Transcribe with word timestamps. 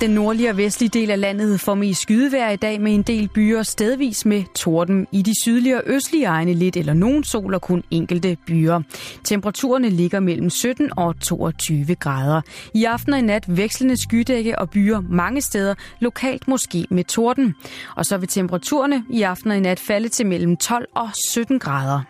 Den 0.00 0.10
nordlige 0.10 0.50
og 0.50 0.56
vestlige 0.56 0.88
del 0.90 1.10
af 1.10 1.20
landet 1.20 1.60
får 1.60 1.74
mest 1.74 2.00
skydevejr 2.00 2.50
i 2.50 2.56
dag 2.56 2.80
med 2.80 2.94
en 2.94 3.02
del 3.02 3.28
byer 3.28 3.62
stedvis 3.62 4.26
med 4.26 4.42
torden. 4.54 5.06
I 5.12 5.22
de 5.22 5.32
sydlige 5.42 5.76
og 5.76 5.82
østlige 5.86 6.24
egne 6.24 6.54
lidt 6.54 6.76
eller 6.76 6.94
nogen 6.94 7.24
sol 7.24 7.54
og 7.54 7.62
kun 7.62 7.82
enkelte 7.90 8.36
byer. 8.46 8.80
Temperaturerne 9.24 9.90
ligger 9.90 10.20
mellem 10.20 10.50
17 10.50 10.90
og 10.98 11.20
22 11.20 11.94
grader. 11.94 12.40
I 12.74 12.84
aften 12.84 13.12
og 13.12 13.18
i 13.18 13.22
nat 13.22 13.44
vekslende 13.56 14.02
skydække 14.02 14.58
og 14.58 14.70
byer 14.70 15.00
mange 15.00 15.42
steder, 15.42 15.74
lokalt 16.00 16.48
måske 16.48 16.86
med 16.90 17.04
torden. 17.04 17.54
Og 17.96 18.06
så 18.06 18.16
vil 18.16 18.28
temperaturerne 18.28 19.04
i 19.10 19.22
aften 19.22 19.50
og 19.50 19.56
i 19.56 19.60
nat 19.60 19.80
falde 19.80 20.08
til 20.08 20.26
mellem 20.26 20.56
12 20.56 20.88
og 20.94 21.10
17 21.32 21.58
grader. 21.58 22.00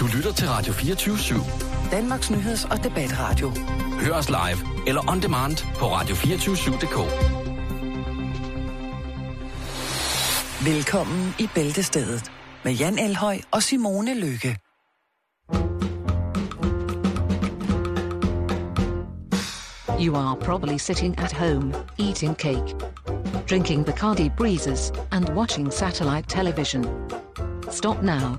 Du 0.00 0.06
lytter 0.16 0.32
til 0.32 0.48
Radio 0.48 0.72
24 0.72 1.14
/7. 1.14 1.67
Danmarks 1.90 2.30
nyheds- 2.30 2.70
og 2.70 2.84
debatradio. 2.84 3.52
Hør 4.00 4.12
os 4.14 4.28
live 4.28 4.86
eller 4.86 5.10
on 5.10 5.22
demand 5.22 5.56
på 5.78 5.84
radio247.dk. 5.86 6.98
Velkommen 10.66 11.34
i 11.38 11.48
Bæltestedet 11.54 12.32
med 12.64 12.72
Jan 12.72 12.98
Elhøj 12.98 13.38
og 13.50 13.62
Simone 13.62 14.14
Lykke. 14.14 14.58
You 20.00 20.16
are 20.16 20.36
probably 20.36 20.76
sitting 20.78 21.18
at 21.18 21.32
home, 21.32 21.74
eating 21.98 22.36
cake, 22.36 22.74
drinking 23.50 23.86
Bacardi 23.86 24.30
breezes, 24.36 24.92
and 25.12 25.28
watching 25.28 25.72
satellite 25.72 26.28
television. 26.28 26.84
Stop 27.70 28.02
now. 28.02 28.36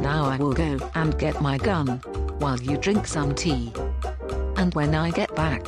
Now 0.00 0.24
I 0.34 0.36
will 0.38 0.54
go 0.54 0.90
and 0.94 1.18
get 1.18 1.40
my 1.40 1.58
gun, 1.58 2.00
while 2.38 2.60
you 2.60 2.76
drink 2.76 3.06
some 3.06 3.34
tea. 3.34 3.72
And 4.56 4.74
when 4.74 4.94
I 4.94 5.10
get 5.10 5.34
back, 5.34 5.62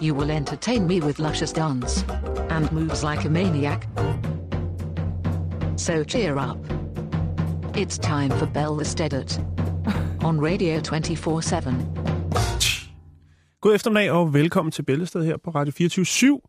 you 0.00 0.14
will 0.14 0.30
entertain 0.30 0.86
me 0.86 1.00
with 1.00 1.18
luscious 1.18 1.52
dance 1.52 2.04
and 2.50 2.72
moves 2.72 3.02
like 3.02 3.24
a 3.24 3.28
maniac. 3.28 3.86
So 5.76 6.04
cheer 6.04 6.38
up. 6.38 6.58
It's 7.76 7.98
time 7.98 8.30
for 8.30 8.46
Bell 8.46 8.80
Estedet 8.80 9.38
on 10.24 10.40
Radio 10.40 10.80
24 10.80 11.42
7. 11.42 11.60
God 13.60 13.74
eftermiddag 13.74 14.10
og 14.10 14.34
velkommen 14.34 14.72
til 14.72 14.84
her 15.24 15.36
på 15.44 15.50
Radio 15.50 15.72
24 15.72 16.40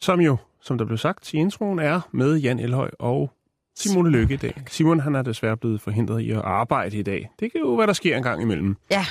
som 0.00 0.20
jo, 0.20 0.36
som 0.60 0.78
der 0.78 0.84
blev 0.84 0.98
sagt 0.98 1.34
i 1.34 1.36
introen, 1.36 1.78
er 1.78 2.00
med 2.12 2.36
Jan 2.36 2.58
Elhøj 2.58 2.90
og 2.98 3.30
Simone 3.76 4.10
Lykke 4.10 4.34
i 4.34 4.36
dag. 4.36 4.62
Simon 4.68 5.00
han 5.00 5.14
er 5.14 5.22
desværre 5.22 5.56
blevet 5.56 5.80
forhindret 5.80 6.20
i 6.20 6.30
at 6.30 6.40
arbejde 6.44 6.96
i 6.96 7.02
dag. 7.02 7.30
Det 7.40 7.52
kan 7.52 7.60
jo 7.60 7.74
være, 7.74 7.86
der 7.86 7.92
sker 7.92 8.16
en 8.16 8.22
gang 8.22 8.42
imellem. 8.42 8.76
Ja, 8.90 9.06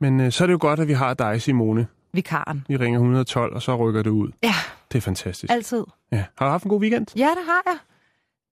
Men 0.00 0.20
øh, 0.20 0.32
så 0.32 0.44
er 0.44 0.46
det 0.46 0.52
jo 0.52 0.58
godt, 0.60 0.80
at 0.80 0.88
vi 0.88 0.92
har 0.92 1.14
dig, 1.14 1.42
Simone. 1.42 1.86
vikaren. 2.12 2.64
Vi 2.68 2.76
ringer 2.76 2.98
112, 3.00 3.54
og 3.54 3.62
så 3.62 3.76
rykker 3.76 4.02
det 4.02 4.10
ud. 4.10 4.30
Ja, 4.42 4.54
Det 4.92 4.98
er 4.98 5.02
fantastisk. 5.02 5.52
altid. 5.52 5.84
Ja. 6.12 6.24
Har 6.38 6.46
du 6.46 6.50
haft 6.50 6.64
en 6.64 6.68
god 6.70 6.80
weekend? 6.80 7.06
Ja, 7.16 7.28
det 7.28 7.44
har 7.46 7.62
jeg. 7.66 7.78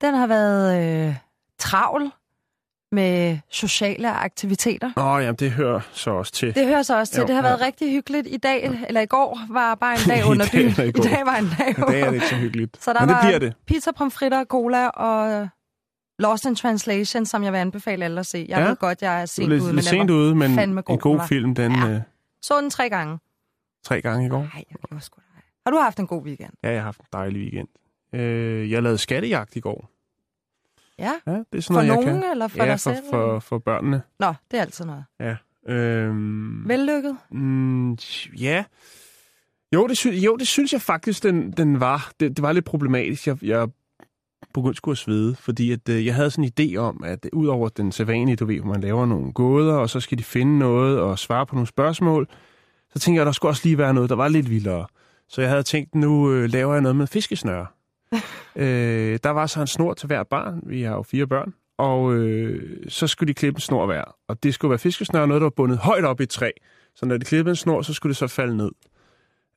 Den 0.01 0.15
har 0.15 0.27
været 0.27 1.09
øh, 1.09 1.15
travl 1.59 2.11
med 2.93 3.39
sociale 3.51 4.11
aktiviteter. 4.13 4.91
Åh, 4.97 5.07
oh, 5.07 5.23
jamen, 5.23 5.37
det 5.37 5.51
hører 5.51 5.81
så 5.93 6.11
også 6.11 6.33
til. 6.33 6.55
Det 6.55 6.67
hører 6.67 6.83
så 6.83 6.99
også 6.99 7.13
til. 7.13 7.21
Jo, 7.21 7.27
det 7.27 7.35
har 7.35 7.43
ja. 7.43 7.49
været 7.49 7.61
rigtig 7.61 7.91
hyggeligt. 7.93 8.27
I 8.31 8.37
dag, 8.37 8.65
eller 8.89 9.01
i 9.01 9.07
går, 9.07 9.41
var 9.51 9.75
bare 9.75 9.95
en 9.95 10.09
dag 10.17 10.27
under 10.27 10.47
eller 10.55 10.85
i 10.85 10.89
I 10.89 10.93
dag 10.93 11.27
var 11.27 11.37
en 11.37 11.49
dag 11.59 11.71
I 11.71 11.73
dag 11.93 12.01
er 12.01 12.07
det 12.07 12.15
ikke 12.15 12.27
så 12.29 12.35
hyggeligt. 12.37 12.83
Så 12.85 12.93
der 12.93 13.01
Men 13.01 13.09
det 13.09 13.15
var 13.17 13.23
bliver 13.23 13.39
det. 13.39 13.55
pizza, 13.67 13.93
pomfritter, 13.93 14.45
cola 14.45 14.87
og 14.89 15.49
Lost 16.19 16.45
in 16.45 16.55
Translation, 16.57 17.27
som 17.27 17.45
jeg 17.45 17.53
vil 17.53 17.59
anbefale 17.59 18.05
alle 18.05 18.21
at 18.21 18.27
se. 18.27 18.47
Jeg 18.49 18.59
Ja. 18.59 18.69
ved 18.69 18.77
godt, 18.77 19.03
jeg 19.03 19.23
er 19.23 19.27
sent 19.27 19.49
lidt, 19.49 19.61
ude, 19.63 19.67
men 19.69 19.75
lidt 19.75 19.87
sent 19.87 20.11
ude, 20.11 20.35
men 20.35 20.57
god, 20.83 20.95
en 20.95 20.99
god 20.99 21.17
var. 21.17 21.27
film, 21.27 21.55
den 21.55 21.73
Ja. 21.75 21.89
øh, 21.89 22.01
så 22.43 22.61
den 22.61 22.71
tre 22.71 22.89
gange. 22.91 23.19
tre 23.85 24.01
gange 24.01 24.27
i 24.27 24.29
går. 24.29 24.39
Nej, 24.39 24.65
jeg 24.71 24.77
gjorde 24.89 25.05
sgu 25.05 25.17
da. 25.21 25.41
Har 25.67 25.71
du 25.71 25.79
haft 25.79 25.99
en 25.99 26.07
god 26.07 26.23
weekend? 26.25 26.53
Ja, 26.65 26.69
jeg 26.71 26.79
har 26.79 26.85
haft 26.85 27.01
en 27.01 27.07
dejlig 27.13 27.41
weekend. 27.43 27.69
Øh, 28.15 28.71
jeg 28.71 28.83
lavede 28.83 28.99
skattejagt 28.99 29.57
i 29.57 29.61
går. 29.61 29.91
Ja. 31.01 31.13
Ja, 31.27 31.33
det 31.33 31.59
er 31.59 31.61
sådan 31.61 31.63
For 31.63 31.73
noget, 31.73 31.87
jeg 31.87 31.95
nogen, 31.95 32.21
kan. 32.23 32.31
eller 32.31 32.49
for 32.49 32.59
ja, 32.59 32.65
dig 32.71 32.81
for, 32.81 32.93
selv? 32.95 33.05
for, 33.11 33.39
for 33.39 33.59
børnene. 33.59 34.03
Nå, 34.21 34.33
det 34.51 34.57
er 34.57 34.61
altid 34.61 34.85
noget. 34.85 35.05
Ja. 35.21 35.37
Øhm, 35.69 36.69
Vellykket? 36.69 37.17
Mm, 37.31 37.93
ja. 38.41 38.65
Jo 39.75 39.87
det, 39.87 39.97
sy- 39.99 40.07
jo, 40.07 40.37
det 40.37 40.49
synes 40.49 40.73
jeg 40.73 40.81
faktisk, 40.83 41.23
den, 41.23 41.51
den 41.53 41.81
var. 41.81 42.13
Det, 42.21 42.37
det 42.37 42.43
var 42.43 42.53
lidt 42.53 42.65
problematisk. 42.65 43.27
Jeg, 43.27 43.37
jeg 43.43 43.69
begyndte 44.55 44.77
sgu 44.77 44.91
at 44.91 44.99
svede, 44.99 45.35
fordi 45.35 45.73
at, 45.73 45.89
øh, 45.89 46.07
jeg 46.07 46.15
havde 46.15 46.31
sådan 46.31 46.45
en 46.45 46.53
idé 46.75 46.77
om, 46.77 47.05
at 47.05 47.27
ud 47.33 47.47
over 47.47 47.69
den 47.69 47.93
sædvanlige, 47.93 48.37
du 48.37 48.45
ved, 48.47 48.61
hvor 48.61 48.73
man 48.73 48.81
laver 48.81 49.07
nogle 49.07 49.33
gåder, 49.33 49.75
og 49.75 49.91
så 49.91 50.01
skal 50.01 50.19
de 50.19 50.23
finde 50.25 50.59
noget 50.59 50.99
og 51.01 51.19
svare 51.19 51.47
på 51.47 51.55
nogle 51.55 51.67
spørgsmål, 51.67 52.29
så 52.93 52.99
tænkte 52.99 53.17
jeg, 53.17 53.23
at 53.23 53.27
der 53.27 53.33
skulle 53.33 53.51
også 53.51 53.63
lige 53.65 53.79
være 53.79 53.95
noget, 53.95 54.11
der 54.11 54.17
var 54.17 54.29
lidt 54.29 54.51
vildere. 54.51 54.87
Så 55.29 55.41
jeg 55.41 55.51
havde 55.51 55.63
tænkt, 55.63 55.95
nu 55.95 56.33
øh, 56.33 56.51
laver 56.51 56.73
jeg 56.73 56.83
noget 56.83 56.97
med 56.97 57.07
fiskesnøre. 57.07 57.67
øh, 58.57 59.19
der 59.25 59.31
var 59.31 59.47
så 59.47 59.61
en 59.61 59.67
snor 59.67 59.95
til 59.95 60.07
hver 60.07 60.23
barn. 60.23 60.61
Vi 60.63 60.83
har 60.83 60.95
jo 60.95 61.03
fire 61.03 61.27
børn. 61.27 61.55
Og 61.79 62.15
øh, 62.15 62.77
så 62.89 63.07
skulle 63.07 63.29
de 63.29 63.35
klippe 63.35 63.57
en 63.57 63.61
snor 63.61 63.87
hver. 63.87 64.17
Og 64.29 64.43
det 64.43 64.55
skulle 64.55 64.71
være 64.71 64.79
fiskesnøre, 64.79 65.27
noget, 65.27 65.41
der 65.41 65.45
var 65.45 65.51
bundet 65.51 65.79
højt 65.79 66.05
op 66.05 66.21
i 66.21 66.23
et 66.23 66.29
træ. 66.31 66.51
Så 66.95 67.07
når 67.07 67.17
de 67.17 67.25
klippede 67.25 67.53
en 67.53 67.57
snor, 67.57 67.83
så 67.83 67.95
skulle 67.95 68.11
det 68.11 68.17
så 68.17 68.27
falde 68.27 68.57
ned. 68.57 68.71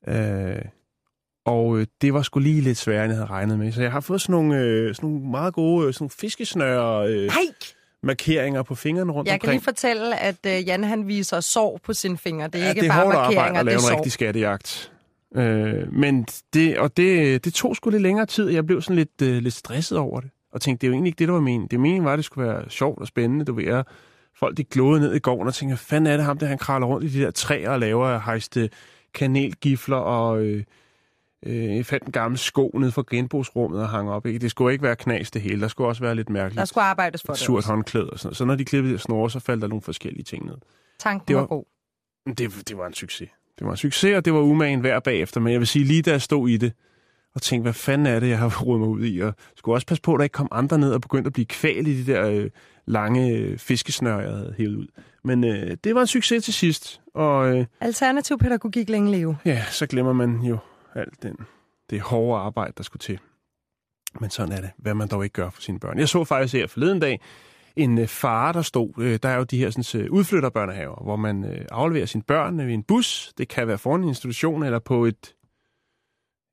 Øh, 0.08 0.62
og 1.46 1.78
øh, 1.78 1.86
det 2.02 2.14
var 2.14 2.22
sgu 2.22 2.40
lige 2.40 2.60
lidt 2.60 2.78
sværere, 2.78 3.04
end 3.04 3.12
jeg 3.12 3.16
havde 3.18 3.30
regnet 3.30 3.58
med. 3.58 3.72
Så 3.72 3.82
jeg 3.82 3.92
har 3.92 4.00
fået 4.00 4.20
sådan 4.20 4.32
nogle, 4.32 4.56
øh, 4.56 4.94
sådan 4.94 5.10
nogle 5.10 5.30
meget 5.30 5.54
gode 5.54 5.86
øh, 5.86 5.94
sådan 5.94 6.02
nogle 6.04 6.10
fiskesnøre 6.20 7.08
øh, 7.08 7.26
Nej! 7.26 7.36
markeringer 8.02 8.62
på 8.62 8.74
fingrene 8.74 9.12
rundt 9.12 9.28
Jeg 9.30 9.40
kan 9.40 9.48
omkring. 9.48 9.60
lige 9.60 9.64
fortælle, 9.64 10.18
at 10.20 10.36
uh, 10.46 10.68
Jan 10.68 10.84
han 10.84 11.08
viser 11.08 11.40
sår 11.40 11.80
på 11.84 11.92
sine 11.92 12.18
fingre. 12.18 12.46
Det 12.46 12.54
er 12.54 12.58
ja, 12.62 12.68
ikke 12.68 12.80
det 12.80 12.86
er 12.88 12.92
bare 12.92 13.02
hårdt 13.04 13.14
markeringer, 13.14 13.40
arbejde 13.42 13.58
at 13.60 13.66
det 13.66 13.72
lave 13.72 13.74
er 13.74 13.78
en 13.78 13.88
sår. 13.88 13.96
rigtig 13.96 14.12
skattejagt. 14.12 14.92
Øh, 15.36 15.92
men 15.92 16.26
det, 16.54 16.78
og 16.78 16.96
det, 16.96 17.44
det 17.44 17.54
tog 17.54 17.76
sgu 17.76 17.90
lidt 17.90 18.02
længere 18.02 18.26
tid. 18.26 18.48
Jeg 18.50 18.66
blev 18.66 18.82
sådan 18.82 18.96
lidt, 18.96 19.22
øh, 19.22 19.42
lidt 19.42 19.54
stresset 19.54 19.98
over 19.98 20.20
det. 20.20 20.30
Og 20.52 20.60
tænkte, 20.60 20.80
det 20.80 20.86
er 20.86 20.88
jo 20.88 20.92
egentlig 20.92 21.08
ikke 21.08 21.18
det, 21.18 21.28
der 21.28 21.34
var 21.34 21.40
meningen. 21.40 21.68
Det 21.70 21.80
meningen 21.80 22.04
var, 22.04 22.12
at 22.12 22.16
det 22.16 22.24
skulle 22.24 22.48
være 22.48 22.70
sjovt 22.70 23.00
og 23.00 23.06
spændende. 23.06 23.44
Du 23.44 23.52
ved, 23.54 23.64
jeg, 23.64 23.84
folk 24.36 24.56
de 24.56 24.64
glåede 24.64 25.00
ned 25.00 25.14
i 25.14 25.18
gården 25.18 25.46
og 25.48 25.54
tænkte, 25.54 25.70
hvad 25.70 25.78
fanden 25.78 26.12
er 26.12 26.16
det 26.16 26.26
ham, 26.26 26.38
der 26.38 26.46
han 26.46 26.58
kravler 26.58 26.86
rundt 26.86 27.04
i 27.04 27.08
de 27.08 27.20
der 27.24 27.30
træer 27.30 27.70
og 27.70 27.80
laver 27.80 28.18
hejste 28.18 28.70
kanelgifler 29.14 29.96
og... 29.96 30.42
Øh, 30.44 30.64
øh, 31.46 31.84
fandt 31.84 32.06
en 32.06 32.12
gammel 32.12 32.38
sko 32.38 32.70
nede 32.80 32.92
fra 32.92 33.04
genbrugsrummet 33.10 33.80
og 33.80 33.88
hang 33.88 34.10
op. 34.10 34.26
Ikke? 34.26 34.38
Det 34.38 34.50
skulle 34.50 34.72
ikke 34.72 34.82
være 34.82 34.96
knas 34.96 35.30
det 35.30 35.42
hele. 35.42 35.60
Der 35.60 35.68
skulle 35.68 35.88
også 35.88 36.02
være 36.02 36.14
lidt 36.14 36.30
mærkeligt. 36.30 36.58
Der 36.58 36.64
skulle 36.64 36.84
arbejdes 36.84 37.22
for 37.22 37.32
et 37.32 37.38
det 37.38 37.46
surt 37.46 37.56
også. 37.56 37.68
håndklæde 37.68 38.10
og 38.10 38.18
sådan 38.18 38.26
noget. 38.28 38.36
Så 38.36 38.44
når 38.44 38.54
de 38.54 38.64
klippede 38.64 38.98
snore, 38.98 39.30
så 39.30 39.40
faldt 39.40 39.62
der 39.62 39.68
nogle 39.68 39.82
forskellige 39.82 40.24
ting 40.24 40.46
ned. 40.46 40.56
Tanken 40.98 41.28
Det 41.28 41.36
var, 41.36 41.42
var- 41.42 41.46
god. 41.46 41.64
Det, 42.38 42.68
det 42.68 42.78
var 42.78 42.86
en 42.86 42.94
succes. 42.94 43.28
Det 43.58 43.64
var 43.66 43.70
en 43.70 43.76
succes, 43.76 44.16
og 44.16 44.24
det 44.24 44.32
var 44.32 44.40
umagen 44.40 44.80
hver 44.80 45.00
bagefter. 45.00 45.40
Men 45.40 45.52
jeg 45.52 45.60
vil 45.60 45.66
sige, 45.66 45.84
lige 45.84 46.02
da 46.02 46.10
jeg 46.10 46.22
stod 46.22 46.48
i 46.48 46.56
det, 46.56 46.72
og 47.34 47.42
tænkte, 47.42 47.62
hvad 47.62 47.72
fanden 47.72 48.06
er 48.06 48.20
det, 48.20 48.28
jeg 48.28 48.38
har 48.38 48.62
rodet 48.64 48.80
mig 48.80 48.88
ud 48.88 49.04
i? 49.04 49.20
Og 49.20 49.34
skulle 49.56 49.76
også 49.76 49.86
passe 49.86 50.02
på, 50.02 50.14
at 50.14 50.18
der 50.18 50.24
ikke 50.24 50.32
kom 50.32 50.48
andre 50.50 50.78
ned 50.78 50.92
og 50.92 51.00
begyndte 51.00 51.26
at 51.28 51.32
blive 51.32 51.46
kval 51.46 51.86
i 51.86 52.04
de 52.04 52.12
der 52.12 52.28
øh, 52.28 52.50
lange 52.86 53.30
øh, 53.30 53.58
fiskesnør, 53.58 54.20
jeg 54.20 54.30
havde 54.30 54.54
hævet 54.58 54.76
ud. 54.76 54.86
Men 55.24 55.44
øh, 55.44 55.76
det 55.84 55.94
var 55.94 56.00
en 56.00 56.06
succes 56.06 56.44
til 56.44 56.54
sidst, 56.54 57.00
og 57.14 57.56
øh, 57.56 57.66
Alternativ 57.80 58.38
pædagogik 58.38 58.88
længe 58.88 59.10
leve. 59.10 59.36
ja, 59.44 59.64
så 59.70 59.86
glemmer 59.86 60.12
man 60.12 60.40
jo 60.40 60.58
alt 60.94 61.22
den, 61.22 61.36
det 61.90 62.00
hårde 62.00 62.40
arbejde, 62.40 62.72
der 62.76 62.82
skulle 62.82 63.00
til. 63.00 63.18
Men 64.20 64.30
sådan 64.30 64.52
er 64.52 64.60
det, 64.60 64.70
hvad 64.78 64.94
man 64.94 65.08
dog 65.08 65.24
ikke 65.24 65.34
gør 65.34 65.50
for 65.50 65.62
sine 65.62 65.80
børn. 65.80 65.98
Jeg 65.98 66.08
så 66.08 66.24
faktisk 66.24 66.54
her 66.54 66.66
forleden 66.66 67.00
dag 67.00 67.20
en 67.76 67.98
øh, 67.98 68.06
far, 68.08 68.52
der 68.52 68.62
stod, 68.62 68.92
øh, 68.98 69.18
der 69.22 69.28
er 69.28 69.36
jo 69.36 69.44
de 69.44 69.58
her 69.58 69.70
sådan, 69.70 70.02
øh, 70.02 70.12
udflytterbørnehaver, 70.12 71.02
hvor 71.02 71.16
man 71.16 71.66
afleverer 71.70 72.06
sine 72.06 72.22
børn 72.22 72.70
i 72.70 72.74
en 72.74 72.82
bus. 72.82 73.32
Det 73.38 73.48
kan 73.48 73.68
være 73.68 73.78
foran 73.78 74.02
en 74.02 74.08
institution 74.08 74.62
eller 74.62 74.78
på 74.78 75.04
et, 75.04 75.34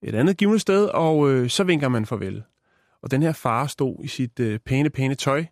et 0.04 0.16
andet 0.16 0.38
givende 0.38 0.60
sted, 0.60 0.86
og 0.86 1.32
øh, 1.32 1.50
så 1.50 1.64
vinker 1.64 1.90
man 1.90 2.06
farvel. 2.06 2.44
Og 3.02 3.12
den 3.12 3.22
her 3.22 3.32
far 3.32 3.68
stod 3.68 4.04
i 4.04 4.08
sit 4.08 4.40
øh, 4.40 4.60
pæne, 4.60 4.90
pæne 4.90 5.16
tøj. 5.16 5.46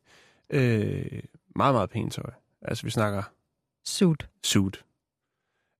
Øh, 0.50 1.22
meget, 1.56 1.75
meget 1.75 1.90
pænt 1.90 2.13
tøj. 2.13 2.31
Altså, 2.62 2.84
vi 2.84 2.90
snakker 2.90 3.24
Suit. 3.86 4.30
suit. 4.44 4.86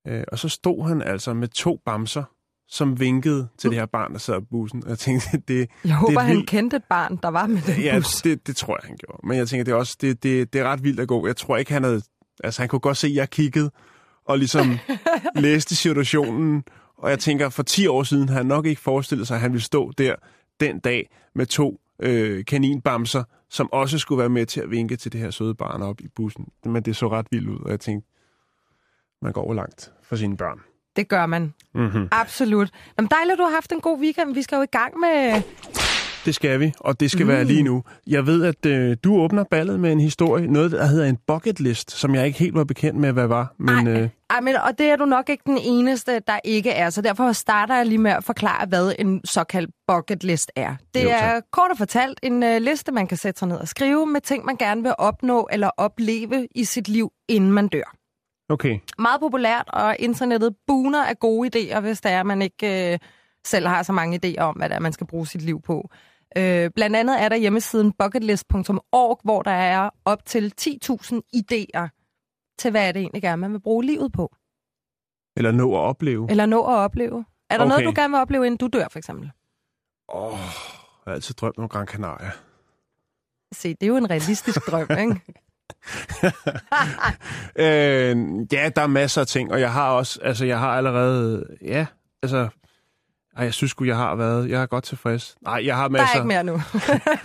Øh, 0.06 0.24
og 0.28 0.38
så 0.38 0.48
stod 0.48 0.88
han 0.88 1.02
altså 1.02 1.34
med 1.34 1.48
to 1.48 1.80
bamser, 1.84 2.24
som 2.70 3.00
vinkede 3.00 3.48
til 3.58 3.70
det 3.70 3.78
her 3.78 3.86
barn, 3.86 4.12
der 4.12 4.18
sad 4.18 4.42
i 4.42 4.44
bussen. 4.50 4.84
Og 4.84 4.90
jeg 4.90 4.98
tænkte, 4.98 5.28
det, 5.48 5.70
Jeg 5.84 5.94
håber, 5.94 6.20
et 6.20 6.26
han 6.26 6.36
vildt- 6.36 6.46
kendte 6.46 6.76
et 6.76 6.84
barn, 6.84 7.16
der 7.22 7.28
var 7.28 7.46
med 7.46 7.62
den 7.62 7.82
ja, 7.82 7.98
bus. 7.98 8.22
det, 8.22 8.46
det 8.46 8.56
tror 8.56 8.78
jeg, 8.82 8.88
han 8.88 8.96
gjorde. 8.96 9.26
Men 9.26 9.36
jeg 9.38 9.48
tænker, 9.48 9.64
det 9.64 9.72
er 9.72 9.76
også 9.76 9.96
det, 10.00 10.22
det, 10.22 10.52
det 10.52 10.60
er 10.60 10.64
ret 10.64 10.82
vildt 10.84 11.00
at 11.00 11.08
gå. 11.08 11.26
Jeg 11.26 11.36
tror 11.36 11.56
ikke, 11.56 11.72
han 11.72 11.84
havde... 11.84 12.02
Altså, 12.44 12.62
han 12.62 12.68
kunne 12.68 12.80
godt 12.80 12.96
se, 12.96 13.06
at 13.06 13.14
jeg 13.14 13.30
kiggede 13.30 13.70
og 14.24 14.38
ligesom 14.38 14.78
læste 15.34 15.76
situationen. 15.76 16.64
Og 16.98 17.10
jeg 17.10 17.18
tænker, 17.18 17.48
for 17.48 17.62
10 17.62 17.86
år 17.86 18.02
siden 18.02 18.28
havde 18.28 18.36
han 18.38 18.46
nok 18.46 18.66
ikke 18.66 18.80
forestillet 18.80 19.26
sig, 19.26 19.34
at 19.34 19.40
han 19.40 19.52
ville 19.52 19.64
stå 19.64 19.92
der 19.98 20.14
den 20.60 20.78
dag 20.80 21.10
med 21.34 21.46
to 21.46 21.80
øh, 22.02 22.44
kaninbamser, 22.44 23.24
som 23.50 23.72
også 23.72 23.98
skulle 23.98 24.18
være 24.18 24.28
med 24.28 24.46
til 24.46 24.60
at 24.60 24.70
vinke 24.70 24.96
til 24.96 25.12
det 25.12 25.20
her 25.20 25.30
søde 25.30 25.54
barn 25.54 25.82
op 25.82 26.00
i 26.00 26.08
bussen. 26.16 26.48
Men 26.64 26.82
det 26.82 26.96
så 26.96 27.08
ret 27.08 27.26
vildt 27.30 27.48
ud, 27.48 27.58
og 27.60 27.70
jeg 27.70 27.80
tænkte, 27.80 28.08
man 29.22 29.32
går 29.32 29.54
langt 29.54 29.92
for 30.02 30.16
sine 30.16 30.36
børn. 30.36 30.58
Det 31.00 31.08
gør 31.08 31.26
man. 31.26 31.54
Mm-hmm. 31.74 32.08
Absolut. 32.12 32.70
Jamen, 32.98 33.08
dejligt, 33.10 33.32
at 33.32 33.38
du 33.38 33.42
har 33.44 33.50
haft 33.50 33.72
en 33.72 33.80
god 33.80 33.98
weekend. 34.00 34.34
Vi 34.34 34.42
skal 34.42 34.56
jo 34.56 34.62
i 34.62 34.66
gang 34.72 34.98
med 35.00 35.42
Det 36.24 36.34
skal 36.34 36.60
vi, 36.60 36.72
og 36.80 37.00
det 37.00 37.10
skal 37.10 37.24
mm. 37.24 37.28
være 37.32 37.44
lige 37.44 37.62
nu. 37.62 37.82
Jeg 38.06 38.26
ved, 38.26 38.44
at 38.44 38.66
øh, 38.66 38.96
du 39.04 39.14
åbner 39.14 39.44
ballet 39.44 39.80
med 39.80 39.92
en 39.92 40.00
historie, 40.00 40.46
noget 40.46 40.70
der 40.72 40.86
hedder 40.86 41.06
en 41.06 41.18
bucket 41.26 41.60
list, 41.60 41.90
som 41.90 42.14
jeg 42.14 42.26
ikke 42.26 42.38
helt 42.38 42.54
var 42.54 42.64
bekendt 42.64 42.98
med, 43.00 43.12
hvad 43.12 43.26
var. 43.26 43.54
Men, 43.58 43.86
Ej, 43.86 43.92
øh, 43.92 44.08
ej, 44.30 44.40
men, 44.40 44.56
og 44.56 44.78
det 44.78 44.86
er 44.86 44.96
du 44.96 45.04
nok 45.04 45.28
ikke 45.28 45.42
den 45.46 45.58
eneste, 45.62 46.20
der 46.26 46.38
ikke 46.44 46.70
er. 46.70 46.90
Så 46.90 47.02
derfor 47.02 47.32
starter 47.32 47.76
jeg 47.76 47.86
lige 47.86 47.98
med 47.98 48.10
at 48.10 48.24
forklare, 48.24 48.66
hvad 48.66 48.92
en 48.98 49.20
såkaldt 49.24 49.70
bucket 49.88 50.24
list 50.24 50.50
er. 50.56 50.74
Det 50.94 51.04
Jo, 51.04 51.08
tak. 51.08 51.22
er 51.22 51.40
kort 51.52 51.70
og 51.70 51.78
fortalt 51.78 52.20
en 52.22 52.42
uh, 52.42 52.56
liste, 52.60 52.92
man 52.92 53.06
kan 53.06 53.16
sætte 53.16 53.38
sig 53.38 53.48
ned 53.48 53.56
og 53.56 53.68
skrive 53.68 54.06
med 54.06 54.20
ting, 54.20 54.44
man 54.44 54.56
gerne 54.56 54.82
vil 54.82 54.92
opnå 54.98 55.48
eller 55.52 55.70
opleve 55.76 56.48
i 56.54 56.64
sit 56.64 56.88
liv, 56.88 57.10
inden 57.28 57.52
man 57.52 57.68
dør. 57.68 57.96
Okay. 58.50 58.78
Meget 58.98 59.20
populært, 59.20 59.64
og 59.68 59.96
internettet 59.98 60.56
buner 60.66 61.04
af 61.04 61.18
gode 61.18 61.50
idéer, 61.56 61.80
hvis 61.80 62.00
det 62.00 62.12
er, 62.12 62.22
man 62.22 62.42
ikke 62.42 62.92
øh, 62.92 62.98
selv 63.46 63.66
har 63.66 63.82
så 63.82 63.92
mange 63.92 64.20
idéer 64.24 64.40
om, 64.42 64.54
hvad 64.56 64.68
det 64.68 64.74
er, 64.74 64.80
man 64.80 64.92
skal 64.92 65.06
bruge 65.06 65.26
sit 65.26 65.42
liv 65.42 65.62
på. 65.62 65.90
Øh, 66.36 66.70
blandt 66.74 66.96
andet 66.96 67.22
er 67.22 67.28
der 67.28 67.36
hjemmesiden 67.36 67.92
bucketlist.org, 67.92 69.20
hvor 69.24 69.42
der 69.42 69.50
er 69.50 69.90
op 70.04 70.24
til 70.26 70.52
10.000 70.60 71.20
idéer 71.36 71.88
til, 72.58 72.70
hvad 72.70 72.88
er 72.88 72.92
det 72.92 73.00
egentlig 73.00 73.22
gerne, 73.22 73.40
man 73.40 73.52
vil 73.52 73.60
bruge 73.60 73.84
livet 73.84 74.12
på. 74.12 74.34
Eller 75.36 75.50
nå 75.52 75.74
at 75.74 75.78
opleve. 75.80 76.30
Eller 76.30 76.46
nå 76.46 76.60
at 76.62 76.74
opleve. 76.76 77.24
Er 77.50 77.56
der 77.56 77.64
Okay. 77.64 77.68
noget, 77.68 77.84
du 77.86 78.00
gerne 78.00 78.10
vil 78.12 78.20
opleve, 78.20 78.46
inden 78.46 78.58
du 78.58 78.78
dør, 78.78 78.88
for 78.90 78.98
eksempel? 78.98 79.30
Åh, 80.14 80.22
oh, 80.24 80.30
jeg 80.32 80.38
har 81.06 81.12
altid 81.12 81.34
drømt 81.34 81.58
om 81.58 81.68
Gran 81.68 81.86
Canaria. 81.86 82.30
Se, 83.52 83.68
det 83.74 83.82
er 83.82 83.86
jo 83.86 83.96
en 83.96 84.10
realistisk 84.10 84.66
drøm, 84.66 84.86
ikke? 84.98 85.20
Øh, 87.56 88.16
ja, 88.52 88.70
der 88.76 88.82
er 88.82 88.86
masser 88.86 89.20
af 89.20 89.26
ting, 89.26 89.52
og 89.52 89.60
jeg 89.60 89.72
har 89.72 89.90
også, 89.90 90.20
altså 90.22 90.44
jeg 90.44 90.58
har 90.58 90.68
allerede, 90.68 91.44
ja, 91.62 91.86
altså, 92.22 92.48
ej, 93.36 93.44
jeg 93.44 93.54
synes 93.54 93.70
sgu, 93.70 93.84
jeg 93.84 93.96
har 93.96 94.14
været, 94.14 94.50
jeg 94.50 94.62
er 94.62 94.66
godt 94.66 94.84
tilfreds. 94.84 95.36
Nej, 95.42 95.62
jeg 95.66 95.76
har 95.76 95.82
Der 95.82 95.88
masser, 95.88 96.08
er 96.14 96.14
ikke 96.14 96.28
mere 96.28 96.44
nu. 96.44 96.52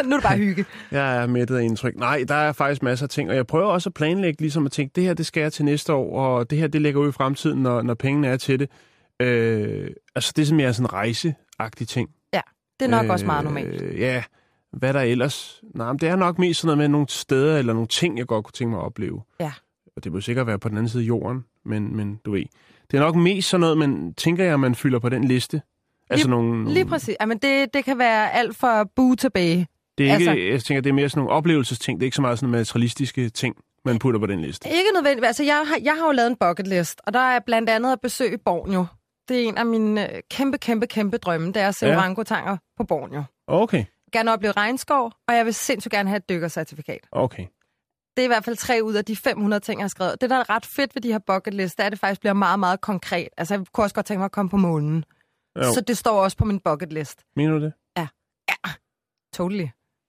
nu 0.07 0.11
er 0.11 0.17
det 0.17 0.23
bare 0.23 0.37
hygge. 0.37 0.65
jeg 0.91 1.17
er 1.17 1.27
mættet 1.27 1.57
af 1.57 1.63
indtryk. 1.63 1.95
Nej, 1.95 2.23
der 2.27 2.35
er 2.35 2.51
faktisk 2.51 2.83
masser 2.83 3.05
af 3.05 3.09
ting, 3.09 3.29
og 3.29 3.35
jeg 3.35 3.47
prøver 3.47 3.67
også 3.67 3.89
at 3.89 3.93
planlægge, 3.93 4.41
ligesom 4.41 4.65
at 4.65 4.71
tænke, 4.71 4.91
det 4.95 5.03
her, 5.03 5.13
det 5.13 5.25
skal 5.25 5.41
jeg 5.41 5.53
til 5.53 5.65
næste 5.65 5.93
år, 5.93 6.19
og 6.19 6.49
det 6.49 6.57
her, 6.57 6.67
det 6.67 6.81
ligger 6.81 7.01
ud 7.01 7.09
i 7.09 7.11
fremtiden, 7.11 7.63
når, 7.63 7.81
når 7.81 7.93
pengene 7.93 8.27
er 8.27 8.37
til 8.37 8.59
det. 8.59 8.69
Øh, 9.21 9.89
altså, 10.15 10.33
det 10.35 10.41
er 10.41 10.45
som 10.45 10.59
jeg 10.59 10.67
er 10.67 10.71
sådan 10.71 10.85
en 10.85 10.93
rejseagtig 10.93 11.87
ting. 11.87 12.09
Det 12.79 12.85
er 12.85 12.89
nok 12.89 13.05
øh, 13.05 13.11
også 13.11 13.25
meget 13.25 13.43
normalt. 13.43 13.81
Øh, 13.81 13.99
ja, 13.99 14.23
hvad 14.75 14.93
der 14.93 15.01
ellers? 15.01 15.61
Nej, 15.75 15.87
men 15.91 15.99
det 15.99 16.09
er 16.09 16.15
nok 16.15 16.39
mest 16.39 16.59
sådan 16.59 16.67
noget 16.67 16.77
med 16.77 16.87
nogle 16.87 17.07
steder 17.09 17.57
eller 17.57 17.73
nogle 17.73 17.87
ting, 17.87 18.17
jeg 18.17 18.25
godt 18.27 18.45
kunne 18.45 18.51
tænke 18.51 18.71
mig 18.71 18.79
at 18.79 18.85
opleve. 18.85 19.21
Ja. 19.39 19.51
Og 19.95 20.03
det 20.03 20.13
vil 20.13 20.21
sikkert 20.23 20.47
være 20.47 20.59
på 20.59 20.69
den 20.69 20.77
anden 20.77 20.89
side 20.89 21.03
af 21.03 21.07
jorden, 21.07 21.45
men, 21.65 21.95
men 21.95 22.19
du 22.25 22.31
ved. 22.31 22.43
Det 22.91 22.97
er 22.97 23.01
nok 23.01 23.15
mest 23.15 23.49
sådan 23.49 23.61
noget, 23.61 23.77
man 23.77 24.13
tænker 24.13 24.43
jeg, 24.43 24.59
man 24.59 24.75
fylder 24.75 24.99
på 24.99 25.09
den 25.09 25.23
liste. 25.23 25.61
Altså 26.09 26.29
nogle, 26.29 26.49
nogle, 26.49 26.73
Lige 26.73 26.85
præcis. 26.85 27.15
Jamen, 27.21 27.37
det, 27.37 27.73
det 27.73 27.85
kan 27.85 27.97
være 27.97 28.31
alt 28.33 28.55
fra 28.55 28.83
bu 28.95 29.15
til 29.15 29.29
bage. 29.29 29.67
Det 29.97 30.09
er 30.09 30.17
ikke, 30.17 30.29
altså- 30.31 30.45
jeg 30.45 30.63
tænker, 30.63 30.81
det 30.81 30.89
er 30.89 30.93
mere 30.93 31.09
sådan 31.09 31.19
nogle 31.19 31.31
oplevelsesting. 31.37 31.99
Det 31.99 32.03
er 32.03 32.07
ikke 32.07 32.15
så 32.15 32.21
meget 32.21 32.39
sådan 32.39 32.51
materialistiske 32.51 33.29
ting, 33.29 33.55
man 33.85 33.99
putter 33.99 34.19
på 34.19 34.25
den 34.25 34.41
liste. 34.41 34.69
Ikke 34.69 34.89
nødvendigt. 34.93 35.25
Altså, 35.25 35.43
jeg 35.43 35.63
har, 35.67 35.77
jeg 35.83 35.93
har 35.99 36.05
jo 36.05 36.11
lavet 36.11 36.29
en 36.29 36.35
bucket 36.39 36.67
list, 36.67 37.01
og 37.07 37.13
der 37.13 37.19
er 37.19 37.39
blandt 37.45 37.69
andet 37.69 37.91
at 37.91 37.99
besøge 38.01 38.37
Borneo. 38.45 38.85
Det 39.29 39.43
er 39.43 39.47
en 39.47 39.57
af 39.57 39.65
mine 39.65 40.15
øh, 40.15 40.21
kæmpe, 40.31 40.57
kæmpe, 40.57 40.87
kæmpe 40.87 41.17
drømme. 41.17 41.47
Det 41.47 41.57
er 41.57 41.67
at 41.67 41.75
se 41.75 41.85
ja. 41.87 41.97
orangutanger 41.97 42.57
på 42.77 42.83
Borneo. 42.83 43.23
Okay, 43.47 43.83
Gerne 44.17 44.33
opleve 44.33 44.51
regnskov, 44.51 45.11
og 45.27 45.35
jeg 45.35 45.45
vil 45.45 45.53
sindssygt 45.53 45.91
gerne 45.91 46.09
have 46.09 46.17
et 46.17 46.29
dykkercertifikat. 46.29 46.99
okay. 47.11 47.45
Det 48.17 48.21
er 48.21 48.25
i 48.25 48.27
hvert 48.27 48.45
fald 48.45 48.55
tre 48.55 48.79
ud 48.83 48.93
af 48.93 49.05
de 49.05 49.15
500 49.15 49.59
ting, 49.59 49.79
jeg 49.79 49.83
har 49.83 49.89
skrevet. 49.89 50.21
Det, 50.21 50.29
der 50.29 50.35
er 50.35 50.49
ret 50.49 50.65
fedt 50.65 50.95
ved 50.95 51.01
de 51.01 51.11
her 51.11 51.19
bucket 51.19 51.53
list, 51.53 51.77
det 51.77 51.83
er, 51.83 51.87
at 51.87 51.91
det 51.91 51.99
faktisk 51.99 52.21
bliver 52.21 52.33
meget, 52.33 52.59
meget 52.59 52.81
konkret. 52.81 53.27
Altså, 53.37 53.53
jeg 53.53 53.65
kunne 53.73 53.85
også 53.85 53.95
godt 53.95 54.05
tænke 54.05 54.19
mig 54.19 54.25
at 54.25 54.31
komme 54.31 54.49
på 54.49 54.57
månen. 54.57 55.05
Jo. 55.57 55.63
Så 55.63 55.81
det 55.87 55.97
står 55.97 56.23
også 56.23 56.37
på 56.37 56.45
min 56.45 56.59
bucket 56.59 56.93
list. 56.93 57.23
Mener 57.35 57.51
du 57.53 57.59
det? 57.65 57.73
Totally. 59.33 59.67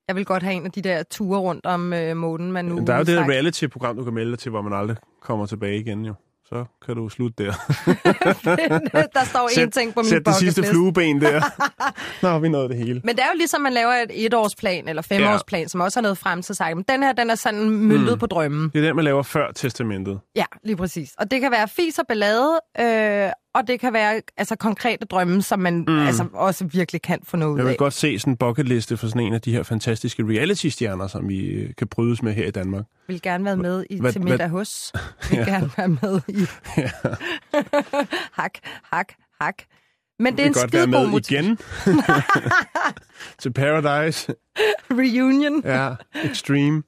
Jeg 0.08 0.16
vil 0.16 0.24
godt 0.24 0.42
have 0.42 0.54
en 0.54 0.64
af 0.66 0.72
de 0.72 0.82
der 0.82 1.02
ture 1.02 1.38
rundt 1.38 1.66
om 1.66 1.92
øh, 1.92 2.16
månen, 2.16 2.52
man 2.52 2.64
nu 2.64 2.84
Der 2.86 2.92
er 2.92 2.98
jo 2.98 3.04
det 3.04 3.16
der 3.16 3.28
reality-program, 3.28 3.96
du 3.96 4.04
kan 4.04 4.14
melde 4.14 4.30
dig 4.30 4.38
til, 4.38 4.50
hvor 4.50 4.62
man 4.62 4.72
aldrig 4.72 4.96
kommer 5.20 5.46
tilbage 5.46 5.80
igen, 5.80 6.04
jo. 6.04 6.14
Så 6.48 6.64
kan 6.86 6.96
du 6.96 7.08
slutte 7.08 7.44
der. 7.44 7.52
der 9.16 9.24
står 9.24 9.48
én 9.48 9.70
ting 9.70 9.94
på 9.94 10.00
min 10.00 10.08
Sæt 10.08 10.26
det 10.26 10.34
sidste 10.34 10.62
flueben 10.62 11.20
der. 11.20 11.42
Nå, 12.22 12.38
vi 12.38 12.48
nåede 12.48 12.68
det 12.68 12.76
hele. 12.76 13.00
Men 13.04 13.16
det 13.16 13.22
er 13.22 13.28
jo 13.32 13.38
ligesom, 13.38 13.60
man 13.60 13.72
laver 13.72 13.92
et 13.92 14.26
etårsplan 14.26 14.88
eller 14.88 15.02
femårsplan, 15.02 15.62
ja. 15.62 15.68
som 15.68 15.80
også 15.80 15.98
har 15.98 16.02
noget 16.02 16.18
frem 16.18 16.42
til 16.42 16.54
sig. 16.54 16.76
Men 16.76 16.84
den 16.88 17.02
her, 17.02 17.12
den 17.12 17.30
er 17.30 17.34
sådan 17.34 17.70
møntet 17.70 18.12
mm. 18.12 18.18
på 18.18 18.26
drømmen. 18.26 18.70
Det 18.74 18.78
er 18.78 18.86
den, 18.86 18.96
man 18.96 19.04
laver 19.04 19.22
før 19.22 19.52
testamentet. 19.52 20.20
Ja, 20.36 20.44
lige 20.64 20.76
præcis. 20.76 21.14
Og 21.18 21.30
det 21.30 21.40
kan 21.40 21.50
være 21.50 21.68
fis 21.68 21.98
og 21.98 22.04
ballade, 22.08 22.60
øh, 22.80 23.30
og 23.56 23.66
det 23.66 23.80
kan 23.80 23.92
være 23.92 24.20
altså, 24.36 24.56
konkrete 24.56 25.04
drømme, 25.06 25.42
som 25.42 25.58
man 25.58 25.84
mm. 25.88 25.98
altså, 26.06 26.26
også 26.32 26.64
virkelig 26.64 27.02
kan 27.02 27.18
få 27.24 27.36
noget 27.36 27.52
ud 27.52 27.58
Jeg 27.58 27.64
vil 27.66 27.72
af. 27.72 27.76
godt 27.76 27.92
se 27.94 28.18
sådan 28.18 28.32
en 28.32 28.36
bucketliste 28.36 28.96
for 28.96 29.06
sådan 29.06 29.22
en 29.22 29.34
af 29.34 29.40
de 29.40 29.52
her 29.52 29.62
fantastiske 29.62 30.22
reality-stjerner, 30.22 31.06
som 31.06 31.28
vi 31.28 31.46
øh, 31.46 31.74
kan 31.78 31.86
brydes 31.88 32.22
med 32.22 32.32
her 32.34 32.46
i 32.46 32.50
Danmark. 32.50 32.84
vil 33.08 33.22
gerne 33.22 33.44
være 33.44 33.56
med 33.56 33.84
i, 33.90 34.00
Hvad- 34.00 34.12
til 34.12 34.22
middag 34.24 34.48
hos. 34.48 34.92
Vil 35.30 35.38
gerne 35.38 35.70
være 35.76 35.88
med 35.88 36.20
i. 36.28 36.40
hak, 38.40 38.58
hak, 38.92 39.12
hak. 39.40 39.54
Men 40.18 40.36
det 40.36 40.42
er 40.42 40.46
en 40.46 40.54
være 40.54 40.68
skide 40.68 40.82
god 40.82 40.88
med 40.88 41.06
motivation. 41.06 41.58
igen. 41.86 42.02
til 43.38 43.52
Paradise. 43.52 44.34
reunion. 44.90 45.62
Ja, 45.64 45.94
Extreme. 46.24 46.82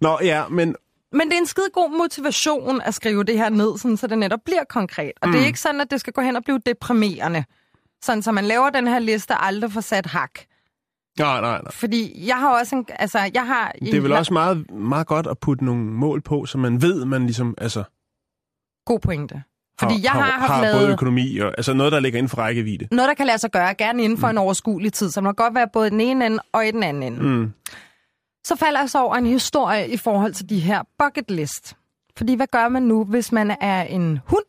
Nå, 0.00 0.18
ja, 0.22 0.48
men 0.48 0.74
Men 1.12 1.28
det 1.28 1.32
er 1.32 1.38
en 1.38 1.46
skide 1.46 1.70
god 1.72 1.98
motivation 1.98 2.80
at 2.80 2.94
skrive 2.94 3.24
det 3.24 3.38
her 3.38 3.48
ned, 3.48 3.78
sådan, 3.78 3.96
så 3.96 4.06
det 4.06 4.18
netop 4.18 4.40
bliver 4.44 4.64
konkret. 4.68 5.12
Og 5.22 5.28
mm. 5.28 5.32
det 5.32 5.42
er 5.42 5.46
ikke 5.46 5.60
sådan, 5.60 5.80
at 5.80 5.90
det 5.90 6.00
skal 6.00 6.12
gå 6.12 6.20
hen 6.20 6.36
og 6.36 6.44
blive 6.44 6.60
deprimerende. 6.66 7.44
Sådan, 8.02 8.22
så 8.22 8.32
man 8.32 8.44
laver 8.44 8.70
den 8.70 8.86
her 8.86 8.98
liste 8.98 9.34
aldrig 9.34 9.72
får 9.72 9.80
sat 9.80 10.06
hak. 10.06 10.30
nej, 11.18 11.40
nej, 11.40 11.62
nej. 11.62 11.72
Fordi 11.72 12.26
jeg 12.26 12.36
har 12.36 12.58
også 12.58 12.76
en... 12.76 12.86
Altså, 12.88 13.30
jeg 13.34 13.46
har 13.46 13.72
Det 13.80 13.94
er 13.94 14.00
vel 14.00 14.12
også 14.12 14.32
meget, 14.32 14.70
meget 14.70 15.06
godt 15.06 15.26
at 15.26 15.38
putte 15.38 15.64
nogle 15.64 15.84
mål 15.84 16.22
på, 16.22 16.46
så 16.46 16.58
man 16.58 16.82
ved, 16.82 17.04
man 17.04 17.22
ligesom 17.22 17.54
altså, 17.58 17.84
god 18.86 19.00
pointe. 19.00 19.42
Fordi 19.80 19.94
har, 19.94 20.00
jeg 20.02 20.10
har, 20.10 20.40
haft 20.40 20.52
har 20.52 20.62
lavet 20.62 20.76
både 20.76 20.92
økonomi 20.92 21.38
og 21.38 21.54
altså 21.56 21.72
noget, 21.72 21.92
der 21.92 22.00
ligger 22.00 22.18
inden 22.18 22.28
for 22.28 22.36
rækkevidde. 22.36 22.88
noget, 22.92 23.08
der 23.08 23.14
kan 23.14 23.26
lade 23.26 23.38
sig 23.38 23.50
gøre, 23.50 23.74
gerne 23.74 24.02
inden 24.02 24.18
for 24.18 24.26
mm. 24.26 24.30
en 24.30 24.38
overskuelig 24.38 24.92
tid, 24.92 25.10
så 25.10 25.20
man 25.20 25.34
kan 25.34 25.44
godt 25.44 25.54
være 25.54 25.68
både 25.72 25.86
i 25.86 25.90
den 25.90 26.00
ene 26.00 26.26
ende 26.26 26.38
og 26.52 26.66
i 26.66 26.70
den 26.70 26.82
anden 26.82 27.02
ende. 27.02 27.22
Mm. 27.22 27.52
Så 28.44 28.56
falder 28.56 28.80
jeg 28.80 28.90
så 28.90 28.98
over 29.02 29.16
en 29.16 29.26
historie 29.26 29.88
i 29.88 29.96
forhold 29.96 30.32
til 30.34 30.48
de 30.48 30.60
her 30.60 30.82
bucket 30.98 31.30
list. 31.30 31.76
Fordi 32.16 32.34
hvad 32.34 32.46
gør 32.46 32.68
man 32.68 32.82
nu, 32.82 33.04
hvis 33.04 33.32
man 33.32 33.50
er 33.60 33.82
en 33.82 34.20
hund, 34.26 34.44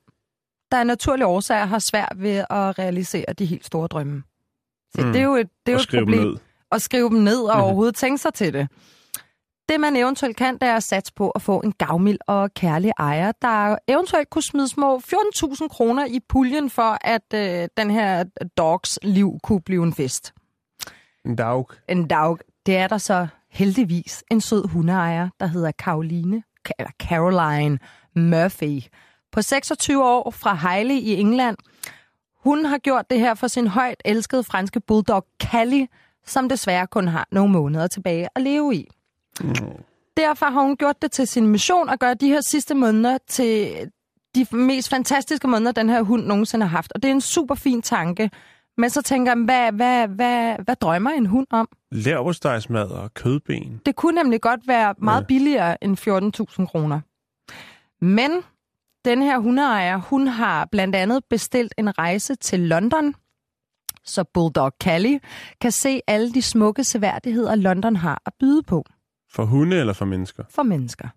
der 0.72 0.80
af 0.80 0.88
naturlige 0.88 1.26
årsager 1.28 1.66
har 1.66 1.80
svært 1.80 2.14
ved 2.16 2.38
at 2.50 2.80
realisere 2.80 3.34
de 3.40 3.46
helt 3.46 3.66
store 3.66 3.88
drømme? 3.88 4.24
Så 4.96 5.02
Mm. 5.06 5.12
det 5.14 5.20
er 5.22 5.26
jo 5.26 5.36
et, 5.36 5.50
det 5.66 5.72
er 5.72 5.74
jo 5.74 5.78
Og 5.78 5.80
et 5.82 5.84
skrive 5.84 6.00
dem 6.06 6.08
problem 6.14 6.28
ned. 6.28 6.38
at 6.72 6.82
skrive 6.82 7.10
dem 7.10 7.18
ned 7.18 7.42
og 7.44 7.56
Mhm. 7.58 7.64
overhovedet 7.64 7.96
tænke 7.96 8.18
sig 8.18 8.34
til 8.34 8.54
det. 8.54 8.68
Det 9.70 9.80
man 9.80 9.96
eventuelt 9.96 10.38
kan, 10.38 10.54
det 10.54 10.64
er 10.64 10.76
at 10.76 10.84
satse 10.84 11.14
på 11.14 11.30
at 11.30 11.42
få 11.42 11.60
en 11.60 11.72
gavmild 11.72 12.20
og 12.28 12.54
kærlig 12.54 12.92
ejer, 13.00 13.32
der 13.42 13.76
eventuelt 13.88 14.30
kunne 14.30 14.42
smide 14.42 14.68
små 14.68 15.00
14.000 15.00 15.68
kroner 15.70 16.06
i 16.06 16.20
puljen 16.30 16.70
for, 16.70 16.98
at 17.02 17.34
øh, 17.34 17.68
den 17.78 17.92
her 17.92 18.24
dogs 18.58 19.00
liv 19.04 19.38
kunne 19.44 19.62
blive 19.62 19.84
en 19.84 19.94
fest. 19.94 20.34
En 21.26 21.36
dag. 21.36 21.64
En 21.90 22.08
dag, 22.08 22.38
det 22.66 22.78
er 22.78 22.88
der 22.88 22.98
så 22.98 23.28
heldigvis 23.52 24.24
en 24.32 24.42
sød 24.42 24.68
hundeejer, 24.68 25.30
der 25.40 25.46
hedder 25.46 25.72
Caroline, 25.72 26.44
eller 26.80 26.92
Caroline 27.00 27.80
Murphy, 28.16 28.82
på 29.32 29.42
26 29.42 30.06
år 30.06 30.32
fra 30.32 30.56
Hejle 30.56 31.00
i 31.00 31.16
England. 31.16 31.58
Hun 32.44 32.66
har 32.66 32.78
gjort 32.78 33.10
det 33.10 33.20
her 33.20 33.34
for 33.34 33.48
sin 33.48 33.68
højt 33.68 34.02
elskede 34.06 34.44
franske 34.44 34.80
bulldog 34.80 35.26
Callie, 35.44 35.88
som 36.26 36.50
desværre 36.50 36.88
kun 36.88 37.08
har 37.08 37.28
nogle 37.32 37.52
måneder 37.52 37.88
tilbage 37.88 38.28
at 38.36 38.42
leve 38.42 38.76
i. 38.76 38.88
Derfor 40.18 40.46
har 40.46 40.62
hun 40.62 40.78
gjort 40.78 41.02
det 41.02 41.12
til 41.12 41.28
sin 41.28 41.48
mission 41.48 41.90
at 41.90 42.00
gøre 42.00 42.14
de 42.14 42.28
her 42.28 42.42
sidste 42.42 42.76
måneder 42.76 43.18
til 43.28 43.74
de 44.36 44.46
mest 44.52 44.90
fantastiske 44.90 45.48
måneder, 45.48 45.72
den 45.72 45.90
her 45.90 46.02
hund 46.02 46.26
nogensinde 46.26 46.66
har 46.66 46.78
haft. 46.78 46.92
Og 46.92 47.04
det 47.04 47.10
er 47.10 47.14
en 47.14 47.22
super 47.22 47.56
fin 47.56 47.82
tanke. 47.82 48.30
Men 48.82 48.90
så 48.90 49.02
tænker 49.02 49.32
jeg, 49.32 49.44
hvad, 49.46 49.72
hvad, 49.72 50.08
hvad, 50.08 50.56
hvad 50.66 50.76
drømmer 50.76 51.12
en 51.12 51.26
hund 51.26 51.48
om? 51.52 51.70
Lærvostejsmad 51.92 52.88
og 52.88 53.14
kødben. 53.14 53.82
Det 53.86 53.96
kunne 53.96 54.16
nemlig 54.16 54.42
godt 54.42 54.68
være 54.68 54.96
meget 54.98 55.22
Ja. 55.22 55.26
billigere 55.26 55.84
end 55.84 55.98
14.000 56.60 56.66
kroner. 56.66 57.00
Men 58.06 58.32
den 59.06 59.22
her 59.22 59.40
hundeejer, 59.40 59.98
hun 59.98 60.28
har 60.28 60.66
blandt 60.72 60.96
andet 60.96 61.24
bestilt 61.30 61.74
en 61.78 61.98
rejse 61.98 62.36
til 62.36 62.60
London, 62.60 63.16
så 64.04 64.24
Bulldog 64.34 64.72
Callie 64.84 65.20
kan 65.62 65.72
se 65.72 66.02
alle 66.08 66.34
de 66.34 66.42
smukke 66.42 66.84
seværdigheder, 66.84 67.56
London 67.56 67.96
har 67.96 68.22
at 68.26 68.34
byde 68.40 68.64
på 68.64 68.86
For 69.34 69.46
hunde 69.46 69.80
eller 69.80 69.94
for 69.94 70.06
mennesker? 70.06 70.44
for 70.50 70.64
mennesker. 70.64 71.08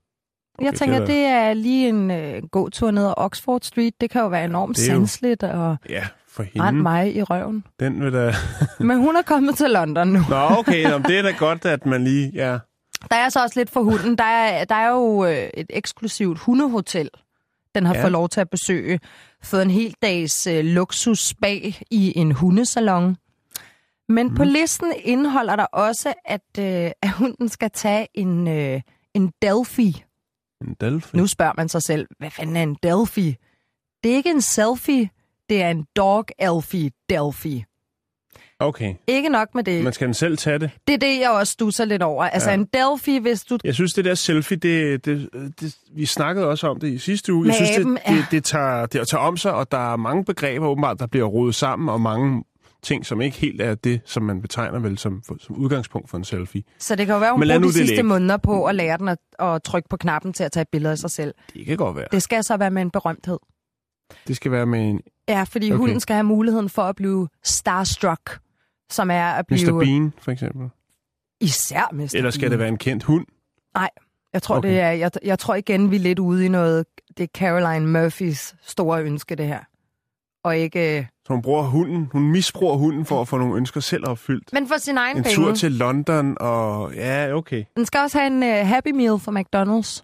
Okay, 0.59 0.65
Jeg 0.65 0.73
det 0.73 0.79
tænker, 0.81 1.01
er 1.01 1.07
det 1.07 1.25
er, 1.25 1.55
lige 1.55 1.89
en 1.89 2.11
øh, 2.11 2.43
gåtur 2.43 2.91
ned 2.91 3.07
ad 3.07 3.15
Oxford 3.17 3.61
Street. 3.63 4.01
Det 4.01 4.11
kan 4.11 4.21
jo 4.23 4.29
være 4.29 4.45
enormt 4.45 4.77
Det 4.77 4.83
jo- 4.89 4.93
sandsligt 4.95 5.43
og 5.43 5.77
Ja, 5.89 6.07
for 6.35 6.43
hende. 6.43 6.73
mig 6.83 7.17
i 7.17 7.23
røven. 7.23 7.65
Den 7.81 8.05
vil 8.05 8.13
da... 8.13 8.35
Men 8.89 8.97
hun 8.99 9.17
er 9.17 9.23
kommet 9.23 9.57
til 9.57 9.71
London 9.71 10.09
nu. 10.09 10.21
Nå, 10.29 10.37
okay, 10.59 10.85
nå, 10.91 10.99
det 10.99 11.19
er 11.19 11.23
da 11.23 11.31
godt, 11.31 11.65
at 11.65 11.87
man 11.87 12.05
lige... 12.05 12.31
Ja. 12.35 12.59
Der 13.11 13.17
er 13.17 13.29
så 13.29 13.43
også 13.43 13.61
lidt 13.61 13.71
for 13.71 13.83
hunden. 13.83 14.19
Der 14.19 14.25
er, 14.25 14.65
der 14.65 14.75
er 14.75 14.91
jo 14.91 15.25
øh, 15.25 15.49
et 15.55 15.67
eksklusivt 15.71 16.39
hundehotel, 16.39 17.11
den 17.75 17.87
har 17.87 17.95
Ja. 17.95 18.03
fået 18.03 18.13
lov 18.13 18.29
til 18.29 18.41
at 18.41 18.51
besøge. 18.51 19.01
Fået 19.43 19.63
en 19.63 19.71
hel 19.71 19.95
dags 20.03 20.47
øh, 20.47 20.65
luksus 20.65 21.19
spa 21.21 21.55
i 21.91 22.13
en 22.19 22.33
hundesalon. 22.33 23.17
Men 24.09 24.29
mm. 24.29 24.35
på 24.35 24.45
listen 24.45 24.93
indeholder 25.05 25.57
der 25.57 25.65
også, 25.65 26.15
at, 26.25 26.41
øh, 26.59 26.91
at 27.03 27.11
hunden 27.11 27.49
skal 27.49 27.71
tage 27.71 28.07
en, 28.15 28.49
øh, 28.49 28.81
en 29.15 29.33
Delphi. 29.43 30.05
En 30.61 30.77
delfin. 30.81 31.21
Nu 31.21 31.27
spørger 31.27 31.53
man 31.57 31.69
sig 31.69 31.83
selv, 31.83 32.07
hvad 32.19 32.31
fanden 32.31 32.57
er 32.57 32.63
en 32.63 32.77
Delphi? 32.83 33.37
Det 34.03 34.13
er 34.13 34.17
ikke 34.17 34.31
en 34.31 34.41
selfie, 34.43 35.11
det 35.49 35.63
er 35.63 35.71
en 35.71 35.87
dog 35.97 36.25
elfie 36.39 36.91
Delphi. 37.09 37.65
Okay. 38.59 38.95
Ikke 39.07 39.29
nok 39.29 39.55
med 39.55 39.65
det. 39.65 39.85
Man 39.85 39.93
skal 39.93 40.07
den 40.07 40.15
selv 40.15 40.37
tage 40.39 40.59
det. 40.59 40.71
Det 40.87 40.95
er 40.95 40.99
det, 40.99 41.21
jeg 41.21 41.31
også 41.31 41.53
stusser 41.53 41.85
lidt 41.85 42.03
over. 42.03 42.25
Altså 42.25 42.51
Ja. 42.51 42.55
en 42.55 42.65
Delphi, 42.75 43.19
hvis 43.19 43.45
du... 43.45 43.59
Jeg 43.65 43.75
synes, 43.75 43.95
det 43.95 44.05
der 44.05 44.15
selfie, 44.15 44.57
det, 44.57 45.05
det, 45.05 45.29
det, 45.61 45.77
vi 45.95 46.07
snakkede 46.07 46.47
også 46.47 46.67
om 46.69 46.81
det 46.81 46.89
i 46.89 46.99
sidste 46.99 47.33
uge. 47.35 47.47
Jeg 47.47 47.57
Med 47.61 47.67
synes, 47.67 47.79
aben, 47.79 47.95
det, 47.97 48.03
det, 48.07 48.27
det, 48.31 48.45
tager, 48.45 48.87
det 48.87 49.09
tager 49.09 49.23
om 49.23 49.37
sig, 49.37 49.53
og 49.55 49.71
der 49.73 49.93
er 49.93 49.97
mange 49.97 50.25
begreber 50.25 50.67
åbenbart, 50.67 50.99
der 51.01 51.07
bliver 51.07 51.27
rodet 51.27 51.55
sammen, 51.55 51.89
og 51.89 52.01
mange 52.01 52.45
ting, 52.83 53.07
som 53.07 53.21
ikke 53.21 53.37
helt 53.37 53.63
er 53.63 53.75
det, 53.75 54.01
som 54.05 54.23
man 54.23 54.43
betegner 54.43 54.79
vel 54.79 54.99
som, 54.99 55.23
som 55.41 55.57
udgangspunkt 55.57 56.11
for 56.11 56.17
en 56.19 56.25
selfie. 56.25 56.63
Så 56.79 56.97
det 56.97 57.07
kan 57.07 57.13
jo 57.15 57.19
være, 57.19 57.33
hun 57.33 57.41
nu 57.61 57.69
de 57.69 57.73
sidste 57.73 57.87
ligge. 57.95 58.03
måneder 58.03 58.37
på 58.37 58.65
at 58.65 58.75
lære 58.75 58.99
den 58.99 59.09
at, 59.09 59.19
at 59.39 59.63
trykke 59.63 59.89
på 59.89 59.97
knappen 59.97 60.33
til 60.33 60.45
at 60.45 60.53
tage 60.53 60.63
et 60.63 60.69
billede 60.73 60.93
af 60.93 60.99
sig 60.99 61.11
selv. 61.11 61.35
Det 61.55 61.67
kan 61.67 61.77
godt 61.77 61.97
være. 61.97 62.07
Det 62.13 62.23
skal 62.23 62.45
så 62.45 62.57
være 62.57 62.71
med 62.71 62.83
en 62.83 62.91
berømthed. 62.91 63.39
Det 64.29 64.37
skal 64.37 64.51
være 64.53 64.67
med 64.67 64.91
en 64.91 65.01
Ja, 65.29 65.43
fordi 65.43 65.67
Okay. 65.67 65.77
hunden 65.77 66.01
skal 66.01 66.15
have 66.15 66.25
muligheden 66.25 66.69
for 66.69 66.83
at 66.83 66.97
blive 66.97 67.29
starstruck, 67.45 68.39
som 68.91 69.11
er 69.11 69.25
at 69.27 69.47
blive... 69.47 69.73
Mr. 69.73 69.79
Bean, 69.79 70.13
for 70.19 70.31
eksempel. 70.31 70.69
Især 71.41 71.91
Mr. 71.93 72.15
Eller 72.15 72.31
skal 72.31 72.41
Bean. 72.41 72.51
det 72.51 72.59
være 72.59 72.69
en 72.69 72.79
kendt 72.79 73.03
hund? 73.05 73.27
Jeg 74.33 74.43
tror, 74.43 74.57
Okay. 74.57 74.69
det 74.69 74.81
er, 74.81 74.91
jeg, 74.91 75.11
jeg 75.25 75.39
tror 75.39 75.55
igen, 75.55 75.91
vi 75.91 75.97
er 75.97 76.01
lidt 76.01 76.19
ude 76.19 76.45
i 76.45 76.49
noget... 76.49 76.87
Det 77.17 77.23
er 77.25 77.27
Caroline 77.39 77.87
Murphys 77.87 78.55
store 78.63 79.03
ønske, 79.03 79.35
det 79.35 79.47
her. 79.47 79.61
Og 80.45 80.57
ikke... 80.57 80.99
øh, 80.99 81.07
Så 81.27 81.33
hun 81.33 81.43
bruger 81.43 81.63
hunden, 81.63 82.09
hun 82.13 82.31
misbruger 82.33 82.77
hunden 82.77 83.05
for 83.05 83.21
at 83.21 83.29
få 83.29 83.39
nogle 83.39 83.57
ønsker 83.57 83.81
selv 83.81 84.09
opfyldt. 84.09 84.53
Men 84.53 84.69
for 84.69 84.77
sin 84.79 84.99
egen 84.99 85.17
En 85.17 85.23
penge. 85.23 85.37
tur 85.37 85.55
til 85.55 85.73
London, 85.73 86.37
og 86.41 86.95
ja, 86.95 87.35
okay. 87.35 87.65
Den 87.77 87.87
skal 87.87 88.01
også 88.01 88.19
have 88.19 88.27
en 88.27 88.43
uh, 88.63 88.69
Happy 88.69 88.89
Meal 88.91 89.19
fra 89.19 89.33
McDonald's. 89.41 90.03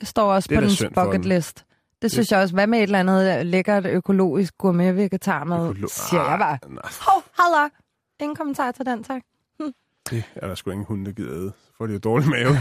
Det 0.00 0.08
står 0.08 0.32
også 0.32 0.46
Det 0.48 0.56
på 0.56 0.60
da 0.60 0.66
den 0.66 0.74
synd 0.76 0.94
for 0.94 1.04
bucket 1.04 1.24
list. 1.24 1.64
Det 2.02 2.12
synes 2.12 2.30
jeg 2.32 2.40
også. 2.40 2.54
Hvad 2.54 2.66
med 2.66 2.78
et 2.78 2.82
eller 2.82 3.00
andet 3.00 3.46
lækkert 3.46 3.86
økologisk 3.86 4.58
gourmet 4.58 4.96
vegetarmad, 4.96 5.70
Økolo- 5.70 5.86
siger 6.08 6.30
jeg 6.30 6.38
bare. 6.38 6.58
Ah, 6.84 6.92
Hov, 7.00 7.22
hallo. 7.40 7.68
Ingen 8.20 8.36
kommentar 8.36 8.70
til 8.72 8.86
den, 8.86 9.04
tak. 9.04 9.22
det 10.10 10.24
er 10.36 10.46
der 10.46 10.54
sgu 10.54 10.70
ingen 10.70 10.86
hund, 10.86 11.06
der 11.06 11.12
gider 11.12 11.32
æde. 11.34 11.52
Får 11.78 11.86
de 11.86 11.92
jo 11.92 11.98
dårlig 11.98 12.28
mave. 12.28 12.48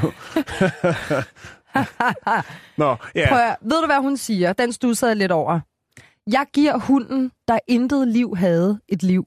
Nå, 2.77 2.95
ja. 3.15 3.29
Prøv 3.29 3.37
at, 3.39 3.55
ved 3.61 3.81
du, 3.81 3.85
hvad 3.85 4.01
hun 4.01 4.17
siger? 4.17 4.53
Den 4.53 4.73
stussede 4.73 5.15
lidt 5.15 5.31
over. 5.31 5.59
Jeg 6.27 6.45
giver 6.53 6.77
hunden, 6.77 7.31
der 7.47 7.59
intet 7.67 8.07
liv 8.07 8.35
havde, 8.35 8.79
et 8.87 9.03
liv. 9.03 9.25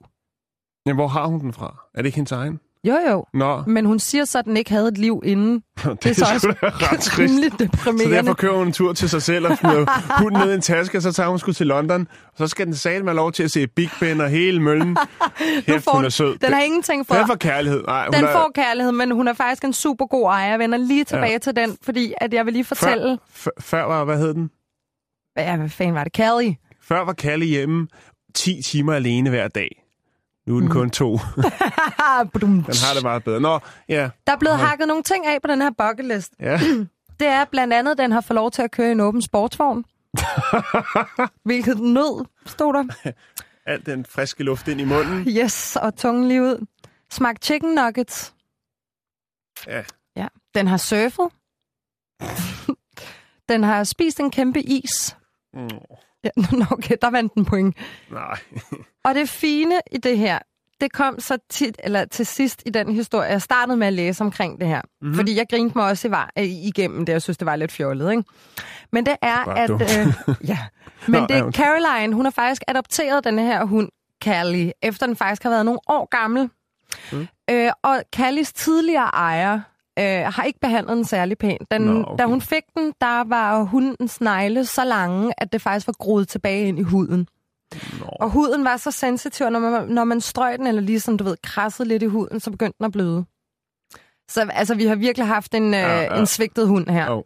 ja. 0.86 0.92
Hvor 0.92 1.08
har 1.08 1.26
hun 1.26 1.40
den 1.40 1.52
fra? 1.52 1.76
Er 1.94 1.98
det 2.02 2.06
ikke 2.06 2.16
hendes 2.16 2.32
egen? 2.32 2.60
Jo, 2.84 2.98
jo. 3.10 3.24
Nå, 3.34 3.62
Men 3.66 3.84
hun 3.86 3.98
siger 3.98 4.24
så, 4.24 4.38
at 4.38 4.44
den 4.44 4.56
ikke 4.56 4.70
havde 4.70 4.88
et 4.88 4.98
liv 4.98 5.22
inden. 5.24 5.54
det, 5.84 6.04
Det 6.04 6.10
er 6.10 6.14
så 6.14 6.24
også 6.34 6.54
ret 6.62 7.00
trist. 7.00 7.18
rimelig 7.18 7.50
Så 7.50 7.56
deprimerende. 7.58 8.14
derfor 8.16 8.34
kører 8.34 8.56
hun 8.56 8.66
en 8.66 8.72
tur 8.72 8.92
til 8.92 9.08
sig 9.08 9.22
selv 9.22 9.46
og 9.46 9.56
smider 9.58 9.86
hunden 10.22 10.40
ned 10.40 10.50
i 10.52 10.54
en 10.54 10.60
taske, 10.60 10.98
og 10.98 11.02
så 11.02 11.12
tager 11.12 11.28
hun 11.28 11.38
sgu 11.38 11.52
til 11.52 11.66
London. 11.66 12.00
Og 12.26 12.38
så 12.38 12.46
skal 12.46 12.66
den 12.66 12.74
sat 12.74 13.04
med 13.04 13.14
lov 13.14 13.32
til 13.32 13.42
at 13.42 13.50
se 13.50 13.66
Big 13.66 13.90
Ben 14.00 14.20
og 14.20 14.28
hele 14.28 14.62
møllen. 14.62 14.96
Kæft, 15.66 15.84
får 15.84 15.92
hun 15.96 16.04
er 16.04 16.08
sød. 16.08 16.38
Den 16.38 16.52
har 16.52 16.60
ingenting 16.60 17.06
for. 17.06 17.14
Den 17.14 17.26
for 17.26 17.34
kærlighed. 17.34 17.82
Nej, 17.86 18.06
Den 18.06 18.24
er, 18.24 18.32
får 18.32 18.50
kærlighed, 18.54 18.92
men 18.92 19.10
hun 19.10 19.28
er 19.28 19.32
faktisk 19.32 19.64
en 19.64 19.72
super 19.72 20.06
god 20.06 20.24
ejer. 20.26 20.50
Jeg 20.50 20.58
vender 20.58 20.78
lige 20.78 21.04
tilbage 21.04 21.32
Ja. 21.32 21.38
til 21.38 21.56
den, 21.56 21.76
fordi 21.82 22.14
at 22.20 22.34
jeg 22.34 22.44
vil 22.46 22.52
lige 22.52 22.64
fortælle... 22.64 23.18
Før, 23.30 23.50
før 23.60 23.84
var, 23.84 24.04
hvad 24.04 24.18
hed 24.18 24.34
den? 24.34 24.50
Ja, 25.36 25.56
hvad 25.56 25.68
fanden 25.68 25.94
var 25.94 26.04
det? 26.04 26.12
Callie. 26.14 26.56
Før 26.82 27.04
var 27.04 27.12
Kalle 27.12 27.44
hjemme 27.46 27.86
10 28.34 28.62
timer 28.62 28.92
alene 28.94 29.30
hver 29.30 29.48
dag. 29.48 29.83
Nu 30.46 30.56
er 30.56 30.60
den 30.60 30.70
kun 30.70 30.90
to. 30.90 31.10
Den 31.16 31.22
har 32.86 32.94
det 32.94 33.02
meget 33.02 33.24
bedre. 33.24 33.40
Nå, 33.40 33.58
ja. 33.88 34.10
Der 34.26 34.32
er 34.32 34.36
blevet 34.36 34.58
hakket 34.58 34.88
nogle 34.88 35.02
ting 35.02 35.26
af 35.26 35.42
på 35.42 35.48
den 35.48 35.62
her 35.62 35.70
bucket 35.70 36.04
list. 36.04 36.32
ja. 36.40 36.60
Det 37.20 37.26
er 37.26 37.44
blandt 37.44 37.74
andet, 37.74 37.92
at 37.92 37.98
den 37.98 38.12
har 38.12 38.20
fået 38.20 38.34
lov 38.34 38.50
til 38.50 38.62
at 38.62 38.70
køre 38.70 38.88
i 38.88 38.92
en 38.92 39.00
åben 39.00 39.22
sportsvogn. 39.22 39.84
Hvilket 41.44 41.78
nød, 41.80 42.26
stod 42.46 42.72
der. 42.74 42.84
Alt 43.66 43.86
den 43.86 44.06
friske 44.06 44.42
luft 44.44 44.68
ind 44.68 44.80
i 44.80 44.84
munden. 44.84 45.28
Yes, 45.28 45.76
og 45.76 45.96
tungen 45.96 46.28
lige 46.28 46.42
ud. 46.42 46.66
Smagt 47.10 47.44
chicken 47.44 47.74
nuggets. 47.74 48.34
Ja. 49.66 49.82
Ja. 50.16 50.26
Den 50.54 50.66
har 50.66 50.76
surfet. 50.76 51.28
den 53.48 53.62
har 53.62 53.84
spist 53.84 54.20
en 54.20 54.30
kæmpe 54.30 54.62
is. 54.62 55.16
Mm, 55.54 55.68
Ja, 56.24 56.30
nå, 56.58 56.64
okay, 56.70 56.96
der 57.02 57.10
vandt 57.10 57.34
den 57.34 57.44
point. 57.44 57.76
nej. 58.10 58.38
Og 59.04 59.14
det 59.14 59.28
fine 59.28 59.80
i 59.92 59.98
det 59.98 60.18
her, 60.18 60.38
det 60.80 60.92
kom 60.92 61.20
så 61.20 61.38
tit, 61.50 61.76
eller 61.84 62.04
til 62.04 62.26
sidst 62.26 62.62
i 62.66 62.70
den 62.70 62.94
historie, 62.94 63.28
jeg 63.28 63.42
startede 63.42 63.76
med 63.76 63.86
at 63.86 63.92
læse 63.92 64.24
omkring 64.24 64.60
det 64.60 64.68
her. 64.68 64.80
Mhm. 64.82 64.90
Mm-hmm. 65.00 65.14
Fordi 65.14 65.36
jeg 65.36 65.46
grinte 65.50 65.78
mig 65.78 65.86
også 65.86 66.08
i 66.08 66.10
var, 66.10 66.32
øh, 66.38 66.44
igennem 66.44 67.06
det, 67.06 67.12
jeg 67.12 67.22
synes, 67.22 67.38
det 67.38 67.46
var 67.46 67.56
lidt 67.56 67.72
fjollet. 67.72 68.10
Ikke? 68.10 68.24
Men 68.92 69.06
det 69.06 69.16
er, 69.22 69.44
at... 69.48 69.70
Øh, 69.70 70.14
ja. 70.50 70.58
Men 71.06 71.20
Nå, 71.20 71.26
det 71.26 71.36
er. 71.36 71.50
Caroline, 71.50 72.14
hun 72.14 72.24
har 72.24 72.30
faktisk 72.30 72.62
adopteret 72.68 73.24
den 73.24 73.38
her 73.38 73.64
hund, 73.64 73.88
Callie, 74.24 74.72
efter 74.82 75.06
den 75.06 75.16
faktisk 75.16 75.42
har 75.42 75.50
været 75.50 75.64
nogle 75.64 75.80
år 75.88 76.08
gammel. 76.10 76.50
Mm. 77.12 77.26
Øh, 77.50 77.70
og 77.82 78.02
Callies 78.16 78.52
tidligere 78.52 79.04
ejer 79.14 79.60
øh, 79.98 80.32
har 80.34 80.42
ikke 80.42 80.58
behandlet 80.60 80.96
den 80.96 81.04
særlig 81.04 81.38
pænt. 81.38 81.70
Den, 81.70 81.82
Nå, 81.82 82.00
okay. 82.06 82.22
Da 82.22 82.24
hun 82.28 82.40
fik 82.40 82.62
den, 82.76 82.92
der 83.00 83.24
var 83.28 83.62
hundens 83.62 84.20
negle 84.20 84.64
så 84.66 84.84
lange, 84.84 85.32
at 85.38 85.52
det 85.52 85.62
faktisk 85.62 85.86
var 85.86 85.92
groet 85.98 86.28
tilbage 86.28 86.68
ind 86.68 86.78
i 86.78 86.82
huden. 86.82 87.28
Nå. 88.00 88.06
Og 88.20 88.30
huden 88.30 88.64
var 88.64 88.76
så 88.76 88.90
sensitiv, 88.90 89.50
når 89.50 89.58
man, 89.60 89.88
når 89.88 90.04
man 90.04 90.20
strøg 90.20 90.58
den, 90.58 90.66
eller 90.66 90.82
ligesom, 90.82 91.18
du 91.18 91.24
ved, 91.24 91.36
krassede 91.42 91.88
lidt 91.88 92.02
i 92.02 92.06
huden, 92.06 92.40
så 92.40 92.50
begyndte 92.50 92.76
den 92.78 92.84
at 92.84 92.92
bløde. 92.92 93.24
Så 94.30 94.46
altså, 94.52 94.74
vi 94.74 94.86
har 94.86 94.94
virkelig 94.94 95.26
haft 95.26 95.54
en, 95.54 95.74
Ja, 95.74 95.80
ja, 95.96 96.02
ja. 96.02 96.20
en 96.20 96.26
svigtet 96.26 96.68
hund 96.68 96.88
her. 96.88 97.10
Oh. 97.10 97.22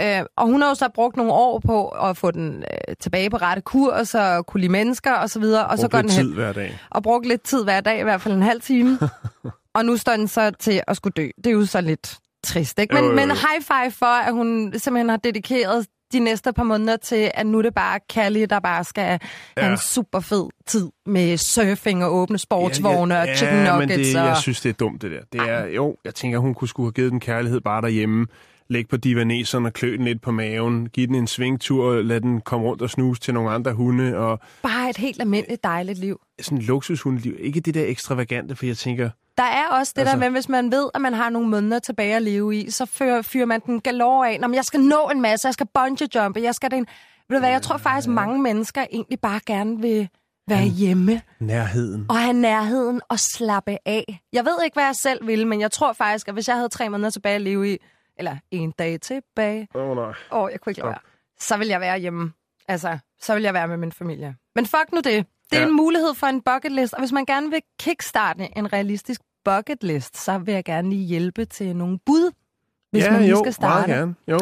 Øh, 0.00 0.22
og 0.36 0.46
hun 0.46 0.62
har 0.62 0.68
jo 0.68 0.74
så 0.74 0.88
brugt 0.94 1.16
nogle 1.16 1.32
år 1.32 1.58
på 1.58 1.88
at 1.88 2.16
få 2.16 2.30
den 2.30 2.56
øh, 2.88 2.96
tilbage 3.00 3.30
på 3.30 3.36
rette 3.36 3.62
kurs, 3.62 4.14
og 4.14 4.46
kunne 4.46 4.60
lide 4.60 4.72
mennesker 4.72 5.12
og 5.12 5.30
så 5.30 5.40
videre. 5.40 5.66
Og 5.66 5.78
så 5.78 5.82
Brug 5.88 5.90
går 5.90 5.98
lidt 5.98 6.10
den 6.10 6.16
hen 6.16 6.26
tid 6.26 6.34
hver 6.34 6.52
dag. 6.52 6.78
og 6.90 7.02
brugt 7.02 7.26
lidt 7.26 7.42
tid 7.42 7.64
hver 7.64 7.80
dag, 7.80 8.00
i 8.00 8.02
hvert 8.02 8.20
fald 8.20 8.34
en 8.34 8.42
halv 8.42 8.60
time. 8.60 8.98
og 9.76 9.84
nu 9.84 9.96
står 9.96 10.12
den 10.12 10.28
så 10.28 10.50
til 10.50 10.82
at 10.86 10.96
skulle 10.96 11.12
dø. 11.16 11.28
Det 11.36 11.46
er 11.46 11.50
jo 11.50 11.66
så 11.66 11.80
lidt 11.80 12.18
trist, 12.44 12.78
ikke? 12.78 12.94
Men, 12.94 13.04
jo. 13.04 13.12
men 13.12 13.30
high 13.30 13.62
five 13.62 13.90
for, 13.90 14.06
at 14.06 14.32
hun 14.32 14.72
simpelthen 14.76 15.08
har 15.08 15.16
dedikeret 15.16 15.86
de 16.12 16.18
næste 16.18 16.52
par 16.52 16.62
måneder 16.62 16.96
til, 16.96 17.30
at 17.34 17.46
nu 17.46 17.58
er 17.58 17.62
det 17.62 17.74
bare 17.74 18.00
Callie, 18.12 18.46
der 18.46 18.60
bare 18.60 18.84
skal 18.84 19.02
ja. 19.02 19.18
have 19.62 19.72
en 19.72 19.78
super 19.78 20.20
fed 20.20 20.44
tid 20.66 20.88
med 21.06 21.36
surfing 21.36 22.04
og 22.04 22.14
åbne 22.14 22.38
sportsvogne 22.38 23.14
ja, 23.14 23.20
og 23.20 23.26
ja, 23.26 23.36
chicken 23.36 23.56
men 23.56 23.66
nuggets. 23.66 24.08
det, 24.08 24.20
og... 24.20 24.26
jeg 24.26 24.36
synes, 24.36 24.60
det 24.60 24.68
er 24.68 24.72
dumt, 24.72 25.02
det 25.02 25.10
der. 25.10 25.20
Det 25.32 25.50
er, 25.50 25.66
jo, 25.66 25.96
jeg 26.04 26.14
tænker, 26.14 26.38
hun 26.38 26.54
kunne 26.54 26.68
skulle 26.68 26.86
have 26.86 26.92
givet 26.92 27.12
den 27.12 27.20
kærlighed 27.20 27.60
bare 27.60 27.82
derhjemme. 27.82 28.26
Læg 28.68 28.88
på 28.88 28.96
divaneseren 28.96 29.66
og 29.66 29.72
klø 29.72 29.92
den 29.96 30.04
lidt 30.04 30.22
på 30.22 30.30
maven. 30.30 30.88
Giv 30.88 31.06
den 31.06 31.14
en 31.14 31.26
svingtur, 31.26 32.02
lad 32.02 32.20
den 32.20 32.40
komme 32.40 32.66
rundt 32.66 32.82
og 32.82 32.90
snuse 32.90 33.20
til 33.20 33.34
nogle 33.34 33.50
andre 33.50 33.72
hunde. 33.72 34.16
Og 34.16 34.40
Bare 34.62 34.90
et 34.90 34.96
helt 34.96 35.20
almindeligt 35.20 35.64
dejligt 35.64 35.98
liv. 35.98 36.20
sådan 36.40 36.58
en 36.58 36.64
luksushundeliv. 36.64 37.36
Ikke 37.38 37.60
det 37.60 37.74
der 37.74 37.84
ekstravagante, 37.86 38.56
for 38.56 38.66
jeg 38.66 38.76
tænker, 38.76 39.10
Der 39.36 39.42
er 39.44 39.68
også 39.68 39.92
det 39.96 40.00
Altså- 40.00 40.12
der 40.14 40.20
med, 40.20 40.30
hvis 40.30 40.48
man 40.48 40.70
ved, 40.72 40.90
at 40.94 41.00
man 41.00 41.14
har 41.14 41.30
nogle 41.30 41.48
måneder 41.48 41.78
tilbage 41.78 42.16
at 42.16 42.22
leve 42.22 42.56
i, 42.56 42.70
så 42.70 42.86
fyrer, 42.86 43.22
fyrer 43.22 43.46
man 43.46 43.60
den 43.66 43.80
galore 43.80 44.28
af. 44.30 44.40
Nå, 44.40 44.46
men 44.46 44.54
jeg 44.54 44.64
skal 44.64 44.80
nå 44.80 45.08
en 45.12 45.20
masse, 45.20 45.46
jeg 45.48 45.54
skal 45.54 45.66
bungee 45.74 46.08
jumpe, 46.14 46.40
jeg 46.40 46.54
skal 46.54 46.70
den... 46.70 46.86
Ved 47.28 47.36
du 47.36 47.40
hvad, 47.40 47.50
jeg 47.50 47.62
tror 47.62 47.76
faktisk, 47.76 48.08
mange 48.08 48.42
mennesker 48.42 48.86
egentlig 48.92 49.20
bare 49.20 49.40
gerne 49.46 49.80
vil 49.80 50.08
være 50.48 50.62
hjemme 50.62 51.22
nærheden. 51.40 52.06
og 52.08 52.16
have 52.16 52.32
nærheden 52.32 53.00
og 53.08 53.18
slappe 53.20 53.78
af. 53.86 54.20
Jeg 54.32 54.44
ved 54.44 54.62
ikke, 54.64 54.74
hvad 54.74 54.84
jeg 54.84 54.96
selv 54.96 55.26
ville, 55.26 55.44
men 55.44 55.60
jeg 55.60 55.72
tror 55.72 55.92
faktisk, 55.92 56.28
at 56.28 56.34
hvis 56.34 56.48
jeg 56.48 56.56
havde 56.56 56.68
tre 56.68 56.88
måneder 56.88 57.10
tilbage 57.10 57.34
at 57.34 57.40
leve 57.40 57.72
i, 57.72 57.78
eller 58.18 58.36
en 58.50 58.70
dag 58.70 59.00
tilbage, 59.00 59.68
Åh 59.74 59.82
oh, 59.90 59.96
nej. 59.96 60.12
åh, 60.32 60.48
jeg 60.52 60.60
kunne 60.60 60.70
ikke 60.70 60.80
lade 60.80 60.88
være, 60.90 60.98
så 61.40 61.56
vil 61.56 61.68
jeg 61.68 61.80
være 61.80 61.98
hjemme. 61.98 62.32
Altså, 62.68 62.98
så 63.20 63.34
vil 63.34 63.42
jeg 63.42 63.54
være 63.54 63.68
med 63.68 63.76
min 63.76 63.92
familie. 63.92 64.34
Men 64.54 64.66
fuck 64.66 64.92
nu 64.92 65.00
det. 65.00 65.26
Det 65.50 65.56
er 65.56 65.60
Ja. 65.62 65.66
en 65.68 65.76
mulighed 65.76 66.14
for 66.14 66.26
en 66.26 66.42
bucket 66.42 66.72
list, 66.72 66.94
og 66.94 67.00
hvis 67.00 67.12
man 67.12 67.24
gerne 67.26 67.50
vil 67.50 67.60
kickstarte 67.80 68.48
en 68.58 68.72
realistisk 68.72 69.20
bucket 69.44 69.82
list, 69.84 70.16
så 70.24 70.38
vil 70.38 70.54
jeg 70.54 70.64
gerne 70.64 70.90
lige 70.90 71.04
hjælpe 71.06 71.44
til 71.44 71.76
nogle 71.76 71.98
bud, 72.06 72.30
hvis 72.90 73.04
ja, 73.04 73.10
man 73.10 73.20
lige 73.20 73.30
jo, 73.30 73.38
skal 73.38 73.52
starte. 73.52 73.88
meget 73.88 73.98
gerne. 74.00 74.14
Jo. 74.28 74.38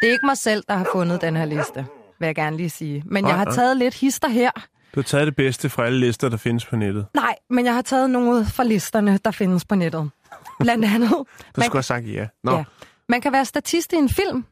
Det 0.00 0.08
er 0.08 0.12
ikke 0.12 0.26
mig 0.26 0.38
selv, 0.38 0.64
der 0.68 0.74
har 0.74 0.86
fundet 0.92 1.20
den 1.20 1.36
her 1.36 1.44
liste, 1.44 1.86
vil 2.18 2.26
jeg 2.26 2.34
gerne 2.34 2.56
lige 2.56 2.70
sige. 2.70 3.02
Men 3.06 3.24
Nej, 3.24 3.28
jeg 3.30 3.38
har 3.38 3.44
nej. 3.44 3.54
taget 3.54 3.76
lidt 3.76 3.94
hister 3.94 4.28
her. 4.28 4.50
Du 4.94 5.00
har 5.00 5.02
taget 5.02 5.26
det 5.26 5.36
bedste 5.36 5.68
fra 5.68 5.86
alle 5.86 6.00
lister, 6.00 6.28
der 6.28 6.36
findes 6.36 6.64
på 6.66 6.76
nettet. 6.76 7.06
Nej, 7.14 7.34
men 7.50 7.64
jeg 7.64 7.74
har 7.74 7.82
taget 7.82 8.10
nogle 8.10 8.46
fra 8.46 8.64
listerne, 8.64 9.18
der 9.24 9.30
findes 9.30 9.64
på 9.64 9.74
nettet. 9.74 10.10
Blandt 10.60 10.84
andet. 10.84 11.10
Du 11.10 11.24
Man, 11.56 11.64
skulle 11.66 11.76
have 11.76 11.82
sagt 11.82 12.06
ja. 12.12 12.26
Nå. 12.44 12.56
ja. 12.56 12.64
man 13.08 13.20
kan 13.20 13.32
være 13.32 13.44
statist 13.44 13.92
i 13.92 13.96
en 13.96 14.08
film. 14.08 14.44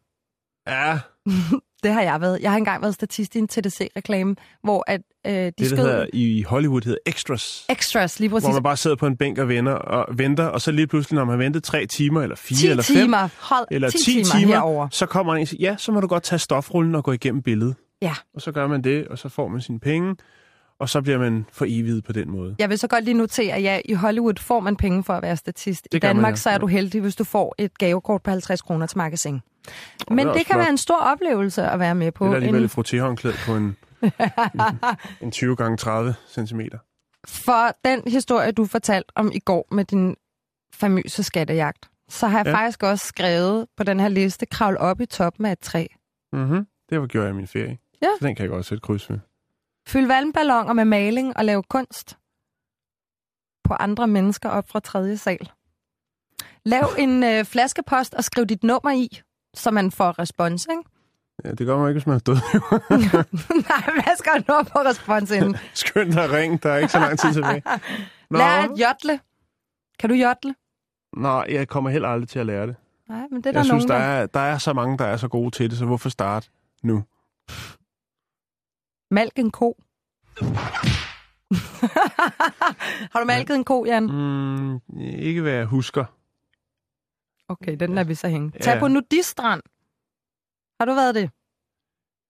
Ja, 0.66 0.98
Det 1.82 1.92
har 1.92 2.02
jeg 2.02 2.20
været. 2.20 2.40
Jeg 2.40 2.50
har 2.50 2.58
engang 2.58 2.82
været 2.82 2.94
statist 2.94 3.34
i 3.34 3.38
en 3.38 3.48
TDC-reklame, 3.48 4.34
hvor 4.62 4.84
at, 4.86 5.00
øh, 5.26 5.32
de 5.32 5.44
det 5.46 5.54
der 5.58 5.64
skød 5.66 5.76
hedder, 5.76 6.06
i 6.12 6.42
Hollywood 6.42 6.80
hedder 6.84 6.98
extras. 7.06 7.66
extras, 7.70 8.20
lige 8.20 8.28
Hvor 8.28 8.38
præcis. 8.40 8.52
man 8.54 8.62
bare 8.62 8.76
sidder 8.76 8.96
på 8.96 9.06
en 9.06 9.16
bænk 9.16 9.38
og, 9.38 9.48
venter, 9.48 9.72
og 9.72 10.18
venter, 10.18 10.44
og 10.44 10.60
så 10.60 10.72
lige 10.72 10.86
pludselig, 10.86 11.16
når 11.16 11.24
man 11.24 11.32
har 11.32 11.44
ventet 11.44 11.64
tre 11.64 11.86
timer, 11.86 12.22
eller 12.22 12.36
fire, 12.36 12.56
10 12.58 12.66
eller 12.68 12.82
fem, 12.82 12.96
timer. 12.96 13.28
Hold, 13.40 13.66
eller 13.70 13.90
10, 13.90 13.98
10 13.98 14.04
timer, 14.04 14.24
timer, 14.24 14.52
herover. 14.54 14.88
så 14.90 15.06
kommer 15.06 15.34
en 15.34 15.42
og 15.42 15.48
siger, 15.48 15.70
ja, 15.70 15.76
så 15.78 15.92
må 15.92 16.00
du 16.00 16.06
godt 16.06 16.22
tage 16.22 16.38
stofrullen 16.38 16.94
og 16.94 17.04
gå 17.04 17.12
igennem 17.12 17.42
billedet. 17.42 17.74
Ja. 18.02 18.14
Og 18.34 18.40
så 18.42 18.52
gør 18.52 18.66
man 18.66 18.82
det, 18.84 19.08
og 19.08 19.18
så 19.18 19.28
får 19.28 19.48
man 19.48 19.60
sine 19.60 19.80
penge. 19.80 20.16
og 20.80 20.88
så 20.88 21.02
bliver 21.02 21.18
man 21.18 21.46
for 21.52 21.64
evigt 21.68 22.06
på 22.06 22.12
den 22.12 22.30
måde. 22.30 22.54
Jeg 22.58 22.68
vil 22.70 22.78
så 22.78 22.88
godt 22.88 23.04
lige 23.04 23.14
notere, 23.14 23.54
at 23.54 23.62
ja, 23.62 23.80
i 23.84 23.92
Hollywood 23.92 24.34
får 24.40 24.60
man 24.60 24.76
penge 24.76 25.04
for 25.04 25.12
at 25.12 25.22
være 25.22 25.36
statist. 25.36 25.84
Det 25.92 25.96
I 25.96 26.00
gør 26.00 26.08
man, 26.08 26.16
Danmark 26.16 26.32
ja. 26.32 26.36
så 26.36 26.50
er 26.50 26.58
du 26.58 26.66
heldig, 26.66 27.00
hvis 27.00 27.16
du 27.16 27.24
får 27.24 27.54
et 27.58 27.78
gavekort 27.78 28.22
på 28.22 28.30
50 28.30 28.62
kroner 28.62 28.86
til 28.86 28.98
magasin. 28.98 29.40
Men 30.10 30.18
det, 30.18 30.26
også 30.28 30.38
kan 30.38 30.46
flot. 30.46 30.58
være 30.58 30.68
en 30.70 30.78
stor 30.78 30.96
oplevelse 30.96 31.62
at 31.62 31.78
være 31.78 31.94
med 31.94 32.12
på. 32.12 32.24
Det 32.24 32.30
er 32.32 32.34
alligevel 32.36 32.60
En, 32.60 32.64
et 32.64 32.70
frottéhåndklæde 32.78 33.46
på 33.46 33.56
en, 33.56 33.76
en, 34.54 34.60
en 35.20 35.30
20 35.30 35.56
gange 35.56 35.76
30 35.76 36.14
cm. 36.28 36.60
for 37.28 37.76
den 37.84 38.02
historie, 38.06 38.52
du 38.52 38.66
fortalte 38.66 39.12
om 39.14 39.30
i 39.34 39.38
går 39.38 39.68
med 39.70 39.84
din 39.84 40.16
famøse 40.74 41.22
skattejagt, 41.22 41.88
så 42.08 42.26
har 42.26 42.38
jeg 42.38 42.46
Ja. 42.46 42.54
faktisk 42.56 42.82
også 42.82 43.06
skrevet 43.06 43.66
på 43.76 43.84
den 43.84 44.00
her 44.00 44.08
liste, 44.08 44.46
kravl 44.46 44.76
op 44.76 45.00
i 45.00 45.06
toppen 45.06 45.46
af 45.46 45.52
et 45.52 45.58
træ. 45.60 45.86
Mm-hmm. 46.32 46.66
Det 46.90 47.00
var 47.00 47.06
gjort 47.06 47.22
jeg 47.24 47.30
i 47.32 47.36
min 47.36 47.46
ferie. 47.46 47.78
Ja. 48.02 48.08
Så 48.20 48.26
den 48.26 48.34
kan 48.34 48.42
jeg 48.42 48.50
godt 48.50 48.66
sætte 48.66 48.80
kryds 48.80 49.10
ved. 49.10 49.18
Fyld 49.88 50.06
vandballoner 50.06 50.72
med 50.72 50.84
maling 50.84 51.36
og 51.36 51.44
lave 51.44 51.62
kunst 51.62 52.18
på 53.64 53.74
andre 53.74 54.06
mennesker 54.06 54.48
op 54.48 54.68
fra 54.68 54.80
tredje 54.80 55.16
sal. 55.16 55.50
Lav 56.64 56.88
en 56.98 57.24
øh, 57.24 57.44
flaskepost 57.44 58.14
og 58.14 58.24
skriv 58.24 58.46
dit 58.46 58.62
nummer 58.64 58.90
i, 58.90 59.20
så 59.56 59.70
man 59.70 59.90
får 59.90 60.18
respons, 60.18 60.66
ikke? 60.70 60.82
Ja, 61.44 61.50
det 61.50 61.66
gør 61.66 61.78
man 61.78 61.88
ikke, 61.88 61.98
hvis 61.98 62.06
man 62.06 62.14
er 62.14 62.18
død. 62.18 62.36
Nej, 63.70 63.94
hvad 63.94 64.16
skal 64.18 64.32
du 64.32 64.44
nå 64.48 64.62
på 64.62 64.78
respons 64.78 65.30
inden? 65.30 65.56
Skynd 65.74 66.12
dig 66.12 66.24
at 66.24 66.30
ringe, 66.32 66.58
der 66.62 66.70
er 66.72 66.76
ikke 66.78 66.92
så 66.92 66.98
lang 66.98 67.18
tid 67.18 67.32
tilbage. 67.32 67.62
Nå, 68.30 68.38
Lær 68.38 68.44
at 68.46 68.70
jodle. 68.70 69.20
Kan 69.98 70.10
du 70.10 70.14
jodle? 70.14 70.54
nej, 71.16 71.46
jeg 71.48 71.68
kommer 71.68 71.90
heller 71.90 72.08
aldrig 72.08 72.28
til 72.28 72.38
at 72.38 72.46
lære 72.46 72.66
det. 72.66 72.76
Nej, 73.08 73.26
men 73.30 73.36
det 73.36 73.46
er 73.46 73.52
der 73.52 73.58
Jeg 73.58 73.64
synes, 73.64 73.84
nogen, 73.86 74.02
der 74.02 74.06
er, 74.06 74.26
der 74.26 74.40
er 74.40 74.58
så 74.58 74.72
mange, 74.72 74.98
der 74.98 75.04
er 75.04 75.16
så 75.16 75.28
gode 75.28 75.50
til 75.50 75.70
det, 75.70 75.78
så 75.78 75.84
hvorfor 75.84 76.08
starte 76.08 76.48
nu? 76.82 77.04
Malk 79.10 79.38
en 79.38 79.50
ko. 79.50 79.76
Har 83.12 83.20
du 83.20 83.24
malket 83.26 83.56
en 83.56 83.64
ko, 83.64 83.84
Jan? 83.84 84.02
Mm, 84.06 84.80
ikke 84.98 85.40
hvad 85.42 85.52
jeg 85.52 85.64
husker. 85.64 86.04
Okay, 87.48 87.76
den 87.80 87.98
er 87.98 88.04
vi 88.04 88.14
så 88.14 88.28
hænge. 88.28 88.52
Ja. 88.54 88.60
Tag 88.60 88.78
på 88.78 88.88
nudistrand. 88.88 89.60
Har 90.80 90.86
du 90.86 90.94
været 90.94 91.14
det? 91.14 91.30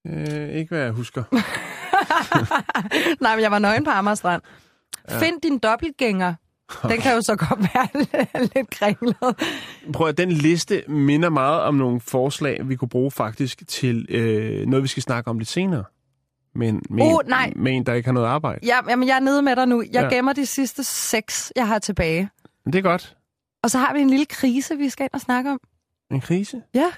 Øh, 0.07 0.49
ikke 0.49 0.69
hvad 0.69 0.83
jeg 0.83 0.91
husker. 0.91 1.23
Nej, 3.23 3.35
men 3.35 3.43
jeg 3.43 3.51
var 3.51 3.59
nøgen 3.59 3.83
på 3.83 3.89
Amagerstrand. 3.91 4.41
Ja. 5.09 5.19
Find 5.19 5.41
din 5.41 5.57
dobbeltgænger. 5.59 6.33
Den 6.89 6.97
kan 6.97 7.15
jo 7.15 7.21
så 7.21 7.35
godt 7.35 7.59
være 7.59 7.87
lidt 8.55 8.69
kringlet. 8.69 9.15
Prøv 9.93 10.07
at 10.07 10.17
den 10.17 10.31
liste 10.31 10.83
minder 10.87 11.29
meget 11.29 11.61
om 11.61 11.75
nogle 11.75 11.99
forslag, 12.01 12.69
vi 12.69 12.75
kunne 12.75 12.89
bruge 12.89 13.11
faktisk 13.11 13.67
til 13.67 14.05
øh, 14.09 14.65
noget, 14.67 14.83
vi 14.83 14.87
skal 14.87 15.03
snakke 15.03 15.29
om 15.29 15.37
lidt 15.39 15.49
senere. 15.49 15.83
Men 16.55 16.81
med, 16.89 17.03
Uh, 17.05 17.11
en, 17.11 17.17
nej. 17.29 17.53
med 17.55 17.71
en, 17.71 17.85
der 17.85 17.93
ikke 17.93 18.07
har 18.07 18.13
noget 18.13 18.27
arbejde. 18.27 18.59
Ja, 18.65 18.79
jamen, 18.89 19.07
jeg 19.07 19.15
er 19.15 19.19
nede 19.19 19.41
med 19.41 19.55
dig 19.55 19.65
nu. 19.67 19.83
Jeg 19.93 20.03
Ja. 20.11 20.15
gemmer 20.15 20.33
de 20.33 20.45
sidste 20.45 20.83
seks, 20.83 21.53
jeg 21.55 21.67
har 21.67 21.79
tilbage. 21.79 22.29
Det 22.65 22.75
er 22.75 22.81
godt. 22.81 23.16
Og 23.67 23.71
så 23.71 23.77
har 23.77 23.93
vi 23.93 23.99
en 24.01 24.09
lille 24.09 24.25
krise, 24.25 24.77
vi 24.77 24.89
skal 24.89 25.03
ind 25.03 25.13
og 25.13 25.21
snakke 25.21 25.51
om. 25.51 25.59
En 26.11 26.21
krise? 26.21 26.61
Ja. 26.73 26.91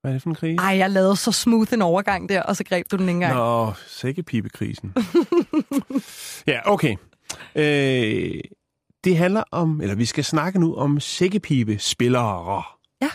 Hvad 0.00 0.10
er 0.10 0.12
det 0.12 0.22
for 0.22 0.28
en 0.30 0.34
krise? 0.34 0.56
Ej, 0.62 0.76
jeg 0.76 0.90
lavede 0.90 1.16
så 1.16 1.32
smooth 1.32 1.72
en 1.74 1.82
overgang 1.82 2.28
der, 2.28 2.42
og 2.42 2.56
så 2.56 2.64
greb 2.64 2.86
du 2.90 2.96
den 2.96 3.08
ikke 3.08 3.12
engang. 3.12 3.34
Nå, 3.34 3.72
sækkepibekrisen. 3.86 4.94
ja, 6.52 6.60
okay. 6.72 6.96
Øh, 7.54 8.40
det 9.04 9.16
handler 9.16 9.42
om, 9.50 9.80
eller 9.80 9.94
vi 9.94 10.04
skal 10.04 10.24
snakke 10.24 10.58
nu 10.60 10.74
om 10.74 11.00
sækkepibespillere. 11.00 12.62
Ja. 13.02 13.10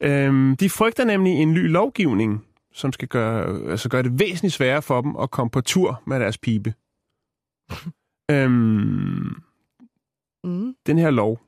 Øhm, 0.00 0.56
de 0.56 0.70
frygter 0.70 1.04
nemlig 1.04 1.32
en 1.32 1.52
ny 1.52 1.70
lovgivning, 1.70 2.46
som 2.72 2.92
skal 2.92 3.08
gøre, 3.08 3.70
altså 3.70 3.88
gøre 3.88 4.02
det 4.02 4.18
væsentligt 4.20 4.54
sværere 4.54 4.82
for 4.82 5.00
dem 5.00 5.16
at 5.16 5.30
komme 5.30 5.50
på 5.50 5.60
tur 5.60 6.02
med 6.06 6.20
deres 6.20 6.38
pibe. 6.38 6.74
øhm, 8.30 9.34
Mm. 10.44 10.74
den 10.86 10.98
her 10.98 11.10
lov, 11.10 11.40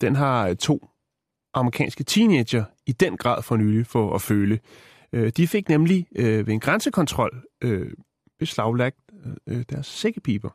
den 0.00 0.16
har 0.16 0.48
øh, 0.48 0.56
to 0.56 0.88
amerikanske 1.54 2.04
teenager 2.04 2.64
i 2.86 2.92
den 2.92 3.16
grad 3.16 3.42
for 3.42 3.56
nylig 3.56 3.86
for 3.86 4.14
at 4.14 4.22
føle. 4.22 4.58
Øh, 5.12 5.32
de 5.36 5.48
fik 5.48 5.68
nemlig 5.68 6.06
øh, 6.16 6.46
ved 6.46 6.54
en 6.54 6.60
grænsekontrol 6.60 7.42
øh, 7.62 7.90
beslaglagt 8.38 8.96
øh, 9.24 9.56
øh 9.56 9.64
deres 9.70 9.86
sækkepiber. 9.86 10.50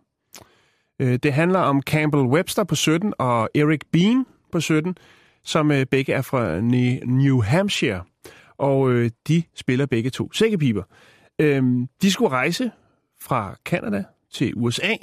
Øh, 0.99 1.19
det 1.23 1.33
handler 1.33 1.59
om 1.59 1.81
Campbell 1.81 2.23
Webster 2.23 2.63
på 2.63 2.75
17 2.75 3.13
og 3.19 3.49
Eric 3.55 3.81
Bean 3.91 4.25
på 4.51 4.59
17, 4.59 4.97
som 5.43 5.71
øh, 5.71 5.85
begge 5.85 6.13
er 6.13 6.21
fra 6.21 6.59
New 7.05 7.41
Hampshire. 7.41 8.03
Og 8.57 8.91
øh, 8.91 9.11
de 9.27 9.43
spiller 9.55 9.85
begge 9.85 10.09
to 10.09 10.31
sækkepiber. 10.33 10.83
Øh, 11.39 11.63
de 12.01 12.11
skulle 12.11 12.29
rejse 12.29 12.71
fra 13.21 13.55
Canada 13.65 14.03
til 14.31 14.53
USA, 14.55 14.95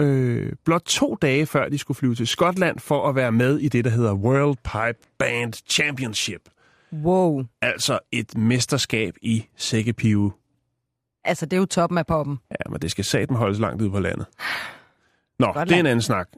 øh, 0.00 0.52
blot 0.64 0.82
to 0.82 1.14
dage 1.22 1.46
før 1.46 1.68
de 1.68 1.78
skulle 1.78 1.96
flyve 1.98 2.14
til 2.14 2.26
Skotland 2.26 2.78
for 2.78 3.08
at 3.08 3.14
være 3.14 3.32
med 3.32 3.58
i 3.58 3.68
det, 3.68 3.84
der 3.84 3.90
hedder 3.90 4.14
World 4.14 4.56
Pipe 4.56 5.08
Band 5.18 5.52
Championship. 5.52 6.40
Wow. 6.92 7.44
Altså 7.62 7.98
et 8.12 8.36
mesterskab 8.38 9.14
i 9.22 9.46
sækkepive. 9.56 10.32
Altså, 11.24 11.46
det 11.46 11.52
er 11.52 11.56
jo 11.60 11.66
toppen 11.66 11.98
af 11.98 12.06
poppen. 12.06 12.38
Ja, 12.50 12.70
men 12.70 12.80
det 12.80 12.90
skal 12.90 13.04
satme 13.04 13.36
holdes 13.36 13.58
langt 13.58 13.82
ude 13.82 13.90
på 13.90 14.00
landet. 14.00 14.26
Nå, 15.38 15.46
Godt 15.52 15.68
det 15.68 15.74
er 15.74 15.80
en 15.80 15.86
anden 15.86 16.02
snak. 16.02 16.28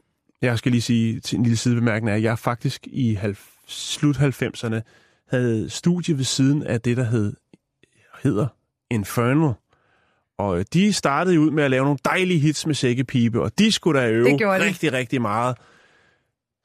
Jeg 0.41 0.57
skal 0.57 0.71
lige 0.71 0.81
sige 0.81 1.19
til 1.19 1.37
en 1.37 1.43
lille 1.43 1.57
sidebemærkning, 1.57 2.15
at 2.15 2.23
jeg 2.23 2.39
faktisk 2.39 2.87
i 2.87 3.13
halv- 3.13 3.37
slut 3.67 4.17
90'erne 4.17 4.81
havde 5.29 5.69
studie 5.69 6.17
ved 6.17 6.23
siden 6.23 6.63
af 6.63 6.81
det, 6.81 6.97
der 6.97 7.03
hed, 7.03 7.33
hedder 8.23 8.47
Infernal. 8.89 9.53
Og 10.37 10.59
øh, 10.59 10.65
de 10.73 10.93
startede 10.93 11.39
ud 11.39 11.51
med 11.51 11.63
at 11.63 11.71
lave 11.71 11.83
nogle 11.83 11.99
dejlige 12.05 12.39
hits 12.39 12.65
med 12.65 12.75
sækkepibe, 12.75 13.41
og 13.41 13.51
de 13.59 13.71
skulle 13.71 13.99
da 14.01 14.09
øve 14.09 14.27
rigtig, 14.59 14.93
rigtig 14.93 15.21
meget. 15.21 15.57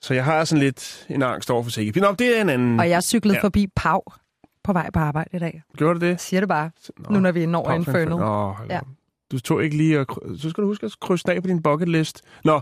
Så 0.00 0.14
jeg 0.14 0.24
har 0.24 0.44
sådan 0.44 0.62
lidt 0.62 1.06
en 1.10 1.22
angst 1.22 1.50
over 1.50 1.62
for 1.62 1.70
sækkepibe. 1.70 2.06
Nå, 2.06 2.12
det 2.12 2.36
er 2.38 2.40
en 2.42 2.48
anden. 2.48 2.80
Og 2.80 2.88
jeg 2.88 3.02
cyklede 3.02 3.34
Ja. 3.36 3.42
forbi 3.42 3.66
Pau 3.76 4.00
på 4.64 4.72
vej 4.72 4.90
på 4.90 4.98
arbejde 4.98 5.30
i 5.32 5.38
dag. 5.38 5.62
Gjorde 5.76 6.00
du 6.00 6.06
det? 6.06 6.20
Siger 6.20 6.40
det 6.40 6.48
bare, 6.48 6.70
Nå, 6.98 7.10
nu 7.10 7.20
når 7.20 7.32
vi 7.32 7.46
Pau 7.46 7.74
Infernal. 7.74 8.08
Nå, 8.08 8.54
ja. 8.70 8.80
Du 9.32 9.40
tog 9.40 9.64
ikke 9.64 9.76
lige 9.76 9.98
at... 9.98 10.06
Så 10.38 10.50
skal 10.50 10.62
du 10.62 10.68
huske 10.68 10.86
at 10.86 10.92
krydse 11.00 11.32
af 11.32 11.42
på 11.42 11.48
din 11.48 11.62
bucket 11.62 11.88
list. 11.88 12.22
Nå, 12.44 12.60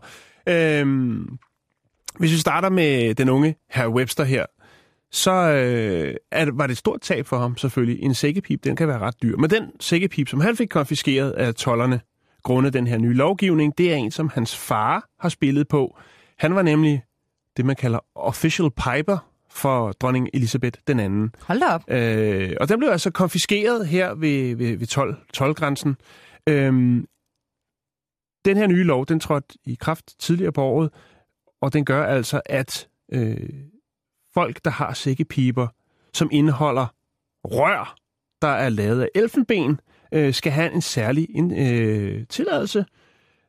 øhm, 0.49 1.39
hvis 2.19 2.33
vi 2.33 2.37
starter 2.37 2.69
med 2.71 3.15
den 3.15 3.29
unge 3.29 3.57
herr 3.71 3.89
Webster 3.89 4.25
her, 4.25 4.47
så 5.15 5.31
øh, 5.31 6.15
er, 6.31 6.51
var 6.53 6.67
det 6.67 6.73
et 6.73 6.79
stort 6.79 7.01
tab 7.01 7.27
for 7.27 7.39
ham 7.39 7.57
selvfølgelig. 7.57 8.03
En 8.03 8.15
sækkepip, 8.15 8.65
den 8.65 8.77
kan 8.77 8.89
være 8.89 8.99
ret 8.99 9.23
dyr. 9.23 9.37
Men 9.37 9.51
den 9.51 9.71
sækkepip, 9.81 10.29
som 10.29 10.41
han 10.41 10.57
fik 10.57 10.69
konfiskeret 10.69 11.31
af 11.31 11.55
tollerne, 11.55 12.01
grundet 12.43 12.73
den 12.73 12.87
her 12.87 12.99
nye 12.99 13.15
lovgivning, 13.15 13.79
det 13.79 13.93
er 13.93 13.97
en, 13.97 14.11
som 14.11 14.31
hans 14.35 14.57
far 14.57 15.09
har 15.21 15.29
spillet 15.29 15.69
på. 15.69 15.99
Han 16.39 16.55
var 16.55 16.63
nemlig 16.63 17.03
det, 17.57 17.65
man 17.65 17.77
kalder 17.77 17.99
official 18.15 18.71
piper 18.71 19.31
for 19.51 19.93
dronning 19.93 20.29
Elisabeth 20.35 20.81
den 20.87 21.01
anden. 21.01 21.35
Hold 21.43 21.61
da 21.61 21.67
op. 21.67 21.91
Øh, 21.91 22.57
og 22.61 22.69
den 22.69 22.79
blev 22.79 22.91
altså 22.91 23.11
konfiskeret 23.11 23.87
her 23.87 24.15
ved, 24.15 24.57
ved, 24.57 24.77
ved 24.77 24.87
12, 24.87 25.17
12-grænsen. 25.37 25.97
Øhm, 26.49 27.07
den 28.45 28.57
her 28.57 28.67
nye 28.67 28.85
lov, 28.85 29.07
den 29.07 29.21
trådte 29.21 29.59
i 29.65 29.77
kraft 29.81 30.19
tidligere 30.19 30.53
på 30.53 30.63
året, 30.63 30.91
og 31.61 31.73
den 31.73 31.85
gør 31.85 32.05
altså, 32.05 32.41
at 32.47 32.89
øh, 33.13 33.51
folk, 34.35 34.65
der 34.65 34.71
har 34.71 34.93
sækkepiber, 34.95 35.67
som 36.15 36.29
indeholder 36.33 36.87
rør, 37.45 37.97
der 38.43 38.49
er 38.49 38.69
lavet 38.69 39.03
af 39.03 39.09
elfenben, 39.15 39.81
øh, 40.13 40.35
skal 40.35 40.53
have 40.53 40.73
en 40.73 40.83
særlig 40.83 41.27
en, 41.35 41.59
øh, 41.59 42.27
tilladelse 42.27 42.85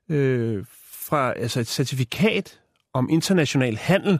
øh, 0.10 0.65
fra 0.91 1.34
altså 1.34 1.60
et 1.60 1.67
certifikat 1.67 2.60
om 2.93 3.10
international 3.10 3.78
handel 3.78 4.19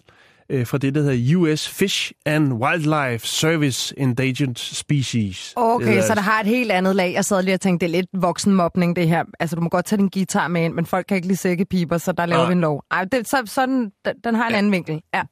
øh, 0.49 0.67
fra 0.67 0.78
det, 0.78 0.95
der 0.95 1.01
hedder 1.01 1.38
US 1.38 1.69
Fish 1.69 2.12
and 2.25 2.54
Wildlife 2.54 3.28
Service 3.28 3.99
Endangered 3.99 4.56
Species. 4.56 5.54
Okay, 5.56 5.86
så 5.86 5.91
altså- 5.91 6.15
der 6.15 6.21
har 6.21 6.39
et 6.39 6.47
helt 6.47 6.71
andet 6.71 6.95
lag. 6.95 7.13
Jeg 7.13 7.25
sad 7.25 7.43
lige 7.43 7.54
og 7.54 7.62
tænkte, 7.62 7.86
det 7.86 7.93
er 7.95 7.97
lidt 7.97 8.10
voksenmobning, 8.13 8.95
det 8.95 9.08
her. 9.08 9.23
Altså, 9.39 9.56
du 9.56 9.62
må 9.62 9.69
godt 9.69 9.86
tage 9.86 9.97
din 9.97 10.10
guitar 10.10 10.47
med 10.47 10.63
ind, 10.65 10.73
men 10.73 10.86
folk 10.86 11.06
kan 11.08 11.15
ikke 11.15 11.28
lide 11.28 11.38
sækkepiber, 11.39 11.97
så 11.97 12.12
der 12.12 12.25
laver 12.25 12.41
Nej. 12.41 12.47
vi 12.47 12.51
en 12.54 12.62
lov. 12.62 12.84
Ej, 12.91 13.06
det, 13.06 13.30
så, 13.30 13.43
sådan, 13.45 13.91
den, 14.06 14.13
den 14.23 14.36
har 14.36 14.47
en 14.49 14.56
anden 14.56 14.71
vinkel. 14.71 15.01
Ja. 15.13 15.23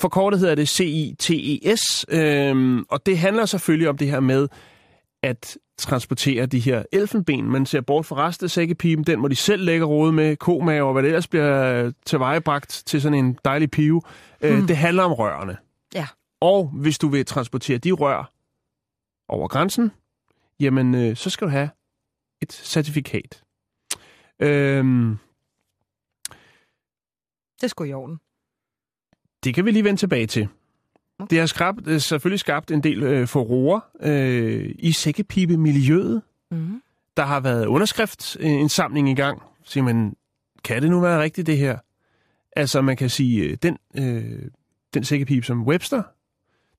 Forkortet 0.00 0.40
hedder 0.40 0.54
det 0.54 0.68
CITES, 0.68 2.06
øhm, 2.08 2.82
og 2.88 3.06
det 3.06 3.18
handler 3.18 3.46
selvfølgelig 3.46 3.88
om 3.88 3.96
det 3.98 4.10
her 4.10 4.20
med 4.20 4.48
at 5.22 5.58
transportere 5.78 6.46
de 6.46 6.60
her 6.60 6.82
elfenben. 6.92 7.44
Man 7.50 7.66
ser 7.66 7.80
bort 7.80 8.06
fra 8.06 8.26
resten 8.26 8.44
af 8.44 8.50
sækkepiben, 8.50 9.04
den 9.04 9.20
må 9.20 9.28
de 9.28 9.36
selv 9.36 9.64
lægge 9.64 9.84
råd 9.86 10.12
med, 10.12 10.36
komave 10.36 10.86
og 10.86 10.92
hvad 10.92 11.02
det 11.02 11.08
ellers 11.08 11.26
bliver 11.28 11.92
tilvejebragt 12.06 12.82
til 12.86 13.02
sådan 13.02 13.18
en 13.24 13.38
dejlig 13.44 13.70
pive. 13.70 14.02
Øh, 14.40 14.58
Hmm. 14.58 14.66
Det 14.66 14.76
handler 14.76 15.02
om 15.02 15.12
rørene. 15.12 15.56
Ja. 15.94 16.06
Og 16.40 16.68
hvis 16.68 16.98
du 16.98 17.08
vil 17.08 17.26
transportere 17.26 17.78
de 17.78 17.92
rør 17.92 18.32
over 19.28 19.48
grænsen, 19.48 19.90
jamen 20.60 20.94
øh, 20.94 21.16
så 21.16 21.30
skal 21.30 21.46
du 21.46 21.50
have 21.50 21.70
et 22.42 22.52
certifikat. 22.52 23.42
Øhm, 24.40 25.18
Det 27.60 27.70
skulle 27.70 27.90
i 27.90 27.92
orden. 27.94 28.18
Det 29.46 29.54
kan 29.54 29.64
vi 29.64 29.70
lige 29.70 29.84
vende 29.84 30.00
tilbage 30.00 30.26
til. 30.26 30.48
Okay. 31.18 31.30
Det 31.30 31.38
har 31.38 31.46
skabt, 31.46 31.88
har 31.88 31.98
selvfølgelig 31.98 32.40
skabt 32.40 32.70
en 32.70 32.82
del 32.82 33.02
øh, 33.02 33.28
forroer 33.28 33.80
øh, 34.00 34.74
i 34.78 34.92
sækkepibemiljøet. 34.92 36.22
Mm. 36.50 36.82
der 37.16 37.22
har 37.22 37.40
været 37.40 37.66
underskriftsindsamling 37.66 39.10
i 39.10 39.14
gang. 39.14 39.42
Så 39.64 39.82
man, 39.82 40.16
kan 40.64 40.82
det 40.82 40.90
nu 40.90 41.00
være 41.00 41.22
rigtigt 41.22 41.46
det 41.46 41.58
her? 41.58 41.78
Altså 42.56 42.80
man 42.80 42.96
kan 42.96 43.10
sige, 43.10 43.42
øh, 43.42 43.56
den, 43.62 43.78
øh, 43.96 44.50
den 44.94 45.04
sækkepip, 45.04 45.44
som 45.44 45.66
Webster, 45.66 46.02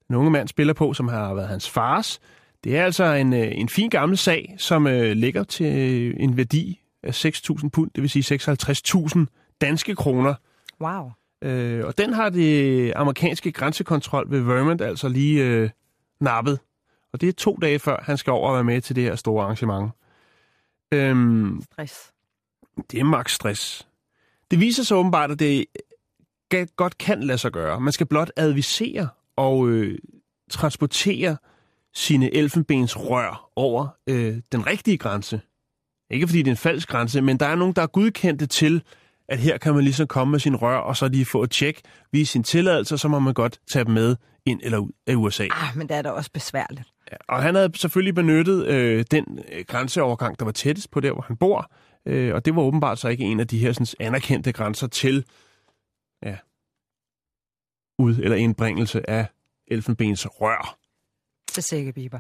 den 0.08 0.16
unge 0.16 0.32
mand, 0.32 0.48
spiller 0.48 0.74
på, 0.74 0.94
som 0.94 1.08
har 1.08 1.34
været 1.34 1.48
hans 1.48 1.70
fars, 1.70 2.20
det 2.64 2.78
er 2.78 2.84
altså 2.84 3.04
en, 3.04 3.34
øh, 3.34 3.52
en 3.52 3.70
fin 3.70 3.90
gammel 3.90 4.18
sag, 4.18 4.56
som 4.58 4.88
øh, 4.88 5.12
ligger 5.12 5.44
til 5.44 5.66
øh, 5.66 6.16
en 6.20 6.38
værdi 6.38 6.82
af 7.04 7.26
6.000 7.26 7.70
pund, 7.70 7.92
det 7.96 8.02
vil 8.02 8.10
sige 8.10 8.36
56.000 8.36 9.26
danske 9.62 9.96
kroner. 9.96 10.34
Wow. 10.82 11.12
Øh, 11.42 11.86
og 11.86 11.98
den 11.98 12.14
har 12.14 12.30
det 12.30 12.94
amerikanske 12.96 13.52
grænsekontrol 13.52 14.32
ved 14.32 14.42
Vermont 14.42 14.82
altså 14.82 15.10
lige 15.10 15.44
øh, 15.44 15.70
nappet. 16.20 16.60
Og 17.14 17.22
det 17.22 17.30
er 17.30 17.34
to 17.34 17.58
dage 17.62 17.80
før, 17.80 18.04
han 18.04 18.18
skal 18.18 18.32
over 18.32 18.50
og 18.50 18.56
være 18.56 18.64
med 18.64 18.82
til 18.82 18.96
det 18.96 19.04
her 19.04 19.16
store 19.16 19.44
arrangement. 19.44 19.92
Øhm, 20.94 21.62
Stress. 21.62 22.14
det 22.92 23.00
er 23.00 23.04
max 23.04 23.32
stress. 23.32 23.88
Det 24.52 24.60
viser 24.60 24.84
sig 24.84 24.98
åbenbart, 24.98 25.32
at 25.32 25.40
det 25.40 25.66
godt 26.76 26.98
kan 26.98 27.24
lade 27.24 27.38
sig 27.38 27.52
gøre. 27.52 27.80
Man 27.80 27.94
skal 27.94 28.08
blot 28.08 28.32
advisere 28.36 29.10
og 29.36 29.70
øh, 29.70 29.98
transportere 30.52 31.38
sine 31.94 32.34
elfenbens 32.34 32.98
rør 32.98 33.50
over 33.56 33.88
øh, 34.08 34.38
den 34.52 34.68
rigtige 34.68 34.98
grænse. 34.98 35.42
Ikke 36.10 36.28
fordi 36.28 36.40
det 36.40 36.48
er 36.48 36.52
en 36.52 36.58
falsk 36.58 36.90
grænse, 36.90 37.22
men 37.22 37.38
der 37.40 37.46
er 37.46 37.56
nogen, 37.56 37.74
der 37.74 37.82
er 37.82 37.88
godkendte 37.88 38.46
til, 38.46 38.84
at 39.30 39.40
her 39.40 39.58
kan 39.58 39.74
man 39.76 39.84
ligesom 39.84 40.08
komme 40.08 40.32
med 40.32 40.40
sin 40.40 40.56
rør, 40.56 40.78
og 40.78 40.98
så 40.98 41.08
lige 41.08 41.26
få 41.26 41.44
et 41.44 41.52
tjek, 41.52 41.82
vise 42.12 42.32
sin 42.32 42.44
tilladelse, 42.44 42.98
så 42.98 43.08
må 43.08 43.20
man 43.20 43.34
godt 43.34 43.60
tage 43.68 43.86
dem 43.86 43.94
med 43.94 44.16
ind 44.46 44.60
eller 44.64 44.78
ud 44.78 44.92
af 45.08 45.16
USA. 45.16 45.48
Ah, 45.52 45.78
men 45.78 45.90
det 45.90 45.98
er 45.98 46.02
da 46.02 46.10
også 46.12 46.32
besværligt. 46.34 46.88
Ja, 47.12 47.18
og 47.30 47.42
han 47.42 47.56
havde 47.56 47.78
selvfølgelig 47.78 48.16
benyttet 48.16 48.68
øh, 48.68 49.06
den 49.12 49.40
øh, 49.52 49.66
grænseovergang, 49.68 50.40
der 50.40 50.46
var 50.46 50.52
tættest 50.52 50.92
på 50.92 51.00
der, 51.00 51.12
hvor 51.12 51.22
han 51.22 51.38
bor. 51.38 51.72
Øh, 52.06 52.34
og 52.36 52.46
det 52.46 52.56
var 52.56 52.62
åbenbart 52.62 53.00
så 53.00 53.08
ikke 53.08 53.24
en 53.24 53.40
af 53.40 53.48
de 53.48 53.58
her 53.60 53.74
sådan, 53.74 53.88
anerkendte 54.08 54.52
grænser 54.52 54.88
til 54.88 55.26
ja, 56.24 56.38
ud- 58.00 58.16
eller 58.24 58.38
indbringelse 58.38 59.10
af 59.10 59.26
elfenbens 59.68 60.28
rør 60.42 60.78
Til 61.48 61.64
sækkebiber. 61.64 62.20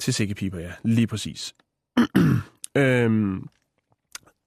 til 0.00 0.14
sækkepiber, 0.14 0.58
ja. 0.58 0.72
Lige 0.82 1.06
præcis. 1.06 1.54
øhm, 2.76 3.48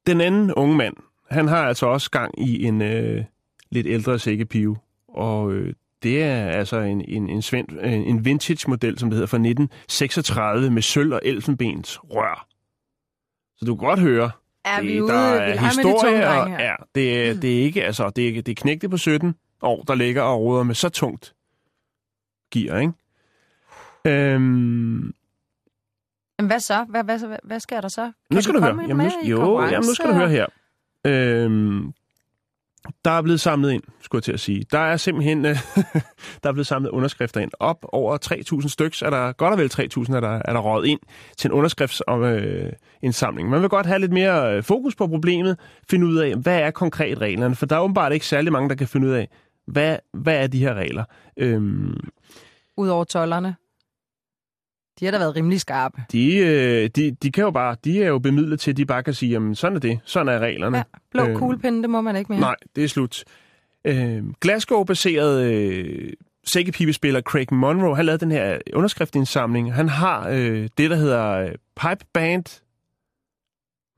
den 0.08 0.22
anden 0.22 0.54
unge 0.54 0.76
mand, 0.78 0.96
han 1.30 1.48
har 1.48 1.68
altså 1.68 1.86
også 1.86 2.12
gang 2.12 2.42
i 2.48 2.64
en 2.64 2.82
øh, 2.82 3.24
lidt 3.72 3.88
ældre 3.88 4.20
sækkepive. 4.20 4.78
Og 5.08 5.52
øh, 5.52 5.74
det 6.04 6.24
er 6.24 6.46
altså 6.46 6.80
en, 6.80 7.02
en, 7.02 7.30
en, 7.30 7.42
svend, 7.42 7.68
en, 7.84 8.26
vintage-model, 8.26 9.00
som 9.00 9.10
det 9.10 9.16
hedder, 9.16 9.28
fra 9.28 9.38
1936 9.38 10.70
med 10.70 10.82
sølv 10.82 11.14
og 11.14 11.22
elfenbens 11.24 12.00
rør. 12.04 12.48
Så 13.58 13.66
du 13.66 13.76
kan 13.76 13.88
godt 13.88 14.00
høre, 14.00 14.32
Er 14.66 14.82
vi 14.82 14.94
det, 14.96 15.02
ude? 15.02 15.12
der 15.14 15.46
vi 15.46 15.52
er 15.52 15.60
de 15.60 15.66
historie, 15.66 16.00
tunge 16.02 16.28
og, 16.28 16.50
ja, 16.50 16.76
det, 16.96 17.30
er, 17.30 17.40
det 17.40 17.60
er 17.60 17.64
ikke, 17.64 17.84
altså, 17.84 18.10
det 18.10 18.38
er, 18.38 18.42
det 18.42 18.52
er 18.52 18.56
knægte 18.56 18.90
på 18.90 18.98
17 18.98 19.36
år, 19.62 19.84
der 19.84 19.96
ligger 19.96 20.22
og 20.22 20.42
roder 20.42 20.64
med 20.64 20.76
så 20.76 20.90
tungt 20.90 21.34
gear, 22.52 22.80
ikke? 22.80 22.94
Øhm, 24.06 25.14
Men 26.40 26.48
hvad 26.48 26.60
så? 26.60 26.86
Hvad, 26.90 27.04
hvad, 27.04 27.28
hvad, 27.28 27.38
hvad 27.44 27.60
sker 27.60 27.82
der 27.82 27.88
så? 27.88 28.02
Kan 28.02 28.14
nu 28.32 28.42
skal 28.42 28.54
de 28.54 28.60
du 28.60 28.64
høre. 28.64 28.86
Jamen, 28.88 29.06
nu, 29.06 29.30
jo, 29.30 29.62
jamen, 29.62 29.88
nu 29.88 29.94
skal 29.94 30.10
du 30.10 30.14
høre 30.14 30.30
her. 30.30 30.46
Øhm, 31.06 31.94
der 33.06 33.12
er 33.12 33.22
blevet 33.22 33.40
samlet 33.40 33.72
ind, 33.72 33.84
skulle 34.02 34.20
jeg 34.20 34.24
til 34.24 34.32
at 34.32 34.40
sige. 34.40 34.66
Der 34.72 34.80
er 34.80 34.98
simpelthen 34.98 35.46
øh, 35.46 35.56
der 36.44 36.50
er 36.50 36.52
blevet 36.52 36.68
samlet 36.68 36.90
underskrifter 36.90 37.42
ind. 37.42 37.52
Op 37.60 37.86
over 37.94 38.18
3.000 38.62 38.70
stykker, 38.70 39.06
er 39.06 39.10
der 39.10 39.32
godt 39.32 39.54
og 39.54 39.60
vel 39.60 39.72
3.000, 39.74 40.16
er 40.16 40.20
der, 40.20 40.42
er 40.46 40.54
der 40.54 40.60
røget 40.60 40.88
ind 40.88 41.00
til 41.38 41.48
en 41.48 41.54
underskriftsindsamling. 41.54 43.48
Øh, 43.48 43.52
Man 43.52 43.62
vil 43.62 43.70
godt 43.70 43.86
have 43.86 44.00
lidt 44.00 44.14
mere 44.14 44.56
øh, 44.56 44.64
fokus 44.64 44.96
på 44.96 45.08
problemet, 45.08 45.60
finde 45.90 46.08
ud 46.08 46.18
af, 46.18 46.36
hvad 46.36 46.60
er 46.60 46.72
konkret 46.72 47.22
reglerne, 47.22 47.56
for 47.56 47.66
der 47.66 47.76
er 47.76 47.80
åbenbart 47.80 48.14
ikke 48.14 48.26
særlig 48.26 48.52
mange, 48.52 48.70
der 48.70 48.76
kan 48.76 48.88
finde 48.88 49.08
ud 49.08 49.14
af, 49.14 49.30
hvad, 49.68 49.98
hvad 50.14 50.44
er 50.44 50.48
de 50.48 50.60
her 50.60 50.74
regler. 50.74 51.04
Øhm, 51.38 51.98
Udover 52.78 53.04
tollerne. 53.04 53.56
De 55.00 55.06
har 55.06 55.12
da 55.12 55.18
været 55.18 55.36
rimelig 55.36 55.62
skarpe. 55.62 56.02
de, 56.12 56.36
øh, 56.38 56.90
de, 56.96 57.12
de 57.12 57.32
kan 57.32 57.44
jo 57.44 57.52
bare, 57.52 57.76
de 57.84 58.04
er 58.04 58.08
jo 58.08 58.20
bemidlet 58.20 58.60
til, 58.60 58.72
at 58.72 58.78
de 58.78 58.86
bare 58.86 59.04
kan 59.04 59.14
sige, 59.14 59.32
jamen 59.32 59.56
sådan 59.56 59.76
er 59.76 59.80
det, 59.80 60.00
sådan 60.06 60.28
er 60.28 60.40
reglerne. 60.40 60.78
Ja, 60.78 60.84
blå 61.12 61.24
Øh, 61.28 61.36
kuglepinde, 61.38 61.82
det 61.82 61.90
må 61.90 62.02
man 62.02 62.16
ikke 62.16 62.32
mere. 62.32 62.42
Nej, 62.42 62.56
det 62.76 62.84
er 62.84 62.88
slut. 62.88 63.24
Øh, 63.86 64.24
Glasgow-baseret 64.42 65.44
øh, 65.54 66.14
sækkepibespiller 66.46 67.22
Craig 67.22 67.54
Monroe, 67.54 67.96
han 67.96 68.06
lavede 68.06 68.20
den 68.20 68.32
her 68.32 68.58
underskriftsindsamling. 68.74 69.74
Han 69.74 69.90
har 69.90 70.30
øh, 70.30 70.70
det, 70.78 70.90
der 70.90 70.96
hedder 70.96 71.30
øh, 71.32 71.52
Pipe 71.82 72.06
Band 72.14 72.62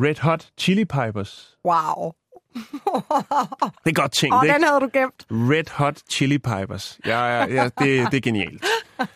Red 0.04 0.16
Hot 0.22 0.50
Chili 0.58 0.86
Pipers. 0.86 1.58
Wow. 1.66 2.12
Det 3.84 3.90
er 3.90 3.94
godt 3.94 4.12
tænkt, 4.12 4.36
Åh, 4.36 4.44
ikke? 4.44 4.54
den 4.54 4.64
havde 4.64 4.80
du 4.80 4.90
gemt. 4.94 5.26
Red 5.32 5.72
Hot 5.72 5.98
Chili 6.10 6.38
Pipers. 6.38 7.00
Ja, 7.06 7.26
ja, 7.26 7.54
ja 7.54 7.64
det, 7.64 8.12
det 8.12 8.18
er 8.18 8.22
genialt. 8.22 8.66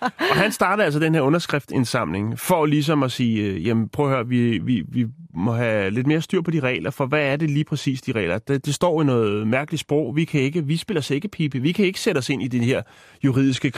Og 0.01 0.35
han 0.35 0.51
startede 0.51 0.85
altså 0.85 0.99
den 0.99 1.15
her 1.15 1.21
underskriftindsamling 1.21 2.39
for 2.39 2.65
ligesom 2.65 3.03
at 3.03 3.11
sige, 3.11 3.43
øh, 3.43 3.67
jamen 3.67 3.89
prøv 3.89 4.05
at 4.05 4.11
høre, 4.11 4.27
vi, 4.27 4.57
vi, 4.57 4.83
vi 4.87 5.07
må 5.33 5.53
have 5.53 5.91
lidt 5.91 6.07
mere 6.07 6.21
styr 6.21 6.41
på 6.41 6.51
de 6.51 6.59
regler, 6.59 6.91
for 6.91 7.05
hvad 7.05 7.21
er 7.21 7.35
det 7.35 7.49
lige 7.49 7.63
præcis 7.63 8.01
de 8.01 8.11
regler? 8.11 8.37
Det, 8.37 8.65
det 8.65 8.75
står 8.75 9.01
i 9.01 9.05
noget 9.05 9.47
mærkeligt 9.47 9.81
sprog. 9.81 10.15
Vi 10.15 10.25
kan 10.25 10.41
ikke, 10.41 10.65
vi 10.65 10.77
spiller 10.77 11.01
sækkepipe. 11.01 11.59
Vi 11.59 11.71
kan 11.71 11.85
ikke 11.85 11.99
sætte 11.99 12.19
os 12.19 12.29
ind 12.29 12.43
i 12.43 12.47
de 12.47 12.59
her 12.59 12.81
juridiske 13.23 13.67
øh, 13.67 13.71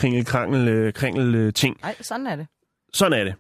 kringel, 0.94 1.36
øh, 1.36 1.54
ting. 1.54 1.78
Nej, 1.82 1.96
sådan 2.02 2.28
er 2.28 2.36
det. 2.36 2.48
Sådan 2.94 3.20
er 3.20 3.24
det. 3.24 3.36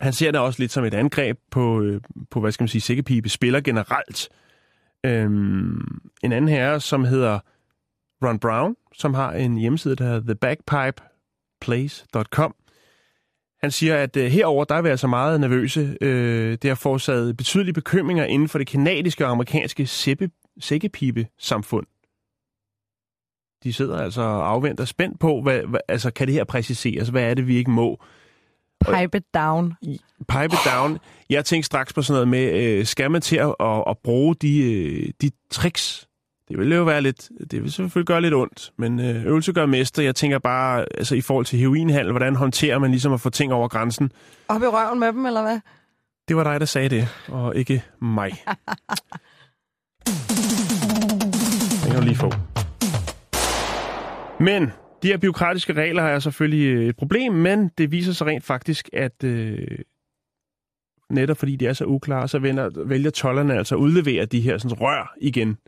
Han 0.00 0.12
ser 0.12 0.30
det 0.30 0.40
også 0.40 0.62
lidt 0.62 0.72
som 0.72 0.84
et 0.84 0.94
angreb 0.94 1.38
på, 1.50 1.90
på 2.30 2.40
hvad 2.40 2.52
skal 2.52 2.62
man 2.62 2.68
sige, 2.68 2.82
sækkepipe 2.82 3.28
spiller 3.28 3.60
generelt. 3.60 4.28
Øhm, 5.04 6.00
en 6.22 6.32
anden 6.32 6.48
herre, 6.48 6.80
som 6.80 7.04
hedder 7.04 7.38
Ron 8.24 8.38
Brown, 8.38 8.76
som 8.94 9.14
har 9.14 9.32
en 9.32 9.58
hjemmeside, 9.58 9.96
der 9.96 10.04
hedder 10.04 10.20
thebagpipeplace.com. 10.20 12.54
Han 13.62 13.70
siger, 13.70 13.96
at 13.96 14.16
øh, 14.16 14.26
herover 14.26 14.64
der 14.64 14.74
er 14.74 14.82
vi 14.82 14.88
altså 14.88 15.06
meget 15.06 15.40
nervøse. 15.40 15.96
Øh, 16.00 16.58
det 16.62 16.70
har 16.70 16.74
forårsaget 16.74 17.36
betydelige 17.36 17.74
bekymringer 17.74 18.24
inden 18.24 18.48
for 18.48 18.58
det 18.58 18.66
kanadiske 18.66 19.24
og 19.24 19.30
amerikanske 19.30 19.86
sæppe, 19.86 20.30
sækkepipe-samfund. 20.60 21.86
De 23.62 23.72
sidder 23.72 23.98
altså 23.98 24.22
og 24.22 24.50
afventer 24.50 24.84
spændt 24.84 25.20
på, 25.20 25.42
hvad, 25.42 25.62
hvad, 25.62 25.80
altså 25.88 26.10
kan 26.10 26.26
det 26.26 26.34
her 26.34 26.44
præciseres? 26.44 27.08
Hvad 27.08 27.22
er 27.22 27.34
det, 27.34 27.46
vi 27.46 27.56
ikke 27.56 27.70
må? 27.70 28.02
Pipe 28.84 29.18
it 29.18 29.24
down. 29.34 29.74
Pipe 30.28 30.44
it 30.44 30.72
down. 30.74 30.98
Jeg 31.30 31.44
tænkte 31.44 31.66
straks 31.66 31.92
på 31.92 32.02
sådan 32.02 32.14
noget 32.14 32.28
med, 32.28 32.62
øh, 32.62 32.86
skal 32.86 33.10
man 33.10 33.22
til 33.22 33.36
at, 33.36 33.54
at, 33.60 33.84
at 33.86 33.98
bruge 34.04 34.34
de, 34.34 34.58
øh, 34.58 35.10
de 35.22 35.30
tricks? 35.50 36.08
Det 36.48 36.58
vil 36.58 36.72
jo 36.72 36.82
være 36.84 37.00
lidt, 37.00 37.30
det 37.50 37.62
vil 37.62 37.72
selvfølgelig 37.72 38.06
gøre 38.06 38.20
lidt 38.20 38.34
ondt, 38.34 38.72
men 38.78 39.00
øh, 39.00 39.26
øvelse 39.26 39.52
gør 39.52 39.66
mester. 39.66 40.02
Jeg 40.02 40.14
tænker 40.14 40.38
bare, 40.38 40.86
altså 40.98 41.14
i 41.14 41.20
forhold 41.20 41.46
til 41.46 41.58
heroinhandel, 41.58 42.12
hvordan 42.12 42.36
håndterer 42.36 42.78
man 42.78 42.90
ligesom 42.90 43.12
at 43.12 43.20
få 43.20 43.30
ting 43.30 43.52
over 43.52 43.68
grænsen? 43.68 44.12
Op 44.48 44.62
i 44.62 44.66
røven 44.66 45.00
med 45.00 45.08
dem, 45.12 45.26
eller 45.26 45.42
hvad? 45.42 45.60
Det 46.28 46.36
var 46.36 46.44
dig, 46.44 46.60
der 46.60 46.66
sagde 46.66 46.88
det, 46.88 47.08
og 47.28 47.56
ikke 47.56 47.84
mig. 48.00 48.30
Den 51.84 51.90
kan 51.90 52.00
du 52.00 52.04
lige 52.06 52.16
få. 52.16 52.32
Men 54.40 54.72
de 55.04 55.08
her 55.08 55.16
byråkratiske 55.16 55.72
regler 55.72 56.02
er 56.02 56.18
selvfølgelig 56.18 56.66
øh, 56.66 56.88
et 56.88 56.96
problem, 56.96 57.32
men 57.32 57.68
det 57.68 57.90
viser 57.90 58.12
sig 58.12 58.26
rent 58.26 58.44
faktisk, 58.44 58.90
at 58.92 59.24
øh, 59.24 59.78
netop 61.10 61.36
fordi 61.36 61.56
de 61.56 61.66
er 61.66 61.72
så 61.72 61.84
uklare, 61.84 62.28
så 62.28 62.38
vælger, 62.38 62.70
vælger 62.84 63.10
tollerne 63.10 63.54
altså 63.54 63.74
at 63.74 63.78
udlevere 63.78 64.24
de 64.24 64.40
her 64.40 64.58
sådan, 64.58 64.80
rør 64.80 65.14
igen, 65.20 65.58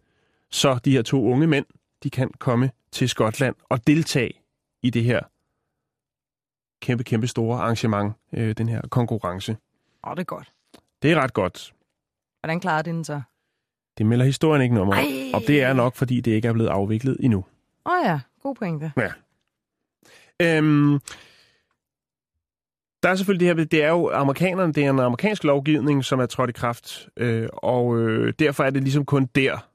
så 0.51 0.79
de 0.85 0.93
her 0.93 1.03
to 1.03 1.25
unge 1.25 1.47
mænd, 1.47 1.67
de 2.03 2.11
kan 2.11 2.31
komme 2.39 2.71
til 2.93 3.09
Skotland 3.09 3.55
og 3.69 3.87
deltage 3.87 4.33
i 4.83 4.91
det 4.91 5.05
her 5.05 5.21
kæmpe, 6.83 7.05
kæmpe 7.05 7.27
store 7.27 7.59
arrangement, 7.59 8.15
øh, 8.33 8.55
den 8.59 8.69
her 8.69 8.81
konkurrence. 8.91 9.57
Åh, 10.07 10.11
det 10.15 10.21
er 10.21 10.25
godt. 10.25 10.53
Det 11.03 11.13
er 11.13 11.21
ret 11.21 11.33
godt. 11.33 11.75
Hvordan 12.41 12.61
klarer 12.61 12.83
de 12.83 12.91
den 12.91 13.05
så? 13.05 13.21
Det 13.99 14.07
melder 14.07 14.25
historien 14.25 14.63
ikke 14.63 14.75
noget 14.75 14.93
om, 14.93 14.99
og 15.35 15.43
det 15.47 15.63
er 15.63 15.73
nok, 15.73 15.95
fordi 15.95 16.21
det 16.21 16.31
ikke 16.31 16.49
er 16.49 16.53
blevet 16.53 16.69
afviklet 16.69 17.17
endnu. 17.21 17.45
Åh 17.87 17.93
oh, 17.93 18.05
ja, 18.05 18.21
god 18.43 18.55
pointe. 18.55 18.93
Øhm, 20.43 21.01
der 23.03 23.09
er 23.09 23.15
selvfølgelig 23.15 23.49
det 23.49 23.57
her, 23.57 23.65
det 23.65 23.85
er 23.85 23.89
jo 23.89 24.11
amerikanerne, 24.11 24.73
det 24.73 24.85
er 24.85 24.91
en 24.91 25.01
amerikansk 25.01 25.45
lovgivning, 25.45 26.05
som 26.05 26.21
er 26.21 26.27
trådt 26.27 26.51
i 26.51 26.53
kraft, 26.53 27.09
øh, 27.17 27.49
og 27.53 27.99
øh, 27.99 28.33
derfor 28.39 28.65
er 28.65 28.71
det 28.71 28.83
ligesom 28.83 29.05
kun 29.05 29.29
der, 29.35 29.69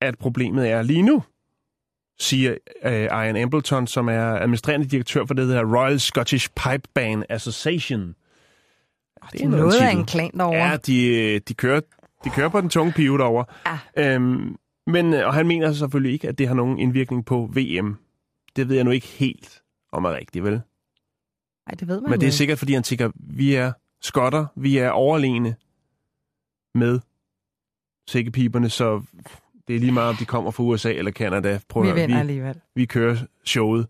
at 0.00 0.18
problemet 0.18 0.70
er 0.70 0.82
lige 0.82 1.02
nu, 1.02 1.22
siger 2.18 2.54
øh, 2.84 3.02
Ian 3.02 3.36
Embleton, 3.36 3.86
som 3.86 4.08
er 4.08 4.22
administrerende 4.22 4.86
direktør 4.86 5.26
for 5.26 5.34
det, 5.34 5.48
der 5.48 5.54
hedder 5.54 5.78
Royal 5.78 6.00
Scottish 6.00 6.48
Pipe 6.48 6.88
Band 6.94 7.24
Association. 7.28 8.14
Det 9.32 9.40
er 9.40 9.48
noget 9.48 9.80
af 9.80 9.90
en 9.90 10.06
klan 10.06 10.30
derovre. 10.38 10.56
Ja, 10.56 10.76
de, 10.76 11.38
de, 11.38 11.54
kører, 11.54 11.80
de 12.24 12.30
kører 12.30 12.48
på 12.48 12.60
den 12.60 12.70
tunge 12.70 12.92
pive 12.92 13.18
derovre. 13.18 13.44
Ja. 13.96 14.14
Øhm, 14.14 14.56
men, 14.86 15.14
øh, 15.14 15.26
og 15.26 15.34
han 15.34 15.46
mener 15.46 15.72
selvfølgelig 15.72 16.12
ikke, 16.12 16.28
at 16.28 16.38
det 16.38 16.48
har 16.48 16.54
nogen 16.54 16.78
indvirkning 16.78 17.26
på 17.26 17.50
VM. 17.54 17.96
Det 18.56 18.68
ved 18.68 18.76
jeg 18.76 18.84
nu 18.84 18.90
ikke 18.90 19.06
helt, 19.06 19.62
om 19.92 20.04
er 20.04 20.16
rigtigt, 20.16 20.44
vel? 20.44 20.52
Nej, 20.52 21.74
det 21.80 21.88
ved 21.88 22.00
man 22.00 22.10
Men 22.10 22.20
det 22.20 22.26
er 22.26 22.30
sikkert, 22.32 22.58
fordi 22.58 22.72
han 22.72 22.82
tænker, 22.82 23.10
vi 23.14 23.54
er 23.54 23.72
skotter, 24.00 24.46
vi 24.56 24.78
er 24.78 24.90
overlegne 24.90 25.56
med 26.74 27.00
sækkepiberne, 28.08 28.68
så 28.68 29.02
det 29.68 29.76
er 29.76 29.80
lige 29.80 29.92
meget, 29.92 30.08
om 30.08 30.16
de 30.16 30.24
kommer 30.24 30.50
fra 30.50 30.62
USA 30.62 30.92
eller 30.92 31.12
Canada. 31.12 31.60
Prøv 31.68 31.82
Vi 31.82 31.88
vinder 31.92 32.06
vi, 32.06 32.12
alligevel. 32.12 32.60
vi 32.74 32.84
kører 32.84 33.16
showet 33.44 33.86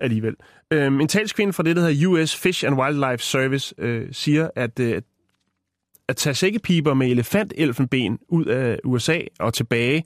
alligevel. 0.00 0.36
Øhm, 0.70 1.00
en 1.00 1.08
talskvinde 1.08 1.52
fra 1.52 1.62
det, 1.62 1.76
der 1.76 1.82
hedder 1.82 2.06
US 2.06 2.36
Fish 2.36 2.66
and 2.66 2.80
Wildlife 2.80 3.24
Service, 3.24 3.74
øh, 3.78 4.08
siger, 4.12 4.50
at 4.56 4.80
øh, 4.80 5.02
at 6.08 6.16
tage 6.16 6.34
sækkepiber 6.34 6.94
med 6.94 7.06
elefantelfenben 7.10 8.18
ud 8.28 8.44
af 8.44 8.78
USA 8.84 9.20
og 9.38 9.54
tilbage 9.54 10.04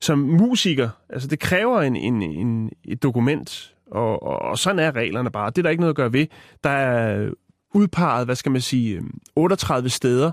som 0.00 0.18
musiker, 0.18 0.88
altså 1.10 1.28
det 1.28 1.38
kræver 1.38 1.82
en, 1.82 1.96
en, 1.96 2.22
en, 2.22 2.70
et 2.84 3.02
dokument, 3.02 3.74
og, 3.90 4.22
og, 4.22 4.38
og 4.42 4.58
sådan 4.58 4.78
er 4.78 4.96
reglerne 4.96 5.30
bare. 5.30 5.50
Det 5.50 5.58
er 5.58 5.62
der 5.62 5.70
ikke 5.70 5.80
noget 5.80 5.92
at 5.92 5.96
gøre 5.96 6.12
ved. 6.12 6.26
Der 6.64 6.70
er 6.70 7.30
udpeget, 7.74 8.26
hvad 8.26 8.34
skal 8.36 8.52
man 8.52 8.60
sige, 8.60 9.02
38 9.36 9.88
steder 9.88 10.32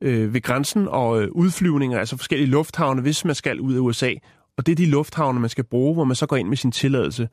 øh, 0.00 0.34
ved 0.34 0.40
grænsen 0.42 0.88
og 0.88 1.22
øh, 1.22 1.28
udflyvninger, 1.32 1.98
altså 1.98 2.16
forskellige 2.16 2.48
lufthavne, 2.50 3.02
hvis 3.02 3.24
man 3.24 3.34
skal 3.34 3.60
ud 3.60 3.74
af 3.74 3.78
USA. 3.78 4.12
Og 4.56 4.66
det 4.66 4.72
er 4.72 4.76
de 4.76 4.86
lufthavne, 4.86 5.40
man 5.40 5.50
skal 5.50 5.64
bruge, 5.64 5.94
hvor 5.94 6.04
man 6.04 6.16
så 6.16 6.26
går 6.26 6.36
ind 6.36 6.48
med 6.48 6.56
sin 6.56 6.72
tilladelse 6.72 7.28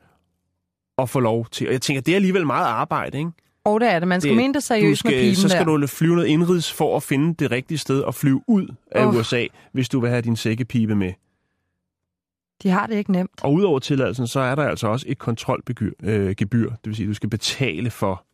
og 0.96 1.08
får 1.08 1.20
lov 1.20 1.46
til. 1.52 1.66
Og 1.66 1.72
jeg 1.72 1.82
tænker, 1.82 2.00
det 2.00 2.12
er 2.12 2.16
alligevel 2.16 2.46
meget 2.46 2.66
arbejde, 2.66 3.18
ikke? 3.18 3.30
Og 3.64 3.80
det 3.80 3.92
er 3.92 3.98
det. 3.98 4.08
Man 4.08 4.20
skal 4.20 4.28
Det- 4.30 4.36
mene 4.36 4.54
det 4.54 4.62
seriøst 4.62 4.98
skal, 4.98 5.10
med 5.10 5.20
pipen 5.20 5.34
så 5.36 5.48
skal 5.48 5.66
der. 5.66 5.76
du 5.76 5.86
flyve 5.86 6.14
noget 6.14 6.28
indrigs 6.28 6.72
for 6.72 6.96
at 6.96 7.02
finde 7.02 7.34
det 7.34 7.50
rigtige 7.50 7.78
sted 7.78 8.00
og 8.00 8.14
flyve 8.14 8.40
ud 8.48 8.66
af 8.90 9.06
Uff. 9.06 9.16
USA, 9.18 9.46
hvis 9.72 9.88
du 9.88 10.00
vil 10.00 10.10
have 10.10 10.22
din 10.22 10.36
sækkepibe 10.36 10.94
med. 10.94 11.12
De 12.62 12.68
har 12.70 12.86
det 12.86 12.94
ikke 12.94 13.12
nemt. 13.12 13.30
Og 13.42 13.52
udover 13.52 13.78
tilladelsen, 13.78 14.26
så 14.26 14.40
er 14.40 14.54
der 14.54 14.62
altså 14.68 14.86
også 14.88 15.06
et 15.08 15.18
kontrolgebyr. 15.18 15.92
Øh, 16.02 16.34
gebyr. 16.36 16.68
det 16.70 16.78
vil 16.84 16.96
sige, 16.96 17.04
at 17.04 17.08
du 17.08 17.14
skal 17.14 17.28
betale 17.30 17.90
for 17.90 18.24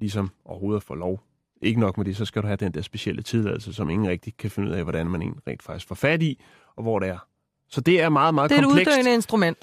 ligesom 0.00 0.30
overhovedet 0.44 0.80
at 0.80 0.82
få 0.86 0.94
lov. 0.94 1.20
Ikke 1.62 1.80
nok 1.80 1.96
med 1.96 2.04
det, 2.04 2.16
så 2.16 2.24
skal 2.24 2.42
du 2.42 2.46
have 2.46 2.56
den 2.56 2.72
der 2.74 2.82
specielle 2.82 3.22
tilladelse, 3.22 3.72
som 3.72 3.90
ingen 3.90 4.08
rigtig 4.08 4.36
kan 4.36 4.50
finde 4.50 4.68
ud 4.68 4.74
af, 4.74 4.82
hvordan 4.82 5.06
man 5.06 5.22
egentlig 5.22 5.42
rent 5.46 5.62
faktisk 5.62 5.88
får 5.88 5.94
fat 5.94 6.22
i, 6.22 6.40
og 6.76 6.82
hvor 6.82 6.98
det 6.98 7.08
er. 7.08 7.18
Så 7.68 7.80
det 7.80 8.00
er 8.00 8.08
meget, 8.08 8.34
meget 8.34 8.50
Det 8.50 8.56
er 8.56 8.60
et 8.60 8.64
komplekst. 8.66 8.90
uddøende 8.92 9.14
instrument. 9.14 9.58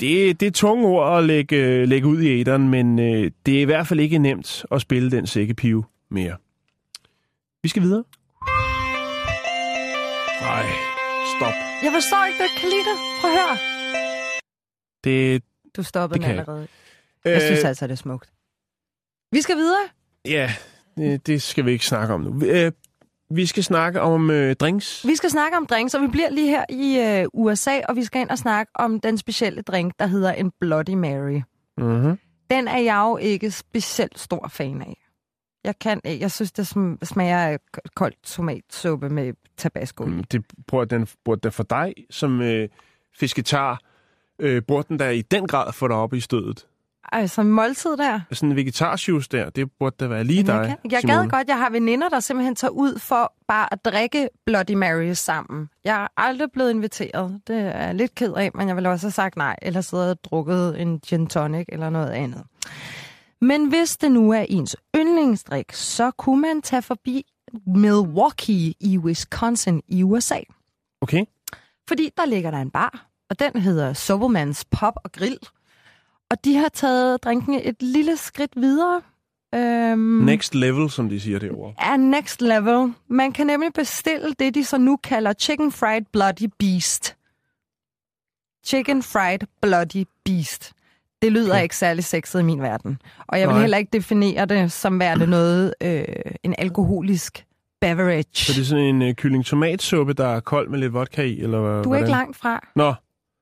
Det, 0.00 0.40
det 0.40 0.46
er 0.46 0.50
tunge 0.50 0.86
ord 0.86 1.18
at 1.18 1.24
lægge, 1.24 1.56
øh, 1.56 1.88
lægge 1.88 2.08
ud 2.08 2.20
i 2.20 2.40
æderen, 2.40 2.68
men 2.68 2.98
øh, 2.98 3.30
det 3.46 3.56
er 3.56 3.60
i 3.60 3.64
hvert 3.64 3.86
fald 3.86 4.00
ikke 4.00 4.18
nemt 4.18 4.64
at 4.70 4.80
spille 4.80 5.10
den 5.10 5.26
sækkepive 5.26 5.84
mere. 6.10 6.36
Vi 7.62 7.68
skal 7.68 7.82
videre. 7.82 8.04
Nej, 10.40 10.66
stop. 11.38 11.54
Jeg 11.84 11.92
forstår 11.92 12.24
ikke, 12.28 12.42
at 12.44 12.50
du 12.56 12.60
kan 12.60 12.68
lide 12.68 12.84
det. 12.90 12.96
Prøv 13.20 13.30
at 13.30 13.36
høre. 13.40 13.56
Det, 15.04 15.42
Du 15.76 15.82
stoppede 15.82 16.18
Det 16.18 16.26
den 16.28 16.36
kan 16.36 16.36
jeg. 16.36 16.40
allerede. 16.48 16.68
Jeg 17.24 17.42
synes 17.42 17.64
altså, 17.64 17.86
det 17.86 17.92
er 17.92 17.96
smukt. 17.96 18.30
Vi 19.32 19.40
skal 19.40 19.56
videre. 19.56 19.84
Ja, 20.24 20.52
det, 20.96 21.26
det 21.26 21.42
skal 21.42 21.66
vi 21.66 21.72
ikke 21.72 21.86
snakke 21.86 22.14
om 22.14 22.20
nu. 22.20 22.46
Øh, 22.46 22.72
vi 23.30 23.46
skal 23.46 23.64
snakke 23.64 24.00
om 24.00 24.30
øh, 24.30 24.56
drinks. 24.56 25.06
Vi 25.06 25.16
skal 25.16 25.30
snakke 25.30 25.56
om 25.56 25.66
drinks, 25.66 25.94
og 25.94 26.02
vi 26.02 26.06
bliver 26.06 26.30
lige 26.30 26.48
her 26.48 26.64
i 26.68 26.98
øh, 26.98 27.26
USA, 27.34 27.80
og 27.88 27.96
vi 27.96 28.04
skal 28.04 28.20
ind 28.20 28.30
og 28.30 28.38
snakke 28.38 28.72
om 28.74 29.00
den 29.00 29.18
specielle 29.18 29.62
drink, 29.62 29.92
der 29.98 30.06
hedder 30.06 30.32
en 30.32 30.52
Bloody 30.60 30.94
Mary. 30.94 31.40
Mm-hmm. 31.78 32.18
Den 32.50 32.68
er 32.68 32.78
jeg 32.78 33.00
jo 33.04 33.16
ikke 33.16 33.50
specielt 33.50 34.18
stor 34.18 34.48
fan 34.48 34.82
af. 34.82 35.03
Jeg 35.64 35.78
kan. 35.78 36.00
Jeg 36.04 36.30
synes, 36.30 36.52
det 36.52 36.62
sm- 36.76 37.04
smager 37.04 37.38
af 37.38 37.58
k- 37.76 37.80
kold 37.94 38.12
tomatsuppe 38.24 39.08
med 39.08 39.32
tabasco. 39.56 40.04
Mm. 40.04 40.24
Det 40.24 40.44
burde 40.66 40.94
den, 40.96 41.06
burde 41.24 41.40
den 41.40 41.52
for 41.52 41.62
dig 41.62 41.94
som 42.10 42.42
øh, 42.42 42.68
fisketar, 43.18 43.80
øh, 44.38 44.62
burde 44.68 44.88
den 44.88 44.96
da 44.98 45.10
i 45.10 45.22
den 45.22 45.46
grad 45.46 45.72
få 45.72 45.88
dig 45.88 45.96
op 45.96 46.14
i 46.14 46.20
stødet. 46.20 46.66
Altså, 47.12 47.42
måltid 47.42 47.90
der. 47.96 48.20
Sådan 48.32 48.50
en 48.50 48.56
vegetarsjuice 48.56 49.28
der, 49.32 49.50
det 49.50 49.70
burde 49.78 49.96
da 50.00 50.06
være 50.06 50.24
lige 50.24 50.36
Jamen, 50.46 50.62
dig, 50.62 50.68
jeg, 50.68 50.76
kan, 50.82 50.90
jeg 50.92 51.00
Simone. 51.00 51.18
gad 51.22 51.28
godt, 51.30 51.48
jeg 51.48 51.58
har 51.58 51.70
veninder, 51.70 52.08
der 52.08 52.20
simpelthen 52.20 52.54
tager 52.56 52.70
ud 52.70 52.98
for 52.98 53.32
bare 53.48 53.72
at 53.72 53.84
drikke 53.84 54.28
Bloody 54.46 54.74
Marys 54.74 55.18
sammen. 55.18 55.68
Jeg 55.84 56.02
er 56.02 56.06
aldrig 56.16 56.48
blevet 56.52 56.70
inviteret. 56.70 57.40
Det 57.46 57.56
er 57.56 57.84
jeg 57.86 57.94
lidt 57.94 58.14
ked 58.14 58.32
af, 58.32 58.50
men 58.54 58.68
jeg 58.68 58.76
vil 58.76 58.86
også 58.86 59.06
have 59.06 59.12
sagt 59.12 59.36
nej, 59.36 59.56
eller 59.62 59.80
siddet 59.80 60.10
og 60.10 60.18
drukket 60.24 60.80
en 60.80 61.00
gin 61.00 61.26
tonic 61.26 61.64
eller 61.68 61.90
noget 61.90 62.10
andet. 62.10 62.42
Men 63.46 63.68
hvis 63.68 63.96
det 63.96 64.12
nu 64.12 64.30
er 64.32 64.46
ens 64.48 64.76
yndlingsdrik, 64.96 65.72
så 65.72 66.10
kunne 66.10 66.40
man 66.40 66.62
tage 66.62 66.82
forbi 66.82 67.26
Milwaukee 67.66 68.74
i 68.80 68.98
Wisconsin 68.98 69.82
i 69.88 70.02
USA. 70.02 70.38
Okay. 71.00 71.24
Fordi 71.88 72.10
der 72.16 72.24
ligger 72.26 72.50
der 72.50 72.58
en 72.58 72.70
bar, 72.70 73.06
og 73.30 73.38
den 73.38 73.56
hedder 73.62 73.92
Sobermans 73.92 74.64
Pop 74.64 74.94
og 75.04 75.12
Grill. 75.12 75.38
Og 76.30 76.44
de 76.44 76.56
har 76.56 76.68
taget 76.68 77.22
drinken 77.24 77.54
et 77.54 77.82
lille 77.82 78.16
skridt 78.16 78.52
videre. 78.56 79.02
Øhm, 79.54 79.98
Next 80.24 80.54
level, 80.54 80.90
som 80.90 81.08
de 81.08 81.20
siger 81.20 81.38
derovre. 81.38 81.74
er 81.78 81.96
next 81.96 82.40
level. 82.42 82.92
Man 83.08 83.32
kan 83.32 83.46
nemlig 83.46 83.72
bestille 83.72 84.34
det, 84.38 84.54
de 84.54 84.64
så 84.64 84.78
nu 84.78 84.96
kalder 84.96 85.32
Chicken 85.32 85.72
Fried 85.72 86.02
Bloody 86.12 86.50
Beast. 86.58 87.16
Chicken 88.66 89.02
Fried 89.02 89.38
Bloody 89.62 90.06
Beast. 90.24 90.73
Det 91.24 91.32
lyder 91.32 91.52
Okay. 91.52 91.62
ikke 91.62 91.76
særlig 91.76 92.04
sexet 92.04 92.40
i 92.40 92.42
min 92.42 92.62
verden. 92.62 92.98
Og 93.28 93.40
jeg 93.40 93.48
vil 93.48 93.52
Nej. 93.54 93.60
heller 93.60 93.78
ikke 93.78 93.90
definere 93.92 94.46
det 94.46 94.72
som 94.72 95.00
værende 95.00 95.26
noget, 95.36 95.74
øh, 95.82 96.04
en 96.42 96.54
alkoholisk 96.58 97.44
beverage. 97.80 98.24
Så 98.34 98.52
det 98.52 98.60
er 98.60 98.64
sådan 98.64 98.84
en 98.84 99.02
øh, 99.02 99.14
kylling 99.14 99.44
tomatsuppe, 99.46 100.12
der 100.12 100.26
er 100.26 100.40
kold 100.40 100.68
med 100.68 100.78
lidt 100.78 100.92
vodka 100.94 101.22
i, 101.22 101.40
eller 101.40 101.60
hvad? 101.60 101.70
Du 101.70 101.76
er 101.78 101.82
hvordan? 101.84 102.02
ikke 102.02 102.10
langt 102.10 102.36
fra. 102.36 102.68
Nå, 102.76 102.94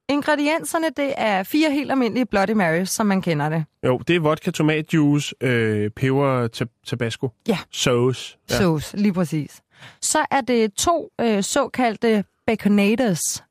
Ingredienserne, 0.08 0.86
det 0.96 1.12
er 1.16 1.42
fire 1.42 1.70
helt 1.70 1.90
almindelige 1.90 2.26
Bloody 2.26 2.50
Marys, 2.50 2.90
som 2.90 3.06
man 3.06 3.22
kender 3.22 3.48
det. 3.48 3.64
jo, 3.86 3.98
det 3.98 4.16
er 4.16 4.20
vodka, 4.20 4.50
tomatjuice, 4.50 5.34
øh, 5.40 5.90
peber, 5.90 6.48
tab- 6.48 6.72
tabasco. 6.86 7.28
Ja. 7.48 7.58
Sauce. 7.72 8.38
Ja. 8.50 8.54
Sauce, 8.56 8.96
lige 8.96 9.12
præcis. 9.12 9.60
Så 10.02 10.18
er 10.30 10.40
det 10.40 10.74
to 10.74 11.08
øh, 11.20 11.42
såkaldte 11.42 12.24
baconators. 12.46 13.44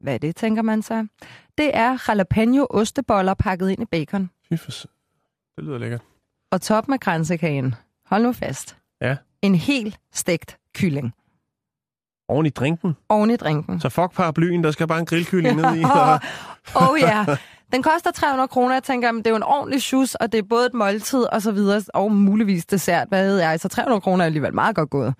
Hvad 0.00 0.14
er 0.14 0.18
det, 0.18 0.36
tænker 0.36 0.62
man 0.62 0.82
så? 0.82 1.06
Det 1.58 1.70
er 1.76 1.98
jalapeno 2.08 2.66
osteboller 2.70 3.34
pakket 3.34 3.70
ind 3.70 3.82
i 3.82 3.84
bacon. 3.84 4.30
Fy 4.48 4.54
for... 4.56 4.70
s- 4.70 4.86
Det 5.56 5.64
lyder 5.64 5.78
lækkert. 5.78 6.00
Og 6.52 6.60
top 6.60 6.88
med 6.88 6.98
kransekagen. 6.98 7.74
Hold 8.06 8.22
nu 8.22 8.32
fast. 8.32 8.76
Ja. 9.00 9.16
En 9.42 9.54
helt 9.54 9.98
stegt 10.12 10.58
kylling. 10.74 11.14
Oven 12.28 12.46
i 12.46 12.50
drinken. 12.50 12.96
Oven 13.08 13.30
i 13.30 13.36
drinken. 13.36 13.80
Så 13.80 13.88
fuck 13.88 14.12
paraplyen, 14.12 14.64
der 14.64 14.70
skal 14.70 14.86
bare 14.88 14.98
en 14.98 15.06
grillkylling 15.06 15.56
ned 15.56 15.74
i. 15.76 15.84
Åh 15.84 16.18
oh, 16.90 17.00
ja. 17.00 17.24
Den 17.72 17.82
koster 17.82 18.10
300 18.10 18.48
kroner. 18.48 18.74
Jeg 18.74 18.82
tænker, 18.82 19.12
men 19.12 19.18
det 19.18 19.26
er 19.26 19.30
jo 19.30 19.36
en 19.36 19.42
ordentlig 19.42 19.82
shoes, 19.82 20.14
og 20.14 20.32
det 20.32 20.38
er 20.38 20.42
både 20.42 20.66
et 20.66 20.74
måltid 20.74 21.22
og 21.32 21.42
så 21.42 21.52
videre, 21.52 21.82
og 21.94 22.12
muligvis 22.12 22.66
dessert. 22.66 23.08
Hvad 23.08 23.26
ved 23.26 23.38
jeg? 23.38 23.60
Så 23.60 23.68
300 23.68 24.00
kroner 24.00 24.22
er 24.24 24.26
alligevel 24.26 24.54
meget 24.54 24.76
godt 24.76 24.90
gået. 24.90 25.14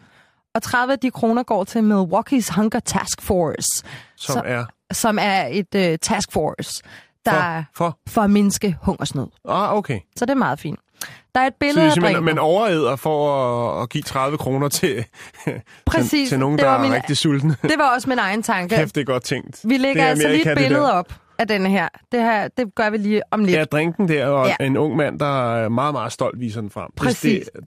Og 0.54 0.62
30 0.62 0.92
af 0.92 0.98
de 0.98 1.10
kroner 1.10 1.42
går 1.42 1.64
til 1.64 1.78
Milwaukee's 1.78 2.54
Hunger 2.56 2.80
Task 2.84 3.22
Force, 3.22 3.84
som 4.16 4.32
Så- 4.32 4.42
er 4.44 4.64
som 4.92 5.18
er 5.20 5.46
et 5.50 5.74
uh, 5.92 5.96
task 6.02 6.32
force, 6.32 6.82
der 7.24 7.32
for... 7.32 7.84
for. 7.84 7.98
for. 8.08 8.20
at 8.22 8.30
mindske 8.30 8.76
hungersnød. 8.82 9.26
Ah, 9.48 9.74
okay. 9.74 10.00
Så 10.16 10.24
det 10.24 10.30
er 10.30 10.36
meget 10.36 10.58
fint. 10.60 10.78
Der 11.34 11.40
er 11.40 11.46
et 11.46 11.52
Så 11.52 11.56
billede 11.60 11.90
det 11.90 12.02
er 12.04 12.16
af 12.16 12.22
man 12.22 12.38
overæder 12.38 12.96
for 12.96 13.32
at, 13.78 13.82
at 13.82 13.88
give 13.90 14.02
30 14.02 14.38
kroner 14.38 14.68
til, 14.68 15.04
Præcis. 15.86 16.10
til, 16.10 16.26
til 16.28 16.38
nogen, 16.38 16.58
der 16.58 16.68
er 16.68 16.82
min- 16.82 16.92
rigtig 16.92 17.16
sultne. 17.16 17.50
Det 17.62 17.74
var 17.78 17.94
også 17.94 18.08
min 18.08 18.18
egen 18.18 18.42
tanke. 18.42 18.76
Kæft, 18.76 18.94
det 18.94 19.00
er 19.00 19.04
godt 19.04 19.22
tænkt. 19.22 19.60
Vi 19.64 19.76
lægger 19.76 20.02
er 20.02 20.08
altså 20.08 20.28
lige 20.28 20.52
et 20.52 20.58
billede 20.58 20.92
op 20.92 21.14
af 21.38 21.48
denne 21.48 21.68
her. 21.70 21.88
Det 22.12 22.22
her, 22.22 22.48
det 22.48 22.74
gør 22.74 22.90
vi 22.90 22.96
lige 22.96 23.22
om 23.30 23.44
lidt. 23.44 23.56
Ja, 23.56 23.64
drinken 23.64 24.08
der, 24.08 24.26
og 24.26 24.46
Ja. 24.60 24.66
en 24.66 24.76
ung 24.76 24.96
mand, 24.96 25.18
der 25.18 25.54
er 25.54 25.68
meget, 25.68 25.94
meget 25.94 26.12
stolt 26.12 26.40
viser 26.40 26.60
den 26.60 26.70
frem. 26.70 26.90
Præcis. 26.96 27.48
Det, 27.54 27.64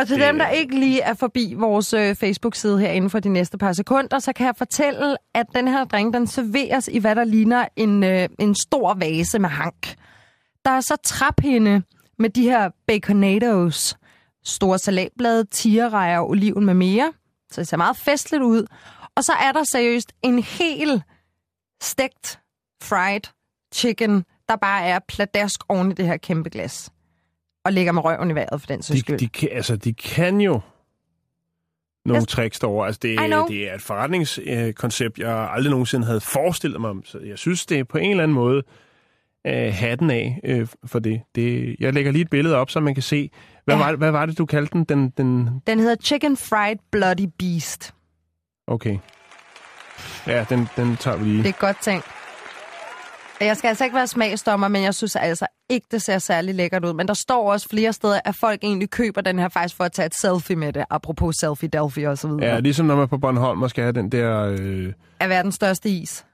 Og 0.00 0.06
til 0.06 0.16
Det- 0.20 0.26
dem, 0.26 0.38
der 0.38 0.48
ikke 0.48 0.78
lige 0.78 1.00
er 1.00 1.14
forbi 1.14 1.54
vores 1.56 1.92
øh, 1.92 2.14
Facebook-side 2.16 2.80
her 2.80 2.90
inden 2.90 3.10
for 3.10 3.20
de 3.20 3.28
næste 3.28 3.58
par 3.58 3.72
sekunder, 3.72 4.18
så 4.18 4.32
kan 4.32 4.46
jeg 4.46 4.54
fortælle, 4.56 5.16
at 5.34 5.46
den 5.54 5.68
her 5.68 5.84
drink, 5.84 6.14
den 6.14 6.26
serveres 6.26 6.88
i 6.92 6.98
hvad 6.98 7.14
der 7.16 7.24
ligner 7.24 7.68
en, 7.76 8.04
øh, 8.04 8.28
en 8.38 8.54
stor 8.54 8.94
vase 8.94 9.38
med 9.38 9.48
hank. 9.48 9.94
Der 10.64 10.70
er 10.70 10.80
så 10.80 10.96
traphinde 11.04 11.82
med 12.18 12.30
de 12.30 12.42
her 12.42 12.70
baconados, 12.86 13.96
store 14.44 14.78
salatblade, 14.78 15.44
tigerrejer, 15.44 16.20
oliven 16.20 16.64
med 16.66 16.74
mere. 16.74 17.12
Så 17.52 17.60
det 17.60 17.68
ser 17.68 17.76
meget 17.76 17.96
festligt 17.96 18.42
ud. 18.42 18.66
Og 19.16 19.24
så 19.24 19.32
er 19.32 19.52
der 19.52 19.64
seriøst 19.64 20.12
en 20.22 20.38
hel 20.38 21.02
stegt 21.82 22.40
fried 22.82 23.20
chicken, 23.74 24.24
der 24.48 24.56
bare 24.56 24.84
er 24.84 24.98
pladask 25.08 25.60
oven 25.68 25.90
i 25.90 25.94
det 25.94 26.06
her 26.06 26.16
kæmpe 26.16 26.50
glas. 26.50 26.90
Og 27.66 27.72
ligger 27.72 27.92
med 27.92 28.04
røven 28.04 28.30
i 28.30 28.34
vejret 28.34 28.60
for 28.60 28.66
den 28.66 28.82
sags 28.82 28.96
de, 28.96 29.00
skyld. 29.00 29.18
de, 29.18 29.28
kan, 29.28 29.48
altså, 29.52 29.76
de 29.76 29.94
kan 29.94 30.40
jo 30.40 30.60
nogle 32.04 32.20
Jeg- 32.20 32.28
tricks 32.28 32.58
derovre. 32.58 32.86
Altså, 32.86 32.98
det, 33.02 33.18
det 33.48 33.70
er 33.70 33.74
et 33.74 33.82
forretningskoncept, 33.82 35.18
jeg 35.18 35.48
aldrig 35.52 35.70
nogensinde 35.70 36.06
havde 36.06 36.20
forestillet 36.20 36.80
mig. 36.80 36.94
Så 37.04 37.18
jeg 37.18 37.38
synes, 37.38 37.66
det 37.66 37.78
er 37.78 37.84
på 37.84 37.98
en 37.98 38.10
eller 38.10 38.22
anden 38.22 38.34
måde 38.34 38.62
øh, 39.46 39.72
hatten 39.74 40.10
af 40.10 40.40
øh, 40.44 40.68
for 40.86 40.98
det. 40.98 41.20
det. 41.34 41.76
Jeg 41.80 41.92
lægger 41.92 42.12
lige 42.12 42.22
et 42.22 42.30
billede 42.30 42.56
op, 42.56 42.70
så 42.70 42.80
man 42.80 42.94
kan 42.94 43.02
se. 43.02 43.30
Hvad, 43.64 43.74
Ja. 43.74 43.80
ja. 43.80 43.86
var, 43.90 43.96
hvad 43.96 44.10
var 44.10 44.26
det, 44.26 44.38
du 44.38 44.46
kaldte 44.46 44.72
den? 44.72 44.84
den, 44.84 45.10
den 45.10 45.48
Den 45.66 45.80
hedder 45.80 45.96
Chicken 46.02 46.36
Fried 46.36 46.76
Bloody 46.92 47.28
Beast. 47.38 47.94
okay. 48.66 48.98
Ja, 50.26 50.44
den, 50.48 50.68
den 50.76 50.96
tager 50.96 51.16
vi 51.16 51.24
lige. 51.24 51.42
Det 51.42 51.48
er 51.48 51.52
godt 51.52 51.76
tænkt. 51.82 52.04
Jeg 53.40 53.56
skal 53.56 53.68
altså 53.68 53.84
ikke 53.84 53.96
være 53.96 54.06
smagsdommer, 54.06 54.68
men 54.68 54.82
jeg 54.82 54.94
synes 54.94 55.16
altså 55.16 55.46
ikke, 55.70 55.86
det 55.90 56.02
ser 56.02 56.18
særlig 56.18 56.54
lækkert 56.54 56.84
ud. 56.84 56.92
Men 56.94 57.08
der 57.08 57.14
står 57.14 57.52
også 57.52 57.68
flere 57.68 57.92
steder, 57.92 58.20
at 58.24 58.34
folk 58.40 58.60
egentlig 58.62 58.90
køber 58.90 59.20
den 59.20 59.38
her 59.38 59.48
faktisk 59.48 59.76
for 59.76 59.84
at 59.84 59.92
tage 59.92 60.06
et 60.06 60.14
selfie 60.20 60.56
med 60.56 60.72
det. 60.72 60.84
Apropos 60.90 61.36
selfie-delfie 61.36 62.08
og 62.10 62.18
så 62.18 62.28
videre. 62.28 62.44
Ja, 62.54 62.60
ligesom 62.60 62.86
når 62.86 62.94
man 62.94 63.02
er 63.02 63.06
på 63.06 63.18
Bornholm 63.18 63.62
og 63.62 63.70
skal 63.70 63.82
have 63.84 63.92
den 63.92 64.12
der... 64.12 64.56
Øh, 64.60 64.92
Er 65.20 65.28
verdens 65.28 65.54
største 65.54 65.88
is. 65.88 66.26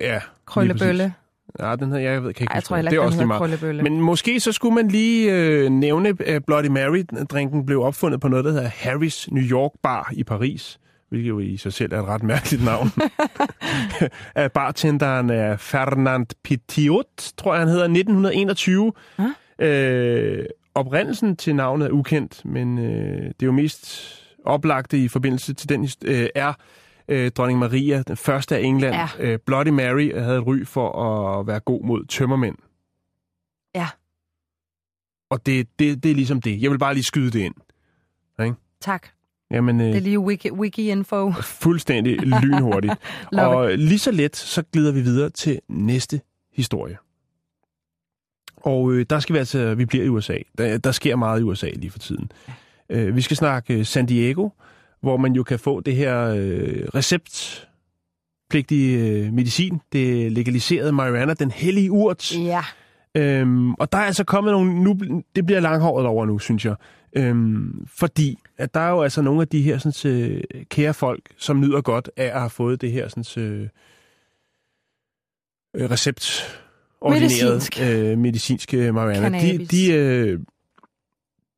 ja, 0.00 0.20
Krøllebølle. 0.46 1.14
Ja, 1.60 1.76
den 1.76 1.92
her, 1.92 1.98
jeg 1.98 2.22
ved, 2.24 2.34
kan 2.34 2.44
ikke 2.44 2.50
Ej, 2.50 2.54
jeg 2.54 2.64
tror 2.64 2.76
heller 2.76 2.90
det 2.90 2.96
er 2.96 3.00
også 3.02 3.18
lige 3.18 3.26
meget. 3.26 3.38
Krøllebølle. 3.40 3.82
Men 3.82 4.00
måske 4.00 4.40
så 4.40 4.52
skulle 4.52 4.74
man 4.74 4.88
lige 4.88 5.32
øh, 5.32 5.70
nævne, 5.70 6.14
at 6.26 6.44
Bloody 6.44 6.66
Mary-drinken 6.66 7.66
blev 7.66 7.82
opfundet 7.82 8.20
på 8.20 8.28
noget, 8.28 8.44
der 8.44 8.50
hedder 8.50 8.68
Harry's 8.68 9.26
New 9.30 9.44
York 9.44 9.70
Bar 9.82 10.10
i 10.12 10.24
Paris, 10.24 10.78
hvilket 11.08 11.28
jo 11.28 11.38
i 11.38 11.56
sig 11.56 11.72
selv 11.72 11.92
er 11.92 12.00
et 12.00 12.06
ret 12.06 12.22
mærkeligt 12.22 12.64
navn. 12.64 12.88
af 14.34 14.52
bartenderen 14.52 15.30
er 15.30 15.56
Fernand 15.56 16.26
Petiot, 16.44 17.32
tror 17.36 17.52
jeg 17.54 17.60
han 17.60 17.68
hedder, 17.68 17.84
1921. 17.84 18.92
Øh, 19.58 20.46
oprindelsen 20.74 21.36
til 21.36 21.54
navnet 21.54 21.86
er 21.86 21.90
ukendt, 21.90 22.44
men 22.44 22.78
øh, 22.78 23.24
det 23.24 23.42
er 23.42 23.46
jo 23.46 23.52
mest 23.52 24.12
oplagte 24.44 24.98
i 24.98 25.08
forbindelse 25.08 25.54
til 25.54 25.68
den 25.68 25.88
øh, 26.04 26.28
er 26.34 26.52
øh, 27.08 27.30
dronning 27.30 27.58
Maria, 27.58 28.02
den 28.02 28.16
første 28.16 28.56
af 28.56 28.60
England. 28.60 28.94
Ja. 28.94 29.08
Øh, 29.18 29.38
Bloody 29.46 29.68
Mary 29.68 30.18
havde 30.18 30.38
et 30.38 30.46
ry 30.46 30.64
for 30.64 31.02
at 31.02 31.46
være 31.46 31.60
god 31.60 31.84
mod 31.84 32.04
tømmermænd. 32.04 32.56
Ja. 33.74 33.88
Og 35.30 35.46
det, 35.46 35.68
det, 35.78 36.02
det 36.02 36.10
er 36.10 36.14
ligesom 36.14 36.40
det. 36.40 36.62
Jeg 36.62 36.70
vil 36.70 36.78
bare 36.78 36.94
lige 36.94 37.04
skyde 37.04 37.30
det 37.30 37.40
ind. 37.40 37.54
Tak. 38.80 39.08
Jamen, 39.50 39.80
øh, 39.80 39.86
Det 39.86 39.96
er 39.96 40.00
lige 40.00 40.20
wiki, 40.20 40.50
wiki-info. 40.50 41.32
fuldstændig 41.42 42.16
lynhurtigt. 42.42 42.94
Og 43.32 43.70
lige 43.78 43.98
så 43.98 44.10
let, 44.10 44.36
så 44.36 44.62
glider 44.72 44.92
vi 44.92 45.00
videre 45.00 45.30
til 45.30 45.60
næste 45.68 46.20
historie. 46.52 46.96
Og 48.56 48.92
øh, 48.92 49.06
der 49.10 49.20
skal 49.20 49.32
vi 49.32 49.38
altså, 49.38 49.74
vi 49.74 49.84
bliver 49.84 50.04
i 50.04 50.08
USA. 50.08 50.36
Der, 50.58 50.78
der 50.78 50.92
sker 50.92 51.16
meget 51.16 51.40
i 51.40 51.42
USA 51.42 51.68
lige 51.70 51.90
for 51.90 51.98
tiden. 51.98 52.30
Øh, 52.90 53.16
vi 53.16 53.20
skal 53.20 53.36
snakke 53.36 53.74
øh, 53.78 53.86
San 53.86 54.06
Diego, 54.06 54.48
hvor 55.00 55.16
man 55.16 55.32
jo 55.32 55.42
kan 55.42 55.58
få 55.58 55.80
det 55.80 55.96
her 55.96 56.34
øh, 56.36 56.84
receptpligtige 56.94 58.98
øh, 58.98 59.32
medicin, 59.32 59.80
det 59.92 60.32
legaliserede 60.32 60.92
marijuana, 60.92 61.34
den 61.34 61.50
hellige 61.50 61.92
urt. 61.92 62.36
Ja. 62.36 62.62
Øhm, 63.16 63.74
og 63.74 63.92
der 63.92 63.98
er 63.98 64.02
altså 64.02 64.24
kommet 64.24 64.52
nogle... 64.52 64.74
Nu, 64.82 64.98
det 65.36 65.46
bliver 65.46 65.60
langhåret 65.60 66.06
over 66.06 66.26
nu, 66.26 66.38
synes 66.38 66.64
jeg. 66.64 66.74
Øhm, 67.16 67.86
fordi 67.86 68.38
at 68.58 68.74
der 68.74 68.80
er 68.80 68.90
jo 68.90 69.02
altså 69.02 69.22
nogle 69.22 69.40
af 69.40 69.48
de 69.48 69.62
her 69.62 69.78
sådan, 69.78 70.12
øh, 70.12 70.42
kære 70.70 70.94
folk, 70.94 71.22
som 71.36 71.60
nyder 71.60 71.80
godt 71.80 72.10
af 72.16 72.24
at 72.24 72.40
have 72.40 72.50
fået 72.50 72.80
det 72.80 72.92
her 72.92 73.08
sådan, 73.08 73.44
øh, 73.44 73.68
øh, 75.76 75.90
recept 75.90 76.56
Medicinsk. 77.10 77.80
øh, 77.82 78.18
medicinske 78.18 78.92
marijuana. 78.92 79.38
De, 79.38 79.40
Cannabis. 79.40 79.68
de, 79.68 79.92
øh, 79.92 80.40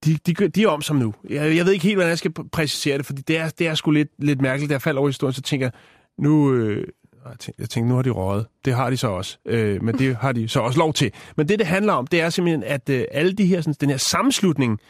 de, 0.04 0.18
de, 0.26 0.48
de 0.48 0.62
er 0.62 0.68
om 0.68 0.82
som 0.82 0.96
nu. 0.96 1.14
Jeg, 1.30 1.56
jeg 1.56 1.64
ved 1.64 1.72
ikke 1.72 1.84
helt, 1.84 1.96
hvordan 1.96 2.10
jeg 2.10 2.18
skal 2.18 2.32
pr- 2.38 2.48
præcisere 2.52 2.98
det, 2.98 3.06
fordi 3.06 3.22
det 3.22 3.38
er, 3.38 3.48
det 3.48 3.66
er 3.66 3.74
sgu 3.74 3.90
lidt, 3.90 4.08
lidt 4.18 4.40
mærkeligt. 4.40 4.70
Da 4.70 4.74
jeg 4.74 4.82
faldt 4.82 4.98
over 4.98 5.08
historien, 5.08 5.34
så 5.34 5.42
tænker 5.42 5.66
jeg, 5.66 5.72
nu... 6.18 6.54
Øh, 6.54 6.86
jeg 7.24 7.38
tænkte, 7.38 7.60
jeg 7.62 7.70
tænkte, 7.70 7.88
nu 7.88 7.94
har 7.94 8.02
de 8.02 8.10
røget. 8.10 8.46
Det 8.64 8.74
har 8.74 8.90
de 8.90 8.96
så 8.96 9.08
også. 9.08 9.38
Øh, 9.44 9.82
men 9.82 9.98
det 9.98 10.16
har 10.16 10.32
de 10.32 10.48
så 10.48 10.60
også 10.60 10.78
lov 10.78 10.92
til. 10.92 11.12
Men 11.36 11.48
det, 11.48 11.58
det 11.58 11.66
handler 11.66 11.92
om, 11.92 12.06
det 12.06 12.20
er 12.20 12.30
simpelthen, 12.30 12.62
at 12.62 12.88
øh, 12.88 13.04
alle 13.10 13.32
de 13.32 13.46
her, 13.46 13.60
sådan, 13.60 13.74
den 13.80 13.90
her 13.90 13.96
sammenslutning 13.96 14.80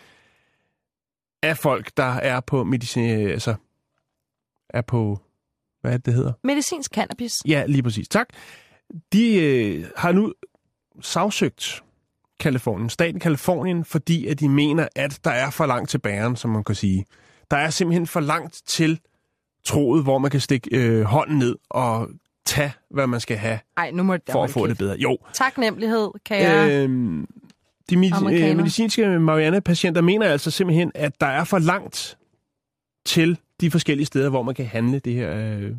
af 1.43 1.59
folk, 1.59 1.91
der 1.97 2.13
er 2.13 2.41
på 2.41 2.65
medicin... 2.65 3.21
øh, 3.21 3.33
Altså, 3.33 3.55
er 4.71 4.83
på... 4.83 5.21
Hvad 5.81 5.93
er 5.93 5.97
det, 5.97 6.07
det 6.07 6.15
hedder? 6.15 6.33
Medicinsk 6.45 6.95
cannabis. 6.95 7.33
Ja, 7.47 7.65
lige 7.67 7.83
præcis. 7.83 8.09
Tak. 8.09 8.29
De 9.13 9.35
øh, 9.35 9.85
har 9.97 10.13
nu 10.13 10.33
sagsøgt 11.01 11.83
Kalifornien, 12.41 12.91
staten 12.91 13.21
Kalifornien, 13.21 13.85
fordi 13.85 14.27
at 14.27 14.41
de 14.41 14.49
mener, 14.49 14.89
at 14.97 15.21
der 15.25 15.31
er 15.31 15.51
for 15.51 15.67
langt 15.67 15.91
til 15.91 15.99
bæren, 15.99 16.37
som 16.37 16.51
man 16.51 16.65
kan 16.65 16.75
sige. 16.75 17.05
Der 17.51 17.57
er 17.57 17.71
simpelthen 17.71 18.07
for 18.07 18.21
langt 18.21 18.63
til 18.67 19.01
troet, 19.69 20.03
hvor 20.03 20.19
man 20.19 20.31
kan 20.31 20.41
stikke 20.41 20.77
øh, 20.77 21.03
hånden 21.03 21.39
ned 21.39 21.57
og 21.71 22.09
tage, 22.47 22.73
hvad 22.91 23.07
man 23.07 23.21
skal 23.21 23.37
have, 23.37 23.59
Ej, 23.77 23.91
nu 23.91 24.03
må 24.03 24.13
jeg 24.13 24.21
for 24.33 24.45
at 24.45 24.51
få 24.51 24.67
det 24.67 24.79
bedre. 24.79 24.97
Jo, 24.99 25.19
Taknemmelighed 25.35 26.11
kan 26.25 26.43
jeg... 26.43 26.71
Øhm, 26.73 27.27
de 27.91 27.97
med- 27.97 28.51
øh, 28.51 28.57
medicinske 28.57 29.19
marijuana-patienter 29.19 30.01
mener 30.01 30.27
altså 30.27 30.51
simpelthen, 30.51 30.93
at 30.95 31.21
der 31.21 31.27
er 31.27 31.45
for 31.45 31.59
langt 31.59 32.19
til 33.07 33.39
de 33.61 33.71
forskellige 33.71 34.07
steder, 34.07 34.29
hvor 34.29 34.43
man 34.43 34.55
kan 34.55 34.67
handle 34.67 34.99
det 34.99 35.15
her 35.15 35.57
øh, 35.59 35.71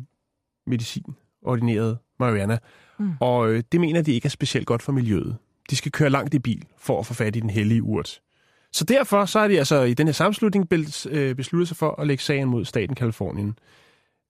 medicin, 0.66 1.04
ordineret 1.42 1.98
marijuana. 2.20 2.58
Mm. 2.98 3.10
Og 3.20 3.50
øh, 3.52 3.62
det 3.72 3.80
mener 3.80 4.02
de 4.02 4.12
ikke 4.12 4.26
er 4.26 4.30
specielt 4.30 4.66
godt 4.66 4.82
for 4.82 4.92
miljøet. 4.92 5.36
De 5.70 5.76
skal 5.76 5.92
køre 5.92 6.10
langt 6.10 6.34
i 6.34 6.38
bil 6.38 6.64
for 6.78 6.98
at 6.98 7.06
få 7.06 7.14
fat 7.14 7.36
i 7.36 7.40
den 7.40 7.50
hellige 7.50 7.82
urt. 7.82 8.20
Så 8.72 8.84
derfor 8.84 9.24
så 9.24 9.40
har 9.40 9.48
de 9.48 9.58
altså 9.58 9.82
i 9.82 9.94
den 9.94 10.06
her 10.06 10.12
sammenslutning 10.12 10.68
øh, 11.10 11.34
besluttet 11.34 11.68
sig 11.68 11.76
for 11.76 12.00
at 12.00 12.06
lægge 12.06 12.22
sagen 12.22 12.48
mod 12.48 12.64
staten 12.64 12.94
Kalifornien. 12.94 13.58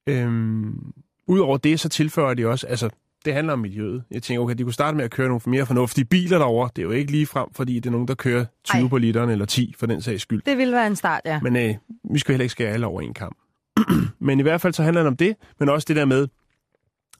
Øhm, 0.06 0.92
Udover 1.30 1.56
det, 1.56 1.80
så 1.80 1.88
tilføjer 1.88 2.34
de 2.34 2.46
også, 2.46 2.66
altså 2.66 2.90
det 3.24 3.34
handler 3.34 3.52
om 3.52 3.58
miljøet. 3.58 4.02
Jeg 4.10 4.22
tænker, 4.22 4.42
okay, 4.42 4.54
de 4.54 4.62
kunne 4.62 4.72
starte 4.72 4.96
med 4.96 5.04
at 5.04 5.10
køre 5.10 5.28
nogle 5.28 5.40
mere 5.46 5.66
fornuftige 5.66 6.04
biler 6.04 6.38
derovre. 6.38 6.70
Det 6.76 6.82
er 6.82 6.86
jo 6.86 6.90
ikke 6.90 7.12
lige 7.12 7.26
frem, 7.26 7.48
fordi 7.52 7.74
det 7.74 7.86
er 7.86 7.90
nogen, 7.90 8.08
der 8.08 8.14
kører 8.14 8.44
20 8.64 8.82
Ej. 8.82 8.88
på 8.88 8.98
literen 8.98 9.30
eller 9.30 9.44
10 9.44 9.74
for 9.78 9.86
den 9.86 10.02
sags 10.02 10.22
skyld. 10.22 10.42
Det 10.46 10.58
ville 10.58 10.74
være 10.74 10.86
en 10.86 10.96
start, 10.96 11.20
ja. 11.24 11.40
Men 11.40 11.56
øh, 11.56 11.74
vi 12.12 12.18
skal 12.18 12.32
heller 12.32 12.42
ikke 12.42 12.52
skære 12.52 12.68
alle 12.72 12.86
over 12.86 13.00
en 13.00 13.14
kamp. 13.14 13.36
men 14.18 14.40
i 14.40 14.42
hvert 14.42 14.60
fald 14.60 14.72
så 14.72 14.82
handler 14.82 15.02
det 15.02 15.08
om 15.08 15.16
det, 15.16 15.36
men 15.60 15.68
også 15.68 15.84
det 15.88 15.96
der 15.96 16.04
med, 16.04 16.28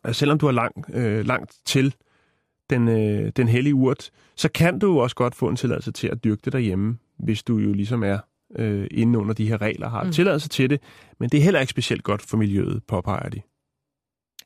at 0.05 0.17
selvom 0.17 0.39
du 0.39 0.47
har 0.47 0.53
lang, 0.53 0.85
øh, 0.95 1.27
langt 1.27 1.55
til 1.67 1.95
den, 2.71 2.89
øh, 2.89 3.33
den 3.37 3.49
hellige 3.49 3.75
urt, 3.75 4.11
så 4.37 4.49
kan 4.49 4.79
du 4.79 4.93
jo 4.93 4.99
også 4.99 5.17
godt 5.17 5.35
få 5.35 5.49
en 5.49 5.57
tilladelse 5.57 5.93
til 5.93 6.09
at 6.09 6.25
dyrke 6.25 6.41
det 6.45 6.53
derhjemme, 6.53 6.99
hvis 7.19 7.43
du 7.43 7.59
jo 7.59 7.73
ligesom 7.73 8.03
er 8.03 8.19
øh, 8.59 8.87
inde 8.91 9.19
under 9.19 9.35
de 9.35 9.49
her 9.49 9.61
regler, 9.61 9.89
har 9.89 10.05
mm. 10.05 10.13
tilladelse 10.13 10.49
til 10.49 10.71
det. 10.71 10.81
Men 11.21 11.29
det 11.31 11.39
er 11.39 11.45
heller 11.45 11.61
ikke 11.61 11.71
specielt 11.71 12.03
godt 12.05 12.23
for 12.23 12.37
miljøet, 12.37 12.83
påpeger 12.89 13.29
de. 13.29 13.41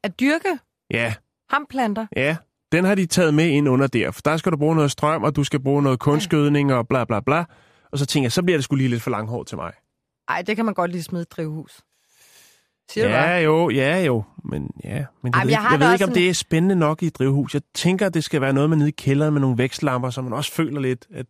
At 0.03 0.21
dyrke 0.21 0.59
Ja, 0.91 1.15
hamplanter. 1.51 2.07
Ja, 2.17 2.37
den 2.73 2.85
har 2.85 2.95
de 2.95 3.07
taget 3.07 3.35
med 3.35 3.47
ind 3.49 3.69
under 3.69 3.87
der, 3.87 4.11
for 4.11 4.21
der 4.25 4.37
skal 4.37 4.53
du 4.53 4.57
bruge 4.57 4.75
noget 4.77 4.91
strøm, 4.91 5.23
og 5.23 5.37
du 5.37 5.45
skal 5.45 5.61
bruge 5.61 5.83
noget 5.83 5.99
kunstgødning 5.99 6.73
og 6.75 6.89
bla 6.89 7.05
bla 7.05 7.21
bla. 7.21 7.45
Og 7.93 7.99
så 7.99 8.07
tænker 8.07 8.25
jeg, 8.25 8.33
så 8.33 8.43
bliver 8.43 8.57
det 8.57 8.65
skulle 8.65 8.83
lige 8.83 8.91
lidt 8.91 9.03
for 9.03 9.11
langhårdt 9.11 9.49
til 9.49 9.57
mig. 9.59 9.73
Ej, 10.29 10.43
det 10.43 10.57
kan 10.57 10.65
man 10.65 10.75
godt 10.75 10.91
lige 10.91 11.03
smide 11.03 11.21
i 11.21 11.23
et 11.23 11.33
drivhus. 11.33 11.81
Siger 12.91 13.09
du 13.09 13.13
Ja, 13.15 13.27
hvad? 13.27 13.43
jo, 13.43 13.71
ja 13.71 14.03
jo, 14.05 14.23
men 14.45 14.71
ja. 14.85 15.05
Men 15.23 15.33
jeg, 15.33 15.39
Ej, 15.39 15.43
ved, 15.45 15.51
jeg 15.51 15.51
ikke, 15.51 15.57
har 15.57 15.71
jeg 15.71 15.81
da 15.81 15.85
ved 15.87 15.93
ikke, 15.93 16.05
om 16.05 16.09
sådan- 16.11 16.23
det 16.23 16.29
er 16.31 16.35
spændende 16.35 16.77
nok 16.77 17.03
i 17.03 17.07
et 17.07 17.19
drivhus. 17.19 17.55
Jeg 17.55 17.63
tænker, 17.75 18.09
det 18.09 18.25
skal 18.25 18.41
være 18.41 18.53
noget 18.53 18.71
med 18.71 18.77
nede 18.77 18.89
i 18.89 18.93
kælderen 18.93 19.33
med 19.35 19.41
nogle 19.41 19.59
vækstlamper, 19.59 20.11
så 20.11 20.23
man 20.23 20.33
også 20.33 20.53
føler 20.53 20.81
lidt, 20.81 21.07
at 21.15 21.27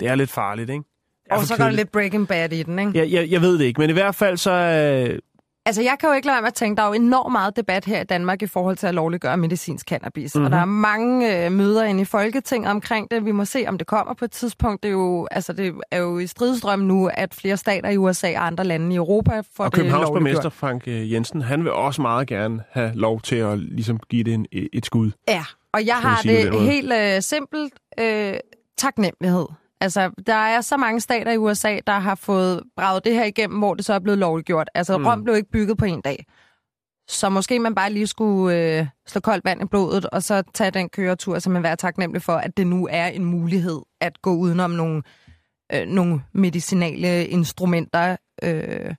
det 0.00 0.08
er 0.08 0.14
lidt 0.14 0.30
farligt, 0.30 0.70
ikke? 0.70 0.84
Og 1.30 1.44
så 1.44 1.56
går 1.56 1.64
der 1.64 1.70
lidt 1.70 1.92
Breaking 1.92 2.28
Bad 2.28 2.52
i 2.52 2.62
den, 2.62 2.78
ikke? 2.78 2.90
Ja, 2.94 3.06
jeg, 3.10 3.30
jeg 3.30 3.40
ved 3.40 3.58
det 3.58 3.64
ikke, 3.64 3.80
men 3.80 3.90
i 3.90 3.92
hvert 3.92 4.14
fald 4.14 4.36
så... 4.36 4.50
Øh, 4.50 5.18
Altså, 5.68 5.82
jeg 5.82 5.96
kan 6.00 6.08
jo 6.08 6.14
ikke 6.14 6.26
lade 6.26 6.34
være 6.34 6.42
med 6.42 6.48
at 6.48 6.54
tænke, 6.54 6.76
der 6.76 6.82
er 6.82 6.86
jo 6.86 6.92
enormt 6.92 7.32
meget 7.32 7.56
debat 7.56 7.84
her 7.84 8.00
i 8.00 8.04
Danmark 8.04 8.42
i 8.42 8.46
forhold 8.46 8.76
til 8.76 8.86
at 8.86 8.94
lovliggøre 8.94 9.36
medicinsk 9.36 9.86
cannabis. 9.88 10.34
Mhm. 10.34 10.40
Mm-hmm. 10.42 10.46
Og 10.46 10.56
der 10.56 10.62
er 10.62 10.64
mange 10.64 11.44
øh, 11.44 11.52
møder 11.52 11.84
inde 11.84 12.00
i 12.00 12.04
Folketinget 12.04 12.70
omkring 12.70 13.10
det. 13.10 13.24
Vi 13.24 13.32
må 13.32 13.44
se, 13.44 13.64
om 13.68 13.78
det 13.78 13.86
kommer 13.86 14.14
på 14.14 14.24
et 14.24 14.30
tidspunkt. 14.30 14.82
Det 14.82 14.88
er 14.88 14.92
jo, 14.92 15.28
altså, 15.30 15.52
det 15.52 15.74
er 15.90 15.98
jo 15.98 16.18
i 16.18 16.26
stridsstrøm 16.26 16.78
nu, 16.78 17.10
at 17.14 17.34
flere 17.34 17.56
stater 17.56 17.90
i 17.90 17.96
USA 17.96 18.36
og 18.36 18.46
andre 18.46 18.64
lande 18.64 18.92
i 18.92 18.96
Europa 18.96 19.42
får 19.56 19.64
og 19.64 19.70
det 19.70 19.76
Københavns 19.76 20.08
borgmester 20.08 20.48
Frank 20.48 20.88
øh, 20.88 21.12
Jensen, 21.12 21.42
han 21.42 21.64
vil 21.64 21.72
også 21.72 22.02
meget 22.02 22.28
gerne 22.28 22.62
have 22.70 22.92
lov 22.94 23.20
til 23.20 23.36
at 23.36 23.58
ligesom 23.58 24.00
give 24.10 24.24
det 24.24 24.34
en, 24.34 24.46
et 24.52 24.86
skud. 24.86 25.10
Ja, 25.28 25.44
og 25.72 25.86
jeg 25.86 25.96
har 25.96 26.20
det 26.22 26.60
helt 26.60 26.92
øh, 26.92 27.22
simpelt 27.22 27.72
øh, 28.00 28.34
taknemmelighed. 28.78 29.46
Altså, 29.80 30.10
der 30.26 30.34
er 30.34 30.60
så 30.60 30.76
mange 30.76 31.00
stater 31.00 31.32
i 31.32 31.36
USA, 31.36 31.78
der 31.86 31.98
har 31.98 32.14
fået 32.14 32.62
braget 32.76 33.04
det 33.04 33.14
her 33.14 33.24
igennem, 33.24 33.58
hvor 33.58 33.74
det 33.74 33.84
så 33.84 33.92
er 33.94 33.98
blevet 33.98 34.18
lovliggjort. 34.18 34.70
Altså, 34.74 34.98
mm. 34.98 35.06
Rom 35.06 35.24
blev 35.24 35.36
ikke 35.36 35.50
bygget 35.50 35.78
på 35.78 35.84
en 35.84 36.00
dag. 36.00 36.26
Så 37.08 37.28
måske 37.28 37.58
man 37.58 37.74
bare 37.74 37.92
lige 37.92 38.06
skulle 38.06 38.78
øh, 38.78 38.86
slå 39.06 39.20
koldt 39.20 39.44
vand 39.44 39.62
i 39.62 39.64
blodet, 39.64 40.06
og 40.06 40.22
så 40.22 40.42
tage 40.54 40.70
den 40.70 40.88
køretur, 40.88 41.38
så 41.38 41.50
man 41.50 41.62
være 41.62 41.76
taknemmelig 41.76 42.22
for, 42.22 42.32
at 42.32 42.56
det 42.56 42.66
nu 42.66 42.88
er 42.90 43.06
en 43.06 43.24
mulighed 43.24 43.80
at 44.00 44.22
gå 44.22 44.34
udenom 44.34 44.70
nogle, 44.70 45.02
øh, 45.72 45.86
nogle 45.86 46.22
medicinale 46.32 47.26
instrumenter, 47.26 48.16
øh, 48.42 48.94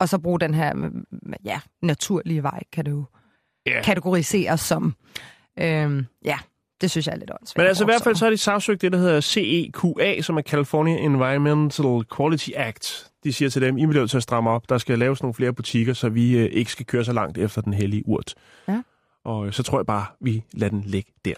og 0.00 0.08
så 0.08 0.18
bruge 0.18 0.40
den 0.40 0.54
her 0.54 0.90
ja, 1.44 1.60
naturlige 1.82 2.42
vej, 2.42 2.62
kan 2.72 2.84
det 2.84 2.90
jo 2.90 3.04
Ja. 3.66 3.82
kategoriseres 3.82 4.60
som. 4.60 4.94
Øh, 5.58 6.04
ja, 6.24 6.38
det 6.82 6.90
synes 6.90 7.06
jeg 7.06 7.12
er 7.12 7.18
lidt 7.18 7.30
åndssvagt. 7.30 7.56
Men 7.56 7.66
altså 7.66 7.84
i 7.84 7.86
hvert 7.86 8.02
fald 8.02 8.14
så 8.14 8.24
har 8.24 8.30
de 8.30 8.36
sagsøgt 8.36 8.82
det, 8.82 8.92
der 8.92 8.98
hedder 8.98 9.20
CEQA, 9.20 10.20
som 10.20 10.36
er 10.36 10.42
California 10.42 10.96
Environmental 10.96 12.04
Quality 12.16 12.50
Act. 12.56 13.10
De 13.24 13.32
siger 13.32 13.48
til 13.48 13.62
dem, 13.62 13.78
I 13.78 13.86
bliver 13.86 14.02
nødt 14.02 14.10
til 14.10 14.16
at 14.16 14.22
stramme 14.22 14.50
op. 14.50 14.68
Der 14.68 14.78
skal 14.78 14.98
laves 14.98 15.22
nogle 15.22 15.34
flere 15.34 15.52
butikker, 15.52 15.92
så 15.92 16.08
vi 16.08 16.38
øh, 16.38 16.48
ikke 16.52 16.72
skal 16.72 16.86
køre 16.86 17.04
så 17.04 17.12
langt 17.12 17.38
efter 17.38 17.60
den 17.60 17.74
hellige 17.74 18.02
urt. 18.06 18.34
Ja. 18.68 18.82
Og 19.24 19.46
øh, 19.46 19.52
så 19.52 19.62
tror 19.62 19.78
jeg 19.78 19.86
bare, 19.86 20.06
vi 20.20 20.42
lader 20.52 20.70
den 20.70 20.82
ligge 20.86 21.12
der. 21.24 21.34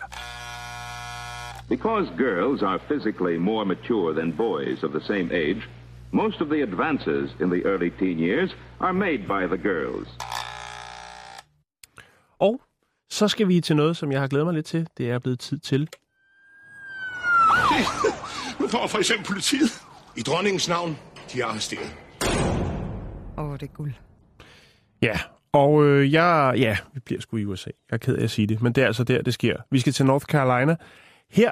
Because 1.69 2.09
girls 2.19 2.63
are 2.63 2.79
physically 2.89 3.37
more 3.37 3.65
mature 3.67 4.15
than 4.15 4.33
boys 4.37 4.83
of 4.83 4.91
the 4.91 5.01
same 5.01 5.33
age, 5.33 5.63
most 6.13 6.41
of 6.41 6.49
the 6.49 6.63
advances 6.63 7.37
in 7.41 7.51
the 7.51 7.63
early 7.65 7.91
teen 7.99 8.19
years 8.19 8.57
are 8.81 8.93
made 8.93 9.19
by 9.19 9.47
the 9.47 9.63
girls. 9.71 10.09
Så 13.15 13.29
skal 13.29 13.49
vi 13.49 13.61
til 13.61 13.77
noget, 13.77 13.97
som 13.97 14.13
jeg 14.13 14.21
har 14.21 14.29
glædet 14.29 14.47
mig 14.47 14.55
lidt 14.55 14.67
til. 14.67 14.89
Det 14.97 15.11
er 15.11 15.19
blevet 15.19 15.41
tid 15.41 15.59
til 15.59 15.81
Nu 18.61 18.69
kommer 18.69 18.89
for 18.89 18.99
eksempel 18.99 19.27
politiet. 19.27 19.71
I 20.17 20.21
dronningens 20.23 20.69
navn, 20.69 20.99
de 21.33 21.41
er 21.41 21.47
arresteret. 21.47 21.97
Åh, 23.39 23.45
oh, 23.45 23.53
det 23.53 23.63
er 23.63 23.73
guld. 23.73 23.93
Ja, 25.03 25.21
og 25.53 25.85
øh, 25.85 26.13
jeg, 26.13 26.55
ja, 26.57 26.77
vi 26.95 27.01
bliver 27.01 27.21
sgu 27.21 27.37
i 27.37 27.45
USA. 27.45 27.71
Jeg 27.91 27.95
er 27.95 27.99
ked 27.99 28.17
af 28.17 28.25
at 28.25 28.31
sige 28.31 28.47
det, 28.47 28.63
men 28.63 28.73
det 28.73 28.83
er 28.83 28.87
altså 28.87 29.05
der, 29.05 29.23
det 29.23 29.35
sker. 29.35 29.57
Vi 29.71 29.81
skal 29.81 29.93
til 29.93 30.07
North 30.07 30.25
Carolina. 30.25 30.77
Her 31.31 31.51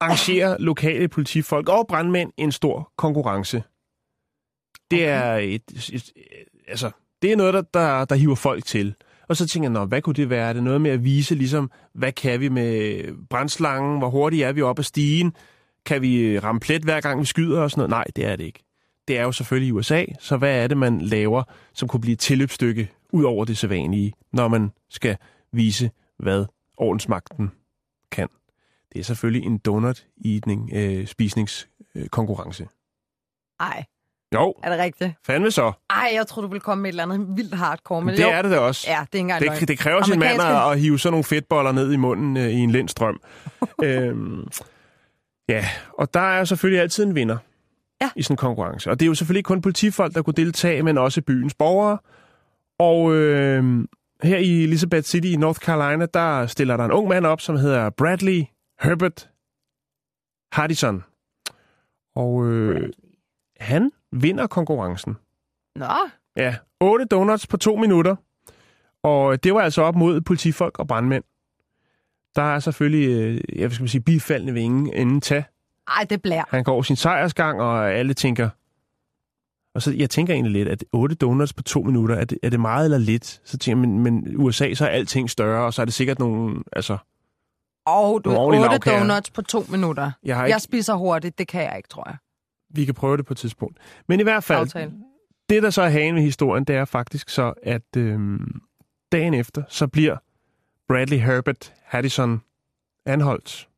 arrangerer 0.00 0.56
lokale 0.58 1.08
politifolk 1.08 1.68
og 1.68 1.86
brandmænd 1.88 2.32
en 2.36 2.52
stor 2.52 2.92
konkurrence. 2.96 3.62
Det 4.90 5.08
er 5.08 5.34
et, 5.34 5.62
et, 5.72 5.92
et 5.92 6.12
altså, 6.68 6.90
det 7.22 7.32
er 7.32 7.36
noget, 7.36 7.54
der, 7.54 7.62
der, 7.62 8.04
der 8.04 8.14
hiver 8.14 8.34
folk 8.34 8.64
til. 8.64 8.94
Og 9.30 9.36
så 9.36 9.46
tænker 9.46 9.68
jeg, 9.68 9.72
Nå, 9.72 9.84
hvad 9.84 10.02
kunne 10.02 10.14
det 10.14 10.30
være? 10.30 10.48
Er 10.48 10.52
det 10.52 10.62
noget 10.62 10.80
med 10.80 10.90
at 10.90 11.04
vise, 11.04 11.34
ligesom, 11.34 11.70
hvad 11.94 12.12
kan 12.12 12.40
vi 12.40 12.48
med 12.48 13.04
brændslangen? 13.28 13.98
Hvor 13.98 14.08
hurtigt 14.10 14.44
er 14.44 14.52
vi 14.52 14.62
op 14.62 14.78
ad 14.78 14.84
stigen? 14.84 15.32
Kan 15.86 16.02
vi 16.02 16.16
øh, 16.16 16.42
ramme 16.44 16.60
plet 16.60 16.82
hver 16.82 17.00
gang 17.00 17.20
vi 17.20 17.26
skyder 17.26 17.60
og 17.60 17.70
sådan 17.70 17.80
noget? 17.80 17.90
Nej, 17.90 18.04
det 18.16 18.26
er 18.26 18.36
det 18.36 18.44
ikke. 18.44 18.64
Det 19.08 19.18
er 19.18 19.22
jo 19.22 19.32
selvfølgelig 19.32 19.68
i 19.68 19.72
USA, 19.72 20.04
så 20.20 20.36
hvad 20.36 20.62
er 20.62 20.66
det, 20.66 20.76
man 20.76 21.00
laver, 21.00 21.42
som 21.72 21.88
kunne 21.88 22.00
blive 22.00 22.12
et 22.12 22.18
tilløbsstykke 22.18 22.90
ud 23.12 23.24
over 23.24 23.44
det 23.44 23.58
sædvanlige, 23.58 24.12
når 24.32 24.48
man 24.48 24.70
skal 24.88 25.16
vise, 25.52 25.90
hvad 26.18 26.44
ordensmagten 26.76 27.50
kan? 28.10 28.28
Det 28.92 28.98
er 28.98 29.04
selvfølgelig 29.04 29.46
en 29.46 29.60
donut-eating, 29.68 30.70
øh, 30.72 31.06
Nej, 33.60 33.84
jo, 34.34 34.54
er 34.62 34.70
det 34.70 34.78
rigtigt? 34.78 35.12
fandme 35.26 35.50
så. 35.50 35.72
Ej, 35.90 36.10
jeg 36.14 36.26
tror 36.26 36.42
du 36.42 36.48
ville 36.48 36.60
komme 36.60 36.82
med 36.82 36.90
et 36.90 36.92
eller 36.92 37.02
andet 37.14 37.36
vildt 37.36 37.54
hardcore. 37.54 38.02
Men 38.02 38.16
Det 38.16 38.22
jo. 38.22 38.28
er 38.28 38.42
det 38.42 38.50
da 38.50 38.58
også. 38.58 38.86
Ja, 38.90 38.92
det 38.92 38.98
er 38.98 39.02
ikke 39.02 39.18
engang 39.18 39.42
løgn. 39.44 39.60
Det, 39.60 39.68
det 39.68 39.78
kræver 39.78 40.02
sin 40.02 40.18
mand 40.18 40.40
at, 40.42 40.72
at 40.72 40.80
hive 40.80 40.98
sådan 40.98 41.12
nogle 41.12 41.24
fedtboller 41.24 41.72
ned 41.72 41.92
i 41.92 41.96
munden 41.96 42.36
øh, 42.36 42.48
i 42.48 42.54
en 42.58 42.70
lindstrøm. 42.70 43.20
øhm, 43.84 44.48
ja, 45.48 45.64
og 45.98 46.14
der 46.14 46.20
er 46.20 46.44
selvfølgelig 46.44 46.80
altid 46.82 47.04
en 47.04 47.14
vinder 47.14 47.36
Ja. 48.02 48.10
i 48.16 48.22
sådan 48.22 48.32
en 48.32 48.36
konkurrence. 48.36 48.90
Og 48.90 49.00
det 49.00 49.06
er 49.06 49.08
jo 49.08 49.14
selvfølgelig 49.14 49.44
kun 49.44 49.62
politifolk, 49.62 50.14
der 50.14 50.22
kunne 50.22 50.34
deltage, 50.34 50.82
men 50.82 50.98
også 50.98 51.22
byens 51.22 51.54
borgere. 51.54 51.98
Og 52.78 53.14
øh, 53.14 53.84
her 54.22 54.36
i 54.38 54.62
Elizabeth 54.64 55.02
City 55.06 55.26
i 55.28 55.36
North 55.36 55.60
Carolina, 55.60 56.06
der 56.14 56.46
stiller 56.46 56.76
der 56.76 56.84
en 56.84 56.90
ung 56.92 57.08
mand 57.08 57.26
op, 57.26 57.40
som 57.40 57.56
hedder 57.56 57.90
Bradley 57.90 58.44
Herbert 58.82 59.28
Hardison. 60.52 61.04
Og 62.16 62.46
øh, 62.46 62.90
han 63.60 63.90
vinder 64.12 64.46
konkurrencen. 64.46 65.16
Nå, 65.76 65.86
Ja, 66.36 66.54
8 66.80 67.04
donuts 67.04 67.46
på 67.46 67.56
to 67.56 67.76
minutter. 67.76 68.16
Og 69.02 69.44
det 69.44 69.54
var 69.54 69.60
altså 69.60 69.82
op 69.82 69.94
mod 69.96 70.20
politifolk 70.20 70.78
og 70.78 70.88
brandmænd. 70.88 71.24
Der 72.36 72.42
er 72.42 72.58
selvfølgelig, 72.58 73.08
øh, 73.08 73.60
jeg 73.60 73.72
skal 73.72 73.88
sige, 73.88 74.00
bifaldende 74.00 74.52
vinge 74.52 74.94
inden 74.94 75.20
tage. 75.20 75.44
ej, 75.88 76.04
det 76.10 76.22
blær. 76.22 76.42
Han 76.48 76.64
går 76.64 76.82
sin 76.82 76.96
sejrsgang, 76.96 77.60
og 77.60 77.92
alle 77.92 78.14
tænker... 78.14 78.48
Og 79.74 79.82
så 79.82 79.92
jeg 79.96 80.10
tænker 80.10 80.34
egentlig 80.34 80.52
lidt, 80.52 80.68
at 80.68 80.84
8 80.92 81.14
donuts 81.14 81.52
på 81.52 81.62
to 81.62 81.82
minutter, 81.82 82.16
er 82.16 82.24
det, 82.24 82.38
er 82.42 82.50
det 82.50 82.60
meget 82.60 82.84
eller 82.84 82.98
lidt? 82.98 83.40
Så 83.44 83.58
tænker 83.58 83.80
jeg, 83.82 83.88
men, 83.88 83.98
men 84.22 84.36
USA, 84.36 84.74
så 84.74 84.84
er 84.84 84.88
alting 84.88 85.30
større, 85.30 85.64
og 85.66 85.74
så 85.74 85.82
er 85.82 85.84
det 85.84 85.94
sikkert 85.94 86.18
nogle... 86.18 86.62
Altså, 86.72 86.98
Og 87.86 88.24
du 88.24 88.30
Nogle 88.30 88.38
er 88.38 88.42
ordentlige 88.44 88.62
8 88.62 88.70
lavkager. 88.74 88.98
donuts 89.08 89.30
på 89.30 89.42
to 89.42 89.64
minutter. 89.68 90.10
jeg 90.24 90.36
ikke, 90.38 90.52
Jeg 90.52 90.60
spiser 90.60 90.94
hurtigt, 90.94 91.38
det 91.38 91.48
kan 91.48 91.62
jeg 91.62 91.74
ikke, 91.76 91.88
tror 91.88 92.08
jeg. 92.08 92.16
Vi 92.70 92.84
kan 92.84 92.94
prøve 92.94 93.16
det 93.16 93.26
på 93.26 93.34
et 93.34 93.38
tidspunkt. 93.38 93.78
Men 94.08 94.20
i 94.20 94.22
hvert 94.22 94.44
fald, 94.44 94.60
Aftale. 94.60 94.92
det 95.48 95.62
der 95.62 95.70
så 95.70 95.82
er 95.82 95.88
hagen 95.88 96.14
ved 96.14 96.22
historien, 96.22 96.64
det 96.64 96.76
er 96.76 96.84
faktisk 96.84 97.28
så, 97.28 97.52
at 97.62 97.96
øhm, 97.96 98.60
dagen 99.12 99.34
efter, 99.34 99.62
så 99.68 99.86
bliver 99.86 100.16
Bradley 100.88 101.18
Herbert 101.18 101.72
Haddison 101.84 102.42
anholdt. 103.06 103.68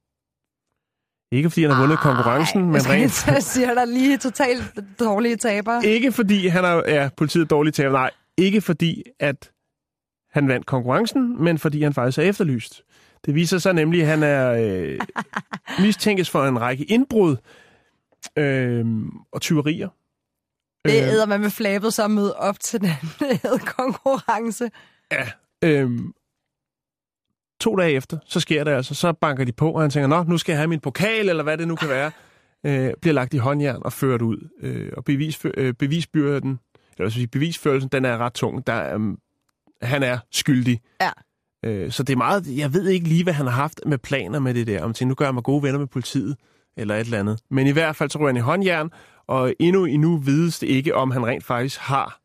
Ikke 1.32 1.50
fordi 1.50 1.62
han 1.62 1.70
har 1.70 1.80
vundet 1.80 1.98
konkurrencen, 1.98 2.66
men 2.66 2.80
rent... 2.90 3.26
Jeg 3.26 3.42
siger 3.42 3.74
der 3.74 3.84
lige 3.84 4.18
totalt 4.18 4.62
dårlige 5.00 5.36
taber. 5.36 5.80
Ikke 5.80 6.12
fordi 6.12 6.46
han 6.46 6.64
er 6.64 6.82
ja, 6.88 7.08
politiet 7.16 7.50
dårligt 7.50 7.76
taber. 7.76 7.92
Nej, 7.92 8.10
ikke 8.36 8.60
fordi, 8.60 9.02
at 9.20 9.50
han 10.30 10.48
vandt 10.48 10.66
konkurrencen, 10.66 11.44
men 11.44 11.58
fordi 11.58 11.82
han 11.82 11.94
faktisk 11.94 12.18
er 12.18 12.22
efterlyst. 12.22 12.82
Det 13.26 13.34
viser 13.34 13.58
sig 13.58 13.74
nemlig, 13.74 14.02
at 14.02 14.06
han 14.06 14.22
er 14.22 14.52
øh, 14.52 14.98
mistænkes 15.84 16.30
for 16.30 16.44
en 16.44 16.60
række 16.60 16.84
indbrud 16.84 17.36
øh, 18.38 18.86
og 19.32 19.40
tyverier. 19.40 19.88
Det 20.84 21.02
Øh, 21.02 21.08
æder 21.08 21.26
man 21.26 21.40
med 21.40 21.50
flabet 21.50 21.94
så 21.94 22.04
at 22.04 22.10
møde 22.10 22.36
op 22.36 22.60
til 22.60 22.80
den 22.80 22.90
konkurrence. 23.76 24.70
Ja. 25.12 25.28
Øhm, 25.64 26.12
to 27.60 27.76
dage 27.76 27.92
efter, 27.92 28.18
så 28.26 28.40
sker 28.40 28.64
det 28.64 28.70
altså. 28.70 28.94
Så 28.94 29.12
banker 29.12 29.44
de 29.44 29.52
på, 29.52 29.70
og 29.70 29.80
han 29.80 29.90
tænker, 29.90 30.06
nå, 30.06 30.22
nu 30.22 30.38
skal 30.38 30.52
jeg 30.52 30.58
have 30.58 30.68
min 30.68 30.80
pokal, 30.80 31.28
eller 31.28 31.42
hvad 31.42 31.58
det 31.58 31.68
nu 31.68 31.76
kan 31.76 31.88
være. 31.88 32.10
Øh, 32.66 32.92
bliver 33.00 33.14
lagt 33.14 33.34
i 33.34 33.36
håndjern 33.36 33.82
og 33.84 33.92
ført 33.92 34.22
ud. 34.22 34.48
Øh, 34.60 34.92
og 34.96 35.04
bevis, 35.04 35.40
øh, 35.54 35.74
bevisbyrden, 35.74 36.58
eller 36.98 37.10
sige, 37.10 37.26
bevisførelsen, 37.26 37.88
den 37.92 38.04
er 38.04 38.18
ret 38.18 38.32
tung. 38.32 38.66
Der, 38.66 38.94
øhm, 38.94 39.18
han 39.82 40.02
er 40.02 40.18
skyldig. 40.32 40.80
Ja. 41.00 41.10
Øh, 41.64 41.90
så 41.92 42.02
det 42.02 42.12
er 42.12 42.16
meget, 42.16 42.58
jeg 42.58 42.74
ved 42.74 42.88
ikke 42.88 43.08
lige, 43.08 43.22
hvad 43.22 43.32
han 43.32 43.46
har 43.46 43.52
haft 43.52 43.80
med 43.86 43.98
planer 43.98 44.38
med 44.38 44.54
det 44.54 44.66
der. 44.66 44.82
Om 44.82 44.92
til, 44.92 45.06
nu 45.06 45.14
gør 45.14 45.24
jeg 45.24 45.34
mig 45.34 45.42
gode 45.42 45.62
venner 45.62 45.78
med 45.78 45.86
politiet, 45.86 46.36
eller 46.76 46.94
et 46.94 47.00
eller 47.00 47.18
andet. 47.18 47.40
Men 47.50 47.66
i 47.66 47.70
hvert 47.70 47.96
fald, 47.96 48.10
så 48.10 48.18
ryger 48.18 48.28
han 48.28 48.36
i 48.36 48.40
håndjern, 48.40 48.90
og 49.26 49.54
endnu, 49.58 49.84
endnu 49.84 50.16
vides 50.16 50.58
det 50.58 50.66
ikke, 50.66 50.94
om 50.94 51.10
han 51.10 51.26
rent 51.26 51.44
faktisk 51.44 51.80
har 51.80 52.20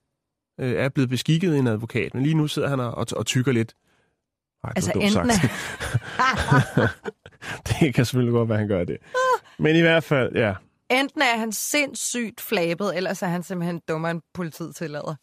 øh, 0.60 0.72
er 0.72 0.90
blevet 0.90 1.10
beskikket 1.10 1.58
en 1.58 1.68
advokat. 1.68 2.14
Men 2.14 2.24
lige 2.24 2.36
nu 2.36 2.48
sidder 2.48 2.70
han 2.70 2.80
og, 2.80 3.08
og, 3.16 3.26
tykker 3.26 3.52
lidt. 3.52 3.74
Ej, 4.64 4.70
det 4.70 4.78
Altså 4.78 4.92
dumt 4.94 5.06
enten 5.06 5.32
sagt. 5.32 5.54
det 7.68 7.94
kan 7.94 8.06
selvfølgelig 8.06 8.34
godt 8.34 8.50
være, 8.50 8.58
han 8.58 8.68
gør 8.68 8.84
det. 8.84 8.98
Men 9.60 9.76
i 9.76 9.82
hvert 9.82 10.04
fald, 10.04 10.36
ja. 10.36 10.54
Enten 10.90 11.22
er 11.22 11.38
han 11.40 11.52
sindssygt 11.52 12.42
flabet, 12.42 12.98
ellers 12.98 13.22
er 13.22 13.28
han 13.28 13.44
simpelthen 13.44 13.82
dummere 13.88 14.12
end 14.12 14.22
politiet 14.34 14.76
tillader. 14.76 15.16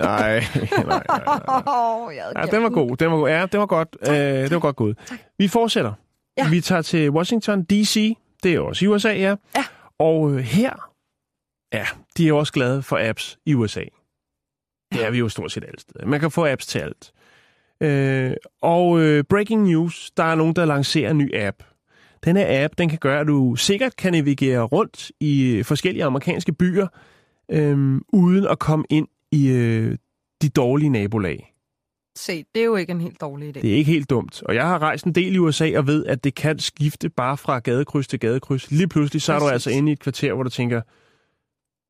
Nej, 0.00 0.44
nej, 0.54 0.84
nej. 0.84 1.02
nej. 1.08 1.62
Oh, 1.66 2.14
Ja, 2.14 2.46
den 2.50 2.62
var 2.62 2.68
god. 2.68 2.96
Den 2.96 3.10
var 3.10 3.16
god. 3.16 3.28
Ja, 3.28 3.46
det 3.46 3.60
var 3.60 3.66
godt. 3.66 3.96
Øh, 4.08 4.14
det 4.14 4.50
var 4.50 4.58
godt 4.58 4.76
gået. 4.76 4.98
Vi 5.38 5.48
fortsætter. 5.48 5.92
Ja. 6.38 6.48
Vi 6.48 6.60
tager 6.60 6.82
til 6.82 7.10
Washington 7.10 7.64
D.C. 7.64 8.16
Det 8.42 8.54
er 8.54 8.60
også 8.60 8.84
i 8.84 8.88
USA, 8.88 9.08
ja. 9.08 9.36
Ja. 9.56 9.64
Og 9.98 10.32
øh, 10.32 10.38
her, 10.38 10.90
ja, 11.72 11.86
de 12.16 12.28
er 12.28 12.32
også 12.32 12.52
glade 12.52 12.82
for 12.82 13.08
apps 13.08 13.38
i 13.46 13.54
USA. 13.54 13.84
Det 14.92 15.04
er 15.04 15.10
vi 15.10 15.18
jo 15.18 15.28
stort 15.28 15.52
set 15.52 15.64
alle 15.64 15.80
steder. 15.80 16.06
Man 16.06 16.20
kan 16.20 16.30
få 16.30 16.46
apps 16.46 16.66
til 16.66 16.78
alt. 16.78 17.12
Øh, 17.80 18.32
og 18.62 19.00
øh, 19.00 19.24
breaking 19.24 19.62
news, 19.62 20.10
der 20.16 20.24
er 20.24 20.34
nogen, 20.34 20.56
der 20.56 20.64
lancerer 20.64 21.10
en 21.10 21.18
ny 21.18 21.34
app. 21.34 21.62
Den 22.24 22.36
her 22.36 22.64
app, 22.64 22.74
den 22.78 22.88
kan 22.88 22.98
gøre, 22.98 23.20
at 23.20 23.26
du 23.26 23.56
sikkert 23.56 23.96
kan 23.96 24.12
navigere 24.12 24.62
rundt 24.62 25.12
i 25.20 25.50
øh, 25.50 25.64
forskellige 25.64 26.04
amerikanske 26.04 26.52
byer, 26.52 26.86
øh, 27.50 28.00
uden 28.12 28.46
at 28.46 28.58
komme 28.58 28.84
ind 28.90 29.08
i 29.32 29.48
øh, 29.48 29.96
de 30.42 30.48
dårlige 30.48 30.88
nabolag. 30.88 31.51
Se, 32.16 32.44
det 32.54 32.60
er 32.60 32.64
jo 32.64 32.76
ikke 32.76 32.90
en 32.90 33.00
helt 33.00 33.20
dårlig 33.20 33.48
idé. 33.48 33.60
Det 33.60 33.70
er 33.72 33.76
ikke 33.76 33.90
helt 33.92 34.10
dumt. 34.10 34.42
Og 34.42 34.54
jeg 34.54 34.66
har 34.66 34.78
rejst 34.82 35.04
en 35.06 35.14
del 35.14 35.34
i 35.34 35.38
USA 35.38 35.78
og 35.78 35.86
ved, 35.86 36.06
at 36.06 36.24
det 36.24 36.34
kan 36.34 36.58
skifte 36.58 37.08
bare 37.08 37.36
fra 37.36 37.58
gadekryds 37.58 38.06
til 38.08 38.20
gadekryds. 38.20 38.70
Lige 38.70 38.88
pludselig, 38.88 39.22
så 39.22 39.32
er 39.32 39.38
du 39.38 39.42
Præcis. 39.44 39.52
altså 39.52 39.70
inde 39.70 39.90
i 39.90 39.92
et 39.92 39.98
kvarter, 40.00 40.32
hvor 40.32 40.42
du 40.42 40.50
tænker, 40.50 40.80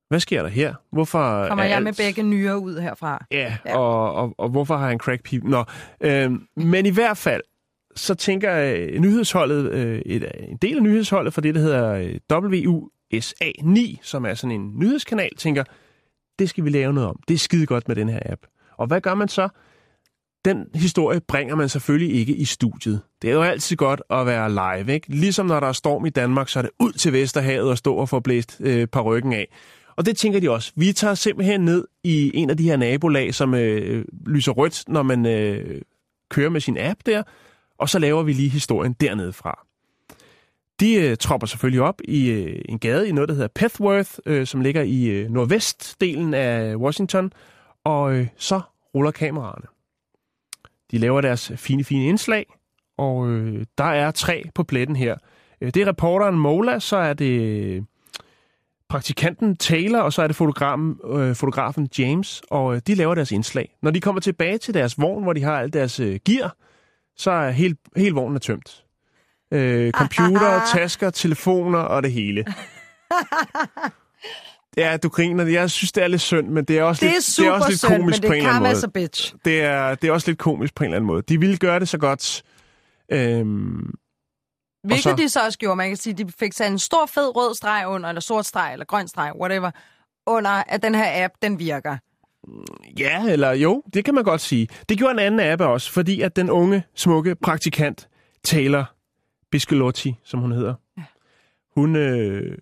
hvad 0.08 0.20
sker 0.20 0.42
der 0.42 0.48
her? 0.48 0.74
Hvorfor 0.92 1.18
Kommer 1.48 1.64
er 1.64 1.68
jeg 1.68 1.76
alt... 1.76 1.84
med 1.84 1.92
begge 1.92 2.22
nyere 2.22 2.58
ud 2.58 2.80
herfra? 2.80 3.24
Ja, 3.30 3.56
Ja. 3.66 3.78
Og, 3.78 4.14
og, 4.14 4.34
og 4.38 4.48
hvorfor 4.48 4.76
har 4.76 4.84
jeg 4.84 4.92
en 4.92 4.98
crack 4.98 5.22
pip? 5.22 5.42
Nå, 5.44 5.64
øhm, 6.00 6.46
men 6.56 6.86
i 6.86 6.90
hvert 6.90 7.16
fald, 7.16 7.42
så 7.96 8.14
tænker 8.14 8.50
jeg, 8.50 8.98
nyhedsholdet, 9.00 9.70
øh, 9.72 9.98
et, 10.06 10.30
en 10.48 10.56
del 10.56 10.76
af 10.76 10.82
nyhedsholdet 10.82 11.34
for 11.34 11.40
det, 11.40 11.54
der 11.54 11.60
hedder 11.60 11.92
øh, 11.92 12.14
WUSA 12.32 13.50
9, 13.62 13.98
som 14.02 14.24
er 14.26 14.34
sådan 14.34 14.60
en 14.60 14.72
nyhedskanal, 14.78 15.30
tænker, 15.36 15.64
det 16.38 16.48
skal 16.50 16.64
vi 16.64 16.70
lave 16.70 16.92
noget 16.92 17.08
om. 17.08 17.20
Det 17.28 17.34
er 17.34 17.38
skide 17.38 17.66
godt 17.66 17.88
med 17.88 17.96
den 17.96 18.08
her 18.08 18.20
app. 18.24 18.42
Og 18.76 18.86
hvad 18.86 19.00
gør 19.00 19.14
man 19.14 19.28
så? 19.28 19.48
Den 20.45 20.66
historie 20.74 21.20
bringer 21.20 21.55
man 21.55 21.68
selvfølgelig 21.68 22.14
ikke 22.20 22.34
i 22.36 22.45
studiet. 22.45 23.01
Det 23.22 23.30
er 23.30 23.34
jo 23.34 23.43
altid 23.43 23.76
godt 23.76 24.03
at 24.11 24.26
være 24.26 24.51
live, 24.51 24.95
ikke? 24.95 25.11
Ligesom 25.11 25.47
når 25.47 25.61
der 25.61 25.66
er 25.66 25.72
storm 25.72 26.07
i 26.07 26.11
Danmark, 26.11 26.49
så 26.49 26.59
er 26.59 26.62
det 26.62 26.70
ud 26.80 26.93
til 26.93 27.12
Vesterhavet 27.12 27.70
og 27.70 27.78
stå 27.78 27.95
og 27.95 28.09
få 28.09 28.20
blæst 28.20 28.57
øh, 28.61 28.86
par 28.86 29.01
ryggen 29.01 29.32
af. 29.32 29.49
Og 29.97 30.07
det 30.07 30.16
tænker 30.16 30.40
de 30.40 30.51
også. 30.51 30.72
Vi 30.76 30.93
tager 30.93 31.14
simpelthen 31.14 31.61
ned 31.61 31.84
i 32.05 32.30
en 32.34 32.51
af 32.51 32.57
de 32.57 32.64
her 32.64 32.76
nabolag, 32.76 33.34
som 33.34 33.55
øh, 33.55 34.05
lyser 34.26 34.53
rødt, 34.53 34.84
når 34.88 35.03
man 35.03 35.26
øh, 35.26 35.80
kører 36.30 36.51
med 36.51 36.61
sin 36.61 36.78
app 36.78 37.01
der, 37.07 37.22
og 37.78 37.88
så 37.88 37.99
laver 37.99 38.22
vi 38.22 38.32
lige 38.32 38.49
historien 38.49 38.93
dernede 39.01 39.32
fra. 39.32 39.66
De 40.80 40.95
øh, 40.95 41.16
tropper 41.16 41.47
selvfølgelig 41.47 41.82
op 41.82 42.01
i 42.05 42.30
øh, 42.30 42.62
en 42.68 42.78
gade 42.78 43.09
i 43.09 43.12
noget, 43.12 43.28
der 43.28 43.34
hedder 43.34 43.49
Pethworth, 43.55 44.11
øh, 44.26 44.47
som 44.47 44.61
ligger 44.61 44.82
i 44.82 45.05
øh, 45.05 45.30
nordvestdelen 45.30 46.34
af 46.34 46.76
Washington, 46.76 47.32
og 47.84 48.14
øh, 48.14 48.26
så 48.36 48.61
ruller 48.95 49.11
kameraerne. 49.11 49.66
De 50.93 50.99
laver 50.99 51.20
deres 51.20 51.53
fine, 51.57 51.84
fine 51.84 52.05
indslag, 52.07 52.47
og 52.99 53.28
øh, 53.28 53.66
der 53.78 53.84
er 53.84 54.11
tre 54.11 54.43
på 54.55 54.62
pletten 54.62 54.97
her. 54.97 55.16
Øh, 55.61 55.70
Det 55.74 55.82
er 55.82 55.86
reporteren 55.86 56.38
Mola, 56.38 56.78
så 56.78 56.97
er 56.97 57.12
det 57.12 57.40
øh, 57.40 57.82
praktikanten 58.88 59.57
Taylor, 59.57 59.99
og 60.01 60.12
så 60.12 60.22
er 60.22 60.26
det 60.26 60.36
fotografen, 60.36 60.99
øh, 61.12 61.34
fotografen 61.34 61.88
James, 61.99 62.43
og 62.51 62.74
øh, 62.74 62.80
de 62.86 62.95
laver 62.95 63.14
deres 63.14 63.32
indslag. 63.32 63.76
Når 63.82 63.90
de 63.90 64.01
kommer 64.01 64.20
tilbage 64.20 64.59
til 64.59 64.74
deres 64.74 64.99
vogn, 65.01 65.22
hvor 65.22 65.32
de 65.32 65.43
har 65.43 65.59
alt 65.59 65.72
deres 65.72 66.01
øh, 66.01 66.20
gear, 66.24 66.57
så 67.16 67.30
er 67.30 67.51
hele, 67.51 67.76
hele 67.97 68.14
vognen 68.14 68.36
er 68.36 68.40
tømt. 68.40 68.84
Øh, 69.51 69.93
computer, 69.93 70.61
tasker, 70.74 71.11
telefoner 71.11 71.78
og 71.78 72.03
det 72.03 72.12
hele. 72.12 72.45
Ja, 74.76 74.96
du 74.96 75.08
griner. 75.08 75.44
Jeg 75.46 75.70
synes, 75.70 75.92
det 75.92 76.04
er 76.04 76.08
lidt 76.08 76.20
synd, 76.20 76.48
men 76.48 76.64
det 76.64 76.78
er 76.78 76.82
også 76.82 77.00
Det 77.00 77.08
er 77.10 77.12
lidt, 77.14 77.36
det 77.38 77.46
er 77.46 77.50
også 77.52 77.68
lidt 77.68 77.78
synd, 77.80 77.90
komisk 77.96 78.22
men 78.22 78.28
på 78.28 78.32
det 78.34 78.40
en 78.40 78.46
er 78.46 78.50
eller 78.50 78.68
anden 78.68 78.80
måde. 78.82 78.92
bitch. 78.92 79.34
Det 79.44 79.62
er, 79.62 79.94
det 79.94 80.08
er 80.08 80.12
også 80.12 80.30
lidt 80.30 80.38
komisk 80.38 80.74
på 80.74 80.84
en 80.84 80.86
eller 80.86 80.96
anden 80.96 81.06
måde. 81.06 81.22
De 81.22 81.40
ville 81.40 81.56
gøre 81.56 81.80
det 81.80 81.88
så 81.88 81.98
godt. 81.98 82.42
Øhm, 83.12 83.90
Hvilket 84.84 85.02
så- 85.02 85.16
de 85.16 85.28
så 85.28 85.40
også 85.44 85.58
gjorde. 85.58 85.76
Man 85.76 85.88
kan 85.88 85.96
sige, 85.96 86.14
de 86.14 86.32
fik 86.38 86.52
sat 86.52 86.70
en 86.72 86.78
stor 86.78 87.06
fed 87.06 87.36
rød 87.36 87.54
streg 87.54 87.84
under, 87.88 88.08
eller 88.08 88.20
sort 88.20 88.46
streg, 88.46 88.72
eller 88.72 88.84
grøn 88.84 89.08
streg, 89.08 89.32
whatever, 89.40 89.70
under, 90.26 90.50
at 90.50 90.82
den 90.82 90.94
her 90.94 91.24
app, 91.24 91.34
den 91.42 91.58
virker. 91.58 91.96
ja, 92.98 93.24
eller 93.28 93.52
jo, 93.52 93.82
det 93.94 94.04
kan 94.04 94.14
man 94.14 94.24
godt 94.24 94.40
sige. 94.40 94.68
Det 94.88 94.98
gjorde 94.98 95.12
en 95.12 95.18
anden 95.18 95.40
app 95.40 95.60
også, 95.62 95.92
fordi 95.92 96.20
at 96.20 96.36
den 96.36 96.50
unge, 96.50 96.82
smukke 96.94 97.34
praktikant, 97.34 98.08
Taylor 98.44 98.94
Biscolotti, 99.50 100.14
som 100.24 100.40
hun 100.40 100.52
hedder, 100.52 100.74
hun 101.80 101.96
øh, 101.96 102.58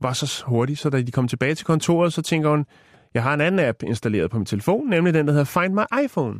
var 0.00 0.12
så 0.12 0.42
hurtig, 0.46 0.78
så 0.78 0.90
da 0.90 1.02
de 1.02 1.12
kom 1.12 1.28
tilbage 1.28 1.54
til 1.54 1.66
kontoret, 1.66 2.12
så 2.12 2.22
tænker 2.22 2.50
hun, 2.50 2.66
jeg 3.14 3.22
har 3.22 3.34
en 3.34 3.40
anden 3.40 3.66
app 3.66 3.82
installeret 3.82 4.30
på 4.30 4.36
min 4.38 4.46
telefon, 4.46 4.88
nemlig 4.88 5.14
den, 5.14 5.26
der 5.26 5.32
hedder 5.32 5.44
Find 5.62 5.74
My 5.74 6.04
iPhone. 6.04 6.38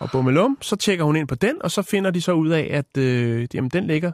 Og 0.00 0.10
bummelum, 0.12 0.58
så 0.60 0.76
tjekker 0.76 1.04
hun 1.04 1.16
ind 1.16 1.28
på 1.28 1.34
den, 1.34 1.54
og 1.60 1.70
så 1.70 1.82
finder 1.82 2.10
de 2.10 2.20
så 2.20 2.32
ud 2.32 2.48
af, 2.48 2.68
at 2.70 2.96
øh, 3.02 3.46
jamen, 3.54 3.70
den 3.70 3.86
ligger 3.86 4.12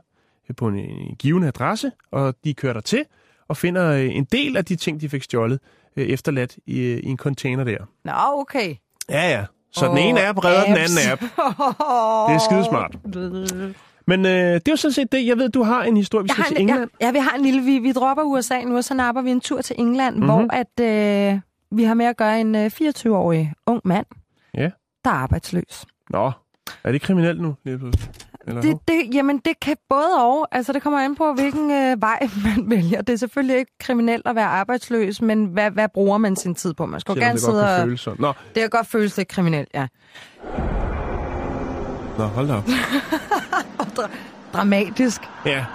på 0.56 0.68
en, 0.68 0.78
en 0.78 1.16
given 1.18 1.44
adresse, 1.44 1.92
og 2.12 2.34
de 2.44 2.54
kører 2.54 2.72
der 2.72 2.80
til 2.80 3.04
og 3.48 3.56
finder 3.56 3.90
øh, 3.92 4.14
en 4.16 4.24
del 4.24 4.56
af 4.56 4.64
de 4.64 4.76
ting, 4.76 5.00
de 5.00 5.08
fik 5.08 5.22
stjålet, 5.22 5.60
øh, 5.96 6.06
efterladt 6.06 6.58
i, 6.66 6.80
øh, 6.80 6.98
i 6.98 7.06
en 7.06 7.16
container 7.16 7.64
der. 7.64 7.78
Nå, 8.04 8.12
okay. 8.40 8.74
Ja, 9.08 9.30
ja. 9.30 9.44
Så 9.72 9.86
den 9.86 9.98
Åh, 9.98 10.04
ene 10.04 10.26
app 10.26 10.44
redder 10.44 10.64
den 10.64 10.72
apps. 10.72 10.96
anden 10.98 11.12
app. 11.12 11.20
Det 12.28 12.34
er 12.34 12.38
skidesmart. 12.48 12.96
Men 14.16 14.26
øh, 14.26 14.32
det 14.32 14.68
er 14.68 14.72
jo 14.72 14.76
sådan 14.76 14.92
set 14.92 15.12
det. 15.12 15.26
Jeg 15.26 15.38
ved, 15.38 15.48
du 15.48 15.62
har 15.62 15.82
en 15.82 15.96
historie, 15.96 16.22
vi 16.24 16.28
Jeg 16.28 16.32
skal 16.34 16.42
har 16.44 16.48
til 16.48 16.56
en, 16.62 16.68
England. 16.68 16.90
ja, 17.00 17.06
ja, 17.06 17.12
vi 17.12 17.18
har 17.18 17.36
en 17.36 17.42
lille... 17.42 17.60
Vi, 17.62 17.78
vi 17.78 17.92
dropper 17.92 18.22
USA 18.22 18.60
nu, 18.64 18.76
og 18.76 18.84
så 18.84 18.94
napper 18.94 19.22
vi 19.22 19.30
en 19.30 19.40
tur 19.40 19.60
til 19.60 19.76
England, 19.78 20.14
mm-hmm. 20.16 20.28
hvor 20.30 20.46
at, 20.52 20.80
øh, 21.34 21.40
vi 21.70 21.84
har 21.84 21.94
med 21.94 22.06
at 22.06 22.16
gøre 22.16 22.40
en 22.40 22.54
øh, 22.54 22.66
24-årig 22.80 23.52
ung 23.66 23.80
mand, 23.84 24.06
Ja. 24.54 24.70
der 25.04 25.10
er 25.10 25.14
arbejdsløs. 25.14 25.84
Nå, 26.10 26.32
er 26.84 26.92
det 26.92 27.02
kriminelt 27.02 27.40
nu? 27.40 27.54
Lige 27.64 27.78
pludselig? 27.78 28.10
Eller 28.46 28.60
Det, 28.60 28.78
det, 28.88 29.14
jamen, 29.14 29.38
det 29.38 29.60
kan 29.60 29.76
både 29.88 30.06
og. 30.18 30.48
Altså, 30.52 30.72
det 30.72 30.82
kommer 30.82 31.00
an 31.00 31.14
på, 31.14 31.32
hvilken 31.32 31.70
øh, 31.70 32.00
vej 32.02 32.28
man 32.56 32.70
vælger. 32.70 33.02
Det 33.02 33.12
er 33.12 33.16
selvfølgelig 33.16 33.56
ikke 33.58 33.72
kriminelt 33.80 34.26
at 34.26 34.36
være 34.36 34.46
arbejdsløs, 34.46 35.22
men 35.22 35.44
hvad, 35.44 35.70
hvad 35.70 35.88
bruger 35.94 36.18
man 36.18 36.36
sin 36.36 36.54
tid 36.54 36.74
på? 36.74 36.86
Man 36.86 37.00
skal 37.00 37.12
jo 37.12 37.14
Selvom 37.14 37.28
gerne 37.28 37.38
det 37.38 37.44
godt 37.46 37.54
sidde 37.54 37.76
og... 37.76 37.84
føles 37.84 38.00
sådan. 38.00 38.16
Nå, 38.20 38.32
Det 38.54 38.60
kan 38.60 38.70
godt 38.70 38.86
føles 38.86 39.16
lidt 39.16 39.28
kriminelt, 39.28 39.68
ja. 39.74 39.86
nå, 42.18 42.24
hold 42.24 42.48
da 42.48 42.54
op. 42.54 42.64
Dramatisk. 44.52 45.20
Ja, 45.46 45.66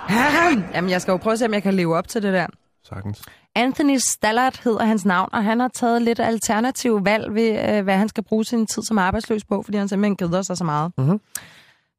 Jamen, 0.74 0.90
jeg 0.90 1.02
skal 1.02 1.12
jo 1.12 1.18
prøve 1.18 1.34
at 1.34 1.40
se, 1.40 1.46
om 1.46 1.54
jeg 1.54 1.64
kan 1.64 1.74
leve 1.74 1.96
op 1.98 2.08
til 2.08 2.24
det 2.24 2.34
der. 2.34 2.48
sagtens. 2.84 3.22
Anthony 3.56 3.98
Stallard 3.98 4.64
hedder 4.64 4.86
hans 4.86 5.06
navn, 5.06 5.30
og 5.34 5.44
han 5.44 5.60
har 5.60 5.68
taget 5.68 6.02
lidt 6.02 6.20
alternativ 6.20 7.06
valg 7.06 7.34
ved, 7.36 7.76
øh, 7.78 7.84
hvad 7.84 7.98
han 7.98 8.10
skal 8.10 8.24
bruge 8.24 8.46
sin 8.46 8.68
tid 8.68 8.84
som 8.84 8.98
arbejdsløs 8.98 9.44
på, 9.46 9.62
fordi 9.62 9.78
han 9.78 9.88
simpelthen 9.88 10.16
keder 10.16 10.42
sig 10.42 10.58
så 10.58 10.64
meget. 10.64 10.92
Mhm. 10.98 11.22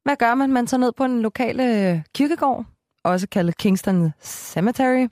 Hvad 0.03 0.15
gør 0.15 0.35
man? 0.35 0.51
Man 0.51 0.67
tager 0.67 0.79
ned 0.79 0.91
på 0.97 1.03
den 1.03 1.21
lokale 1.21 1.89
øh, 1.91 2.01
kirkegård, 2.15 2.65
også 3.03 3.27
kaldet 3.27 3.57
Kingston 3.57 4.13
Cemetery. 4.21 5.07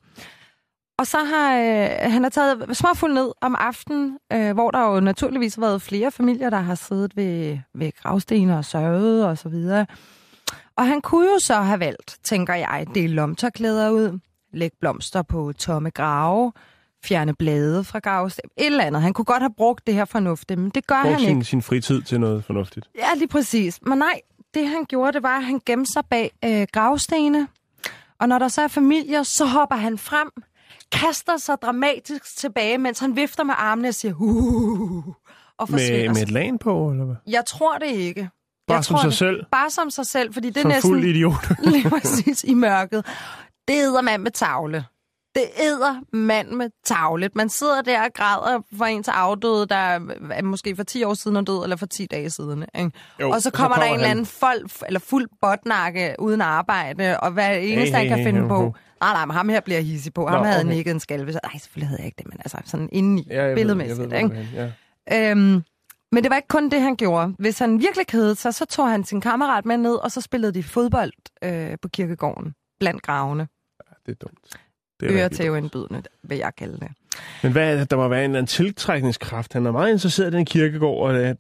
Og 1.00 1.08
så 1.08 1.18
har 1.18 1.58
øh, 1.58 2.12
han 2.12 2.24
har 2.24 2.30
taget 2.30 2.78
småfuld 2.78 3.14
ned 3.14 3.32
om 3.42 3.56
aftenen, 3.60 4.18
øh, 4.34 4.54
hvor 4.54 4.72
der 4.72 4.94
jo 4.94 5.00
naturligvis 5.00 5.56
har 5.56 5.62
været 5.62 5.82
flere 5.82 6.12
familier, 6.12 6.50
der 6.50 6.60
har 6.60 6.76
siddet 6.76 7.18
ved, 7.18 7.58
ved 7.74 7.92
gravstener 8.04 8.58
og 8.58 8.66
sørget 8.66 9.26
og 9.26 9.38
så 9.38 9.50
videre. 9.50 9.86
Og 10.78 10.88
han 10.88 11.02
kunne 11.02 11.26
jo 11.34 11.40
så 11.40 11.56
have 11.56 11.80
valgt, 11.80 12.18
tænker 12.24 12.54
jeg, 12.54 12.88
dele 12.96 13.14
lomtørklæder 13.14 13.90
ud, 13.90 14.20
lægge 14.54 14.78
blomster 14.80 15.22
på 15.22 15.54
tomme 15.58 15.90
grave, 15.90 16.54
fjerne 17.06 17.36
blade 17.36 17.84
fra 17.84 18.00
gravsten, 18.00 18.50
et 18.58 18.66
eller 18.66 18.84
andet. 18.84 19.02
Han 19.02 19.14
kunne 19.14 19.26
godt 19.26 19.42
have 19.42 19.54
brugt 19.58 19.88
det 19.88 19.94
her 19.96 20.06
fornuftigt, 20.06 20.60
men 20.60 20.70
det 20.70 20.88
gør 20.88 21.02
Brug 21.02 21.12
han 21.12 21.20
ikke. 21.20 21.30
sin, 21.30 21.44
sin 21.44 21.62
fritid 21.62 22.02
til 22.02 22.20
noget 22.20 22.46
fornuftigt. 22.46 22.90
Ja, 22.96 23.16
lige 23.16 23.28
præcis. 23.28 23.80
Men 23.82 23.98
nej, 23.98 24.22
det 24.54 24.68
han 24.68 24.86
gjorde, 24.86 25.14
det 25.14 25.24
var, 25.24 25.38
at 25.38 25.44
han 25.44 25.62
gemte 25.66 25.92
sig 25.94 26.04
bag 26.10 26.32
øh, 26.46 26.68
gravstene. 26.74 27.48
Og 28.20 28.30
når 28.30 28.40
der 28.40 28.48
så 28.48 28.62
er 28.62 28.68
familier, 28.68 29.24
så 29.24 29.46
hopper 29.46 29.76
han 29.76 29.98
frem, 29.98 30.30
kaster 30.92 31.38
sig 31.38 31.56
dramatisk 31.62 32.38
tilbage, 32.38 32.78
mens 32.78 33.00
han 33.00 33.16
vifter 33.16 33.44
med 33.44 33.54
armene 33.58 33.88
og 33.88 33.94
siger, 33.94 34.14
uh, 34.20 35.08
og 35.58 35.70
forsvinder. 35.70 36.08
Med, 36.08 36.10
med 36.10 36.22
et 36.22 36.32
lag 36.32 36.52
på, 36.62 36.92
eller 36.92 37.06
hvad? 37.06 37.16
Jeg 37.28 37.44
tror 37.48 37.78
det 37.78 37.88
ikke. 37.88 38.30
Bare 38.68 38.76
jeg 38.76 38.86
som 38.86 38.94
tror 38.96 39.02
sig 39.02 39.10
det. 39.10 39.18
selv? 39.18 39.46
Bare 39.52 39.70
som 39.70 39.90
sig 39.90 40.06
selv, 40.06 40.34
fordi 40.34 40.48
det 40.50 40.58
er 40.58 40.62
Som 40.62 40.72
næsten... 40.72 40.90
fuld 40.90 41.04
idiot. 41.06 41.50
Lige 41.74 41.90
præcis 41.90 42.44
i 42.44 42.54
mørket. 42.54 43.06
Det 43.68 43.74
æder 43.74 44.02
mand 44.02 44.22
med 44.22 44.32
tavle. 44.32 44.86
Det 45.36 45.44
æder 45.60 45.96
mand 46.14 46.50
med 46.52 46.70
tavlet. 46.86 47.36
Man 47.36 47.50
sidder 47.50 47.82
der 47.82 48.02
og 48.04 48.14
græder 48.14 48.62
for 48.78 48.86
en 48.86 49.04
til 49.04 49.12
afdøde, 49.12 49.66
der 49.68 49.76
er 49.76 50.42
måske 50.44 50.76
for 50.76 50.84
10 50.84 51.04
år 51.04 51.14
siden 51.14 51.38
er 51.38 51.42
død, 51.42 51.64
eller 51.64 51.76
for 51.76 51.86
10 51.86 52.06
dage 52.06 52.30
siden. 52.30 52.66
Ikke? 52.80 52.92
Jo, 53.22 53.30
og 53.30 53.42
så 53.42 53.52
kommer, 53.52 53.78
der 53.78 53.84
en 53.86 53.94
eller 53.96 54.08
anden 54.08 54.26
folk, 54.26 54.72
eller 54.88 55.00
fuld 55.00 55.28
botnakke 55.42 56.16
uden 56.20 56.42
arbejde, 56.42 57.20
og 57.20 57.32
hvad 57.32 57.58
eneste, 57.62 57.76
Hey, 57.86 57.92
han 57.92 58.02
hey, 58.02 58.08
kan 58.10 58.18
hey, 58.18 58.26
finde 58.26 58.42
ho, 58.42 58.48
på. 58.48 58.56
ho. 58.56 58.72
Nej, 59.02 59.14
nej, 59.14 59.26
men 59.26 59.36
ham 59.36 59.50
her 59.50 59.60
bliver 59.60 59.80
hissig 59.82 60.14
på. 60.14 60.28
Ham 60.28 60.40
Nå, 60.40 60.44
havde 60.46 60.60
okay. 60.62 60.70
nikket 60.74 60.92
en 60.92 61.00
skalve. 61.00 61.34
Så, 61.34 61.40
nej, 61.44 61.58
selvfølgelig 61.60 61.88
havde 61.88 62.02
jeg 62.02 62.06
ikke 62.06 62.18
det, 62.18 62.28
men 62.28 62.38
altså 62.40 62.58
sådan 62.66 62.90
inde 62.92 63.22
i 63.22 63.26
Ja, 63.30 63.40
jeg 63.42 63.50
ved, 63.50 63.56
billedmæssigt. 63.56 64.00
jeg 64.12 64.24
ved, 64.24 64.32
ikke? 64.36 64.48
er 64.56 64.70
ja. 65.24 65.32
Øhm, 65.32 65.62
men 66.12 66.24
det 66.24 66.30
var 66.30 66.36
ikke 66.36 66.48
kun 66.48 66.70
det, 66.70 66.82
han 66.82 66.96
gjorde. 66.96 67.34
Hvis 67.40 67.60
han 67.60 67.80
virkelig 67.80 68.08
kedede 68.08 68.36
sig, 68.36 68.54
så 68.54 68.66
tog 68.66 68.90
han 68.90 69.04
sin 69.04 69.22
kammerat 69.22 69.66
med 69.66 69.78
ned, 69.78 69.96
og 69.96 70.12
så 70.12 70.22
spillede 70.22 70.54
de 70.54 70.64
fodbold 70.64 71.12
øh, 71.44 71.78
på 71.82 71.88
kirkegården 71.88 72.54
blandt 72.80 73.02
gravene. 73.02 73.48
Det 74.06 74.12
er 74.12 74.16
dumt. 74.16 74.40
Det 75.00 75.12
er. 75.12 75.22
Øretæveindbydende, 75.22 76.04
vil 76.24 76.38
jeg 76.38 76.52
kalde 76.58 76.80
det. 76.80 76.88
Men 77.44 77.52
hvad 77.52 77.78
er? 77.78 77.86
Der 77.86 77.96
må 77.96 78.08
være 78.08 78.20
en 78.20 78.32
eller 78.32 78.38
anden 78.38 78.48
tiltrækningskraft. 78.48 79.54
Han 79.54 79.66
er 79.66 79.72
meget 79.72 79.92
interesseret 79.92 80.34
i 80.34 80.38
den 80.38 80.46
kirkegård, 80.46 81.10
og 81.10 81.16
øh, 81.16 81.36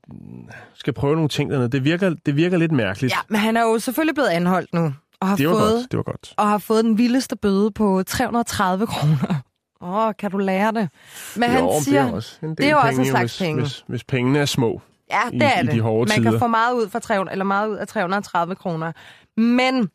skal 0.73 0.93
prøve 0.93 1.15
nogle 1.15 1.29
ting 1.29 1.51
dernede. 1.51 1.69
Det 1.69 1.83
virker, 1.83 2.15
det 2.25 2.35
virker 2.35 2.57
lidt 2.57 2.71
mærkeligt. 2.71 3.13
Ja, 3.13 3.17
men 3.27 3.39
han 3.39 3.57
er 3.57 3.61
jo 3.61 3.79
selvfølgelig 3.79 4.15
blevet 4.15 4.29
anholdt 4.29 4.73
nu, 4.73 4.93
og 5.21 5.27
har, 5.27 5.35
det 5.35 5.47
var 5.47 5.53
fået, 5.53 5.71
godt. 5.71 5.91
Det 5.91 5.97
var 5.97 6.03
godt. 6.03 6.33
og 6.37 6.47
har 6.47 6.57
fået 6.57 6.83
den 6.83 6.97
vildeste 6.97 7.35
bøde 7.35 7.71
på 7.71 8.03
330 8.07 8.87
kroner. 8.87 9.41
Åh, 9.81 9.89
oh, 10.07 10.13
kan 10.19 10.31
du 10.31 10.37
lære 10.37 10.71
det? 10.71 10.89
Men 11.35 11.49
han 11.49 11.59
jo, 11.63 11.71
men 11.71 11.81
siger, 11.81 12.01
det 12.03 12.09
er, 12.11 12.15
også 12.15 12.37
en 12.41 12.49
del 12.49 12.57
det 12.57 12.65
er 12.65 12.69
jo 12.71 12.77
også 12.77 12.89
en 12.89 12.95
penge, 12.97 13.09
slags 13.09 13.37
hvis, 13.37 13.45
penge. 13.47 13.61
Hvis, 13.61 13.83
hvis 13.87 14.03
pengene 14.03 14.39
er 14.39 14.45
små. 14.45 14.81
Ja, 15.11 15.29
i- 15.33 15.37
det 15.39 15.43
er 15.55 15.61
i 15.61 15.65
det. 15.65 15.71
de 15.73 15.81
hårde 15.81 16.09
Man 16.09 16.17
tider. 16.17 16.31
kan 16.31 16.39
få 16.39 16.47
meget 16.47 16.73
ud, 16.75 16.89
fra 16.89 16.99
300, 16.99 17.33
eller 17.33 17.45
meget 17.45 17.67
ud 17.69 17.75
af 17.75 17.87
330 17.87 18.55
kroner. 18.55 18.91
Men 19.37 19.89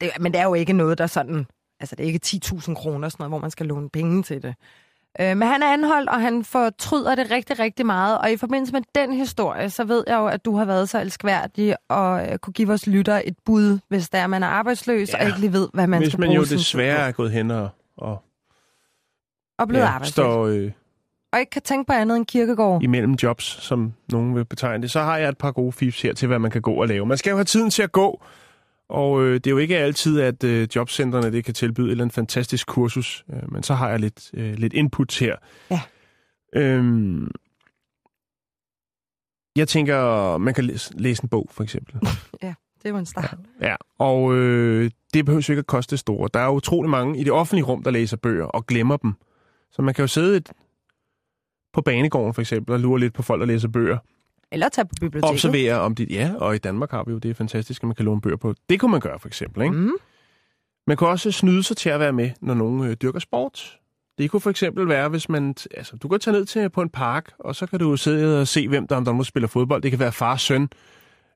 det, 0.00 0.10
men 0.20 0.32
det 0.32 0.40
er 0.40 0.44
jo 0.44 0.54
ikke 0.54 0.72
noget, 0.72 0.98
der 0.98 1.06
sådan... 1.06 1.46
Altså, 1.80 1.96
det 1.96 2.02
er 2.02 2.06
ikke 2.06 2.20
10.000 2.26 2.74
kroner, 2.74 3.08
sådan 3.08 3.22
noget, 3.22 3.30
hvor 3.30 3.38
man 3.38 3.50
skal 3.50 3.66
låne 3.66 3.88
penge 3.90 4.22
til 4.22 4.42
det. 4.42 4.54
Øh, 5.20 5.36
men 5.36 5.48
han 5.48 5.62
er 5.62 5.72
anholdt, 5.72 6.10
og 6.10 6.20
han 6.20 6.44
fortryder 6.44 7.14
det 7.14 7.30
rigtig, 7.30 7.58
rigtig 7.58 7.86
meget. 7.86 8.18
Og 8.18 8.30
i 8.32 8.36
forbindelse 8.36 8.72
med 8.72 8.82
den 8.94 9.12
historie, 9.12 9.70
så 9.70 9.84
ved 9.84 10.04
jeg 10.06 10.16
jo, 10.16 10.26
at 10.26 10.44
du 10.44 10.56
har 10.56 10.64
været 10.64 10.88
så 10.88 11.00
elskværdig 11.00 11.76
og 11.88 12.26
øh, 12.32 12.38
kunne 12.38 12.52
give 12.52 12.68
vores 12.68 12.86
lytter 12.86 13.20
et 13.24 13.34
bud, 13.44 13.78
hvis 13.88 14.08
der 14.08 14.18
er, 14.18 14.26
man 14.26 14.42
er 14.42 14.46
arbejdsløs 14.48 15.12
ja. 15.12 15.20
og 15.20 15.26
ikke 15.26 15.40
lige 15.40 15.52
ved, 15.52 15.68
hvad 15.74 15.86
man 15.86 15.98
hvis 16.00 16.08
skal 16.08 16.20
man 16.20 16.26
bruge 16.28 16.36
jo 16.36 16.44
sin 16.44 16.48
tid 16.50 16.58
desværre 16.58 17.08
er 17.08 17.12
gået 17.12 17.30
hen 17.32 17.50
og, 17.50 17.68
og 17.96 18.22
Og 19.58 19.68
blevet 19.68 19.82
ja, 19.84 19.88
arbejdsløs. 19.88 20.12
står 20.12 20.46
øh, 20.46 20.70
Og 21.32 21.40
ikke 21.40 21.50
kan 21.50 21.62
tænke 21.62 21.86
på 21.86 21.92
andet 21.92 22.16
end 22.16 22.26
kirkegård. 22.26 22.82
imellem 22.82 23.12
jobs, 23.22 23.44
som 23.44 23.92
nogen 24.12 24.34
vil 24.34 24.44
betegne 24.44 24.82
det, 24.82 24.90
så 24.90 25.00
har 25.00 25.16
jeg 25.16 25.28
et 25.28 25.38
par 25.38 25.50
gode 25.52 25.72
fifs 25.72 26.02
her 26.02 26.14
til, 26.14 26.28
hvad 26.28 26.38
man 26.38 26.50
kan 26.50 26.62
gå 26.62 26.72
og 26.72 26.88
lave. 26.88 27.06
Man 27.06 27.18
skal 27.18 27.30
jo 27.30 27.36
have 27.36 27.44
tiden 27.44 27.70
til 27.70 27.82
at 27.82 27.92
gå, 27.92 28.22
og 28.88 29.22
øh, 29.24 29.34
det 29.34 29.46
er 29.46 29.50
jo 29.50 29.58
ikke 29.58 29.78
altid, 29.78 30.20
at 30.20 30.44
øh, 30.44 30.68
jobcentrene 30.76 31.32
det 31.32 31.44
kan 31.44 31.54
tilbyde 31.54 31.86
et 31.86 31.90
eller 31.90 32.04
andet 32.04 32.14
fantastisk 32.14 32.66
kursus, 32.66 33.24
øh, 33.32 33.52
men 33.52 33.62
så 33.62 33.74
har 33.74 33.88
jeg 33.90 34.00
lidt, 34.00 34.30
øh, 34.34 34.54
lidt 34.54 34.72
input 34.72 35.18
her. 35.18 35.36
Ja. 35.70 35.80
Øhm, 36.54 37.30
jeg 39.56 39.68
tænker, 39.68 40.36
man 40.38 40.54
kan 40.54 40.64
læse, 40.64 40.98
læse 40.98 41.22
en 41.24 41.28
bog, 41.28 41.48
for 41.50 41.62
eksempel. 41.62 41.94
Det 42.82 42.90
er 42.90 42.94
jo 42.94 42.98
en 42.98 43.06
start. 43.06 43.38
Ja, 43.60 43.76
og 43.98 44.34
øh, 44.34 44.90
det 45.14 45.24
behøver 45.24 45.44
jo 45.48 45.52
ikke 45.52 45.58
at 45.60 45.66
koste 45.66 45.90
det 45.90 45.98
store. 45.98 46.28
Der 46.34 46.40
er 46.40 46.48
utrolig 46.48 46.90
mange 46.90 47.18
i 47.20 47.24
det 47.24 47.32
offentlige 47.32 47.64
rum, 47.64 47.82
der 47.82 47.90
læser 47.90 48.16
bøger 48.16 48.44
og 48.44 48.66
glemmer 48.66 48.96
dem. 48.96 49.14
Så 49.76 49.82
man 49.82 49.94
kan 49.94 50.02
jo 50.02 50.06
sidde 50.06 50.36
et, 50.36 50.52
på 51.72 51.80
banegården 51.80 52.34
for 52.34 52.40
eksempel 52.40 52.72
og 52.72 52.80
lure 52.80 53.00
lidt 53.00 53.14
på 53.14 53.22
folk, 53.22 53.40
der 53.40 53.46
læser 53.46 53.68
bøger. 53.68 53.98
Eller 54.52 54.68
tage 54.68 54.84
på 54.84 54.94
biblioteket. 55.00 55.32
Observere 55.32 55.80
om 55.80 55.94
de... 55.94 56.06
Ja, 56.10 56.34
og 56.38 56.54
i 56.54 56.58
Danmark 56.58 56.90
har 56.90 57.04
vi 57.04 57.12
jo 57.12 57.18
det 57.18 57.36
fantastiske, 57.36 57.84
at 57.84 57.86
man 57.88 57.94
kan 57.94 58.04
låne 58.04 58.20
bøger 58.20 58.36
på. 58.36 58.54
Det 58.68 58.80
kunne 58.80 58.90
man 58.90 59.00
gøre 59.00 59.18
for 59.18 59.28
eksempel, 59.28 59.62
ikke? 59.62 59.74
Mm. 59.74 59.92
Man 60.86 60.96
kan 60.96 61.08
også 61.08 61.32
snyde 61.32 61.62
sig 61.62 61.76
til 61.76 61.90
at 61.90 62.00
være 62.00 62.12
med, 62.12 62.30
når 62.40 62.54
nogen 62.54 62.84
øh, 62.84 62.96
dyrker 63.02 63.18
sport. 63.18 63.78
Det 64.18 64.30
kunne 64.30 64.40
for 64.40 64.50
eksempel 64.50 64.88
være, 64.88 65.08
hvis 65.08 65.28
man... 65.28 65.54
Altså, 65.74 65.96
du 65.96 66.08
kan 66.08 66.20
tage 66.20 66.36
ned 66.36 66.44
til 66.44 66.70
på 66.70 66.82
en 66.82 66.88
park, 66.88 67.32
og 67.38 67.56
så 67.56 67.66
kan 67.66 67.78
du 67.78 67.96
sidde 67.96 68.40
og 68.40 68.48
se, 68.48 68.68
hvem 68.68 68.86
der, 68.86 68.96
om 68.96 69.04
der 69.04 69.12
nu 69.12 69.22
spiller 69.22 69.46
fodbold. 69.46 69.82
Det 69.82 69.90
kan 69.90 70.00
være 70.00 70.12
far 70.12 70.32
og 70.32 70.40
søn 70.40 70.68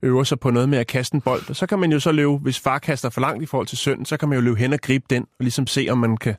øver 0.03 0.24
sig 0.24 0.41
på 0.41 0.51
noget 0.51 0.68
med 0.68 0.78
at 0.78 0.86
kaste 0.86 1.14
en 1.14 1.20
bold. 1.20 1.51
Og 1.51 1.57
så 1.57 1.66
kan 1.66 1.78
man 1.78 1.93
jo 1.93 2.01
så 2.01 2.12
løbe, 2.12 2.36
hvis 2.36 2.61
far 2.61 2.78
kaster 2.78 3.11
for 3.11 3.20
langt 3.20 3.43
i 3.43 3.47
forhold 3.47 3.66
til 3.66 3.78
sønnen, 3.78 4.05
så 4.05 4.16
kan 4.16 4.28
man 4.28 4.38
jo 4.38 4.43
løbe 4.45 4.57
hen 4.57 4.72
og 4.72 4.80
gribe 4.80 5.05
den, 5.11 5.22
og 5.22 5.45
ligesom 5.45 5.66
se, 5.66 5.86
om 5.91 5.99
man 5.99 6.16
kan 6.16 6.34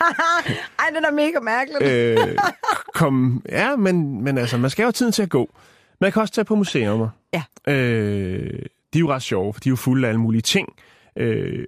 Ej, 0.78 0.86
det 0.94 1.04
er 1.04 1.12
mega 1.12 1.40
mærkeligt. 1.40 1.82
øh, 1.82 2.38
komme... 2.94 3.40
Ja, 3.48 3.76
men, 3.76 4.24
men 4.24 4.38
altså, 4.38 4.58
man 4.58 4.70
skal 4.70 4.82
jo 4.82 4.86
have 4.86 4.92
tiden 4.92 5.12
til 5.12 5.22
at 5.22 5.30
gå. 5.30 5.50
Man 6.00 6.12
kan 6.12 6.22
også 6.22 6.34
tage 6.34 6.44
på 6.44 6.54
museer. 6.54 7.08
Ja. 7.32 7.42
Øh, 7.68 8.62
de 8.92 8.98
er 8.98 9.00
jo 9.00 9.12
ret 9.12 9.22
sjove, 9.22 9.52
for 9.52 9.60
de 9.60 9.68
er 9.68 9.70
jo 9.70 9.76
fulde 9.76 10.06
af 10.06 10.08
alle 10.08 10.20
mulige 10.20 10.42
ting. 10.42 10.68
Øh, 11.16 11.64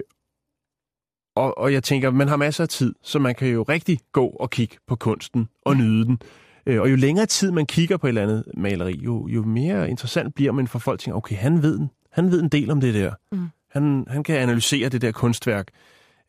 og, 1.37 1.59
og 1.59 1.73
jeg 1.73 1.83
tænker, 1.83 2.11
man 2.11 2.29
har 2.29 2.37
masser 2.37 2.65
af 2.65 2.69
tid, 2.69 2.95
så 3.03 3.19
man 3.19 3.35
kan 3.35 3.49
jo 3.49 3.63
rigtig 3.63 4.01
gå 4.13 4.27
og 4.27 4.51
kigge 4.51 4.77
på 4.87 4.97
kunsten 4.97 5.49
og 5.65 5.77
nyde 5.77 6.05
den. 6.05 6.21
Øh, 6.67 6.81
og 6.81 6.91
jo 6.91 6.97
længere 6.97 7.27
tid 7.27 7.51
man 7.51 7.67
kigger 7.67 7.97
på 7.97 8.07
et 8.07 8.09
eller 8.09 8.23
andet 8.23 8.45
maleri, 8.57 9.01
jo, 9.05 9.29
jo 9.29 9.43
mere 9.43 9.91
interessant 9.91 10.35
bliver 10.35 10.53
man 10.53 10.69
for 10.69 10.79
folk 10.79 11.01
tænker, 11.01 11.17
okay, 11.17 11.37
han 11.37 11.63
ved, 11.63 11.81
han 12.13 12.31
ved 12.31 12.43
en 12.43 12.49
del 12.49 12.71
om 12.71 12.81
det 12.81 12.95
der. 12.95 13.13
Mm. 13.33 13.49
Han, 13.71 14.05
han 14.09 14.25
kan 14.25 14.37
analysere 14.37 14.89
det 14.89 15.03
der 15.03 15.13
kunstværk. 15.13 15.69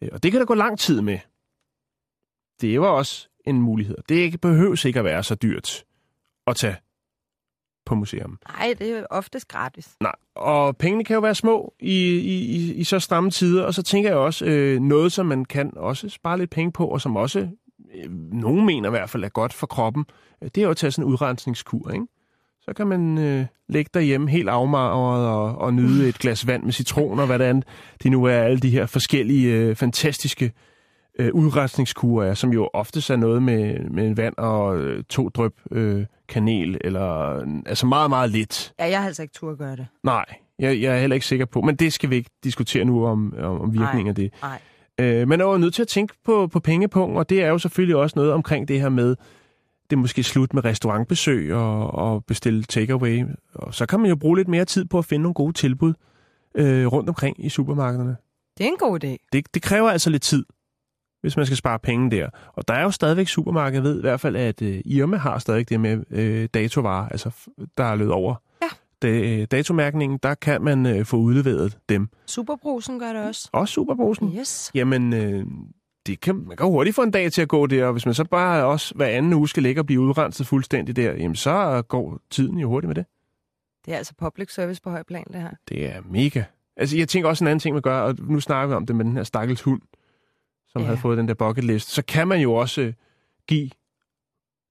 Øh, 0.01 0.10
og 0.12 0.24
det 0.24 0.32
kan 0.32 0.41
der 0.41 0.45
gå 0.45 0.54
lang 0.54 0.80
tid 0.80 1.01
med. 1.01 1.20
Det 2.62 2.82
var 2.82 2.88
også 2.88 3.28
en 3.45 3.62
mulighed. 3.62 3.97
Det 4.10 4.16
ikke, 4.16 4.38
behøves 4.38 4.86
ikke 4.86 4.99
at 4.99 5.06
være 5.06 5.24
så 5.24 5.36
dyrt 5.36 5.84
at 6.47 6.56
tage 6.56 6.76
på 7.86 7.95
museum. 7.95 8.39
Nej, 8.49 8.76
det 8.80 8.89
er 8.89 9.06
oftest 9.10 9.47
gratis. 9.47 9.89
Nej, 9.99 10.16
og 10.36 10.78
pengene 10.78 11.04
kan 11.04 11.14
jo 11.14 11.20
være 11.20 11.36
små 11.36 11.74
i, 11.80 12.18
i, 12.18 12.74
i, 12.74 12.84
så 12.84 12.99
stramme 12.99 13.32
tider, 13.32 13.64
og 13.64 13.74
så 13.74 13.84
tænker 13.84 14.10
jeg 14.10 14.18
også, 14.18 14.45
øh, 14.45 14.80
noget 14.80 15.12
som 15.12 15.26
man 15.26 15.45
kan 15.45 15.78
også 15.78 16.10
spare 16.10 16.38
lidt 16.38 16.49
penge 16.49 16.72
på, 16.72 16.88
og 16.88 17.01
som 17.01 17.16
også, 17.16 17.39
øh, 17.95 18.12
nogen 18.34 18.66
mener 18.66 18.89
i 18.89 18.91
hvert 18.91 19.10
fald, 19.10 19.24
er 19.24 19.30
godt 19.30 19.54
for 19.54 19.68
kroppen, 19.68 20.06
øh, 20.41 20.49
det 20.56 20.58
er 20.62 20.66
jo 20.66 20.72
at 20.72 20.78
tage 20.78 20.91
sådan 20.91 21.08
en 21.08 21.14
udrensningskur, 21.14 21.91
ikke? 21.91 22.06
Så 22.62 22.74
kan 22.74 22.88
man 22.88 23.18
øh, 23.18 23.45
ligge 23.70 23.89
derhjemme 23.93 24.30
helt 24.30 24.49
afmagret 24.49 25.28
og, 25.28 25.58
og 25.58 25.74
nyde 25.74 26.10
et 26.10 26.20
glas 26.20 26.47
vand 26.47 26.64
med 26.64 26.74
citron 26.74 27.20
og 27.20 27.26
hvad 27.26 27.39
det 27.39 27.45
andet. 27.45 27.66
Det 28.04 28.12
nu 28.12 28.24
er 28.24 28.34
alle 28.34 28.60
de 28.60 28.70
her 28.70 28.86
forskellige 28.86 29.54
øh, 29.54 29.76
fantastiske 29.76 30.51
øh, 31.20 31.34
udrensningskurer 31.34 32.30
er, 32.30 32.34
som 32.34 32.53
jo 32.53 32.70
oftest 32.74 33.09
er 33.09 33.16
noget 33.16 33.43
med, 33.43 33.80
med 33.89 34.16
vand 34.16 34.34
og 34.38 34.78
øh, 34.78 35.03
to 35.03 35.30
drøb 35.30 35.53
øh, 35.72 36.05
kanel, 36.28 36.78
eller 36.82 37.39
altså 37.66 37.86
meget, 37.86 38.09
meget 38.09 38.30
lidt. 38.30 38.74
Ja, 38.80 38.89
jeg 38.89 38.99
har 38.99 39.07
altså 39.07 39.22
ikke 39.22 39.34
tur 39.34 39.51
at 39.51 39.57
gøre 39.57 39.76
det. 39.76 39.88
Nej, 40.03 40.26
jeg, 40.59 40.82
jeg 40.82 40.95
er 40.95 40.99
heller 40.99 41.14
ikke 41.14 41.26
sikker 41.26 41.45
på, 41.45 41.61
men 41.61 41.76
det 41.76 41.93
skal 41.93 42.09
vi 42.09 42.16
ikke 42.16 42.30
diskutere 42.43 42.86
nu 42.86 43.05
om, 43.05 43.34
om, 43.38 43.61
om 43.61 43.74
virkningen 43.74 44.07
af 44.07 44.16
det. 44.16 44.34
Nej. 44.41 44.59
Øh, 44.99 45.28
men 45.28 45.39
jeg 45.39 45.47
er 45.47 45.57
nødt 45.57 45.74
til 45.74 45.82
at 45.82 45.88
tænke 45.88 46.14
på, 46.26 46.47
på 46.47 46.59
pengepunkt, 46.59 47.18
og 47.18 47.30
det 47.30 47.43
er 47.43 47.47
jo 47.47 47.57
selvfølgelig 47.57 47.95
også 47.95 48.14
noget 48.16 48.32
omkring 48.32 48.68
det 48.68 48.82
her 48.82 48.89
med, 48.89 49.16
det 49.89 49.95
er 49.95 50.01
måske 50.01 50.24
slut 50.24 50.53
med 50.53 50.66
restaurantbesøg 50.66 51.53
og, 51.53 51.93
og 51.93 52.26
bestille 52.26 52.64
takeaway. 52.64 53.24
Og 53.53 53.74
så 53.74 53.86
kan 53.86 53.99
man 53.99 54.09
jo 54.09 54.16
bruge 54.16 54.38
lidt 54.38 54.47
mere 54.47 54.66
tid 54.66 54.86
på 54.86 54.97
at 54.97 55.05
finde 55.05 55.24
nogle 55.24 55.34
gode 55.34 55.53
tilbud 55.53 55.93
øh, 56.55 56.88
rundt 56.88 57.09
omkring 57.09 57.45
i 57.45 57.49
supermarkederne. 57.49 58.16
Det 58.57 58.64
er 58.64 58.68
en 58.68 58.78
god 58.80 59.03
idé. 59.03 59.28
Det, 59.34 59.53
det 59.53 59.61
kræver 59.61 59.89
altså 59.89 60.09
lidt 60.09 60.24
tid, 60.24 60.45
hvis 61.24 61.38
man 61.38 61.45
skal 61.45 61.57
spare 61.57 61.80
penge 61.80 62.11
der. 62.11 62.30
Og 62.53 62.67
der 62.67 62.74
er 62.74 62.84
jo 62.84 62.91
stadigvæk 62.91 63.28
supermarkeder, 63.28 63.84
ved 63.84 63.97
i 63.97 64.01
hvert 64.01 64.19
fald, 64.19 64.36
at 64.36 64.61
øh, 64.61 64.82
Irma 64.86 65.17
har 65.17 65.39
stadigvæk 65.39 65.69
det 65.69 65.80
med 65.80 66.03
øh, 66.11 66.49
datovarer, 66.53 67.09
altså 67.09 67.32
der 67.78 67.84
er 67.84 67.95
løbet 67.95 68.13
over. 68.13 68.36
Ja. 68.61 68.67
Det, 69.01 69.41
øh, 69.41 69.47
datomærkningen, 69.51 70.19
der 70.24 70.34
kan 70.34 70.61
man 70.61 70.86
øh, 70.86 71.05
få 71.05 71.17
udleveret 71.17 71.78
dem. 71.89 72.09
Superbrusen 72.26 72.99
gør 72.99 73.13
det 73.13 73.28
også. 73.28 73.49
Også 73.51 73.74
superbrusen. 73.74 74.34
Yes. 74.39 74.71
Jamen, 74.76 75.13
øh, 75.13 75.45
det 76.07 76.21
kan, 76.21 76.36
man 76.47 76.57
kan 76.57 76.65
hurtigt 76.67 76.95
få 76.95 77.01
en 77.01 77.11
dag 77.11 77.32
til 77.32 77.41
at 77.41 77.47
gå 77.47 77.67
der, 77.67 77.86
og 77.86 77.91
hvis 77.91 78.05
man 78.05 78.13
så 78.13 78.24
bare 78.24 78.65
også 78.65 78.93
hver 78.95 79.07
anden 79.07 79.34
uge 79.34 79.49
skal 79.49 79.63
ligge 79.63 79.82
og 79.82 79.86
blive 79.86 80.01
udrenset 80.01 80.47
fuldstændig 80.47 80.95
der, 80.95 81.11
jamen 81.11 81.36
så 81.36 81.84
går 81.88 82.19
tiden 82.30 82.59
jo 82.59 82.69
hurtigt 82.69 82.88
med 82.88 82.95
det. 82.95 83.05
Det 83.86 83.93
er 83.93 83.97
altså 83.97 84.13
public 84.19 84.53
service 84.53 84.82
på 84.82 84.89
høj 84.89 85.03
plan, 85.03 85.24
det 85.34 85.41
her. 85.41 85.49
Det 85.69 85.86
er 85.95 86.01
mega. 86.09 86.43
Altså, 86.78 86.97
jeg 86.97 87.07
tænker 87.07 87.30
også 87.30 87.43
en 87.43 87.47
anden 87.47 87.59
ting, 87.59 87.74
man 87.74 87.82
gør, 87.82 87.99
og 87.99 88.15
nu 88.19 88.39
snakker 88.39 88.67
vi 88.67 88.74
om 88.74 88.86
det 88.86 88.95
med 88.95 89.05
den 89.05 89.15
her 89.15 89.24
stakkels 89.24 89.61
hund, 89.61 89.82
som 90.74 90.82
Ja. 90.82 90.86
havde 90.86 90.97
fået 90.99 91.17
den 91.17 91.28
der 91.28 91.34
bucket 91.34 91.63
list. 91.63 91.89
Så 91.89 92.01
kan 92.07 92.28
man 92.28 92.39
jo 92.39 92.53
også 92.53 92.82
øh, 92.82 92.93
give 93.47 93.69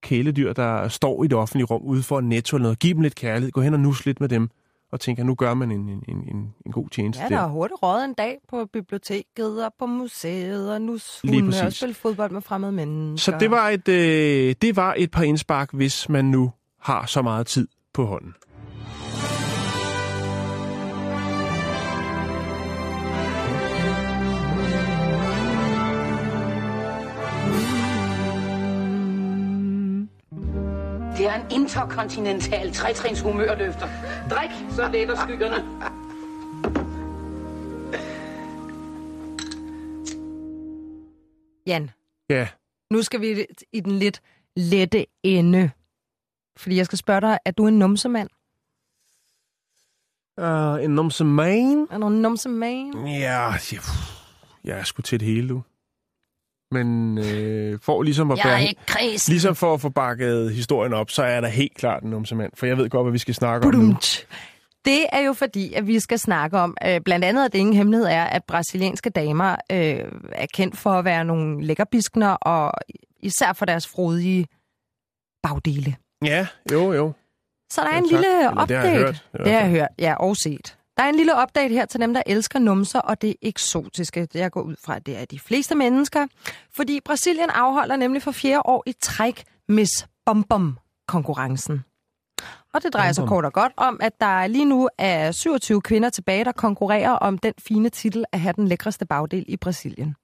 kæledyr, 0.03 0.53
der 0.53 0.89
står 0.89 1.25
i 1.25 1.27
det 1.27 1.39
offentlige 1.39 1.67
rum 1.67 1.83
ude 1.83 2.03
for 2.03 2.21
netto 2.21 2.57
eller 2.57 2.63
noget, 2.63 2.79
give 2.79 2.95
dem 2.95 3.03
lidt 3.03 3.15
kærlighed, 3.15 3.51
gå 3.53 3.61
hen 3.61 3.75
og 3.75 3.81
nus 3.81 4.07
lidt 4.07 4.21
med 4.21 4.29
dem, 4.29 4.51
og 4.93 5.01
tænker, 5.01 5.25
nu 5.25 5.35
gør 5.35 5.55
man 5.55 5.71
en, 5.71 5.89
en, 5.89 6.03
en, 6.09 6.55
en, 6.67 6.73
god 6.73 6.89
tjeneste 6.89 7.23
Ja, 7.23 7.29
der 7.29 7.39
er 7.41 7.49
hurtigt 7.49 7.83
råd 7.83 8.05
en 8.05 8.15
dag 8.15 8.39
på 8.49 8.67
biblioteket 8.73 9.65
og 9.65 9.75
på 9.79 9.87
museet, 9.87 10.73
og 10.73 10.83
nu 10.83 10.93
præcis. 10.93 11.63
og 11.63 11.73
spille 11.73 11.95
fodbold 11.95 12.31
med 12.31 12.41
fremmede 12.43 12.73
mennesker. 12.73 13.33
Så 13.33 13.39
det 13.39 13.51
var, 13.51 13.69
et, 13.69 13.89
øh, 13.89 14.55
det 14.63 14.77
var 14.77 14.95
et 14.99 15.11
par 15.11 15.23
indspark, 15.23 15.73
hvis 15.73 16.09
man 16.09 16.25
nu 16.25 16.53
har 16.81 17.07
så 17.07 17.23
meget 17.23 17.47
tid 17.47 17.69
på 17.95 18.07
hånden. 18.07 18.35
Er 31.33 31.45
en 31.45 31.51
interkontinental 31.51 32.73
trætrins 32.75 33.21
humørløfter. 33.21 33.89
Drik, 34.31 34.51
så 34.77 34.89
letter 34.93 35.17
skyggerne. 35.25 35.65
Jan, 41.67 41.91
Ja, 42.31 42.49
nu 42.91 43.03
skal 43.03 43.21
vi 43.21 43.47
i 43.73 43.81
den 43.81 43.93
lidt 43.93 44.21
lette 44.57 45.07
ende. 45.23 45.71
Fordi 46.57 46.77
jeg 46.77 46.87
skal 46.87 46.99
spørge 46.99 47.21
dig, 47.21 47.39
er 47.45 47.51
du 47.51 47.67
en 47.67 47.79
numsemand? 47.79 48.29
uh, 50.41 50.85
en 50.85 50.91
numse 50.91 51.25
man. 51.25 51.87
Er 51.91 51.99
du 51.99 52.07
en 52.07 52.23
numsemand? 52.23 52.95
Ja, 53.09 53.43
jeg, 53.73 53.81
jeg 54.65 54.79
er 54.79 54.85
sgu 54.85 55.03
til 55.03 55.21
det 55.21 55.29
hele, 55.29 55.49
du. 55.49 55.63
Men 56.73 57.19
øh, 57.19 57.79
for 57.83 58.03
ligesom 58.03 58.31
at 58.31 58.39
bære-. 58.45 58.75
Ligesom 59.29 59.55
for 59.55 59.75
at 59.75 59.81
få 59.81 59.89
bakket 59.89 60.53
historien 60.55 60.93
op, 60.93 61.11
så 61.11 61.23
er 61.23 61.41
der 61.41 61.49
helt 61.49 61.75
klart 61.77 62.03
en 62.03 62.11
numsemand. 62.11 62.53
For 62.55 62.67
jeg 62.67 62.77
ved 62.77 62.91
godt, 62.91 63.05
hvad 63.05 63.13
vi 63.13 63.19
skal 63.19 63.35
snakke 63.35 63.67
om 63.69 63.75
nu. 63.75 63.97
Det 64.85 65.07
er 65.13 65.21
jo 65.21 65.33
fordi, 65.33 65.73
at 65.73 65.87
vi 65.87 66.01
skal 66.01 66.19
snakke 66.19 66.59
om, 66.59 66.77
øh, 66.87 67.01
blandt 67.05 67.25
andet, 67.25 67.45
at 67.45 67.53
det 67.53 67.59
ingen 67.59 67.77
hemmelighed 67.77 68.07
er, 68.07 68.25
at 68.25 68.45
brasilianske 68.49 69.11
damer 69.11 69.51
øh, 69.73 69.79
er 70.33 70.47
kendt 70.55 70.77
for 70.79 70.91
at 70.91 71.05
være 71.05 71.25
nogle 71.25 71.65
lækkerbiskner, 71.67 72.29
og 72.29 72.73
især 73.21 73.53
for 73.53 73.65
deres 73.65 73.87
frodige 73.89 74.47
bagdele. 75.43 75.95
Ja, 76.25 76.47
jo, 76.73 76.93
jo. 76.93 77.13
Så 77.73 77.81
der 77.81 77.89
er 77.89 77.93
Ja, 77.93 77.99
en 77.99 78.05
tak. 78.05 78.11
lille 78.11 78.27
Eller 78.39 78.49
det 78.49 78.55
har 78.57 78.63
update. 78.63 78.89
jeg 78.89 78.99
hørt, 78.99 79.25
Det 79.45 79.53
har 79.53 79.61
jeg 79.61 79.71
hørt, 79.71 79.89
ja, 79.99 80.15
og 80.15 80.37
set. 80.37 80.77
Der 81.03 81.07
er 81.07 81.11
en 81.11 81.17
lille 81.17 81.33
update 81.43 81.75
her 81.75 81.87
til 81.87 82.01
dem, 82.01 82.15
der 82.15 82.23
elsker 82.27 82.59
numser, 82.59 83.01
og 83.01 83.23
det 83.23 83.37
eksotiske. 83.43 84.29
Jeg 84.35 84.51
går 84.51 84.63
ud 84.63 84.77
fra, 84.85 84.97
at 84.97 85.07
det 85.07 85.19
er 85.19 85.25
de 85.25 85.39
fleste 85.39 85.75
mennesker. 85.75 86.27
Fordi 86.71 87.01
Brasilien 87.05 87.51
afholder 87.51 87.97
nemlig 87.97 88.23
for 88.23 88.31
fjerde 88.31 88.63
år 88.65 88.83
i 88.87 88.93
træk 89.01 89.45
Miss 89.69 90.07
Bom 90.27 90.45
Bom 90.45 90.79
konkurrencen. 91.09 91.85
Og 92.75 92.83
det 92.83 92.93
drejer 92.95 93.13
sig 93.13 93.29
kort 93.29 93.45
og 93.45 93.53
godt 93.53 93.73
om, 93.77 94.01
at 94.03 94.21
der 94.21 94.47
lige 94.47 94.65
nu 94.65 94.89
er 94.99 95.33
27 95.33 95.81
kvinder 95.81 96.11
tilbage, 96.11 96.45
der 96.45 96.53
konkurrerer 96.53 97.11
om 97.11 97.39
den 97.39 97.53
fine 97.59 97.89
titel 97.89 98.25
at 98.33 98.41
have 98.41 98.53
den 98.53 98.69
lækreste 98.69 99.07
bagdel 99.07 99.45
i 99.49 99.57
Brasilien. 99.57 100.17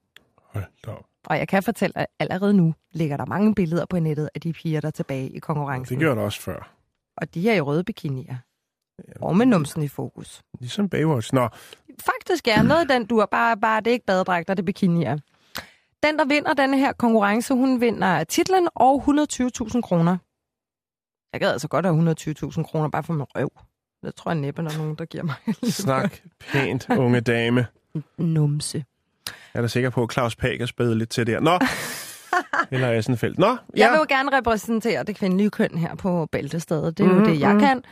Hold 0.42 0.64
da 0.86 0.90
op. 0.90 1.04
Og 1.26 1.38
jeg 1.38 1.48
kan 1.48 1.62
fortælle, 1.62 1.98
at 1.98 2.06
allerede 2.18 2.54
nu 2.54 2.74
ligger 2.92 3.16
der 3.16 3.26
mange 3.26 3.54
billeder 3.54 3.86
på 3.86 3.98
nettet 3.98 4.28
af 4.34 4.40
de 4.40 4.52
piger, 4.52 4.80
der 4.80 4.88
er 4.88 4.92
tilbage 4.92 5.28
i 5.28 5.38
konkurrencen. 5.38 5.94
Det 5.94 6.00
gjorde 6.00 6.16
det 6.16 6.24
også 6.24 6.40
før. 6.40 6.74
Og 7.16 7.34
de 7.34 7.50
er 7.50 7.54
i 7.54 7.60
røde 7.60 7.84
bikinier. 7.84 8.36
Og 9.20 9.36
med 9.36 9.46
numsen 9.46 9.82
i 9.82 9.88
fokus. 9.88 10.42
Ligesom 10.60 10.88
Baywatch. 10.88 11.34
Nå, 11.34 11.48
Faktisk 12.00 12.48
er 12.48 12.62
noget 12.62 12.88
den, 12.88 13.06
du 13.06 13.18
har 13.18 13.26
bare, 13.26 13.56
bare 13.56 13.80
det 13.80 13.86
er 13.86 13.92
ikke 13.92 14.06
badedragter, 14.06 14.54
det 14.54 14.62
er 14.62 14.66
bikinier. 14.66 15.18
Den, 16.02 16.18
der 16.18 16.24
vinder 16.24 16.54
denne 16.54 16.78
her 16.78 16.92
konkurrence, 16.92 17.54
hun 17.54 17.80
vinder 17.80 18.24
titlen 18.24 18.68
og 18.74 19.04
120.000 19.08 19.80
kroner. 19.80 20.16
Jeg 21.32 21.40
gad 21.40 21.52
altså 21.52 21.68
godt 21.68 21.86
have 21.86 22.14
120.000 22.50 22.62
kroner 22.62 22.88
bare 22.88 23.02
for 23.02 23.12
min 23.12 23.22
røv. 23.36 23.50
Det 24.04 24.14
tror 24.14 24.30
jeg 24.30 24.40
næppe, 24.40 24.62
der 24.62 24.70
er 24.70 24.78
nogen, 24.78 24.94
der 24.94 25.04
giver 25.04 25.24
mig. 25.24 25.34
snak 25.70 26.16
pænt, 26.52 26.86
unge 26.90 27.20
dame. 27.20 27.66
Numse. 28.18 28.84
Jeg 29.26 29.34
er 29.54 29.60
da 29.60 29.68
sikker 29.68 29.90
på, 29.90 30.02
at 30.02 30.12
Claus 30.12 30.36
Pag 30.36 30.60
er 30.60 30.66
spædet 30.66 30.96
lidt 30.96 31.10
til 31.10 31.26
der. 31.26 31.40
Nå, 31.40 31.58
eller 32.72 32.92
Assenfeldt. 32.92 33.38
Nå, 33.38 33.46
Jeg 33.46 33.56
ja. 33.76 33.90
vil 33.90 33.96
jo 33.98 34.06
gerne 34.08 34.36
repræsentere 34.38 35.02
det 35.04 35.16
kvindelige 35.16 35.50
køn 35.50 35.78
her 35.78 35.94
på 35.94 36.26
Bæltestedet. 36.32 36.98
Det 36.98 37.04
er 37.04 37.08
jo 37.08 37.14
Mhm, 37.14 37.24
det, 37.24 37.40
jeg 37.40 37.50
mhm. 37.52 37.60
kan. 37.60 37.82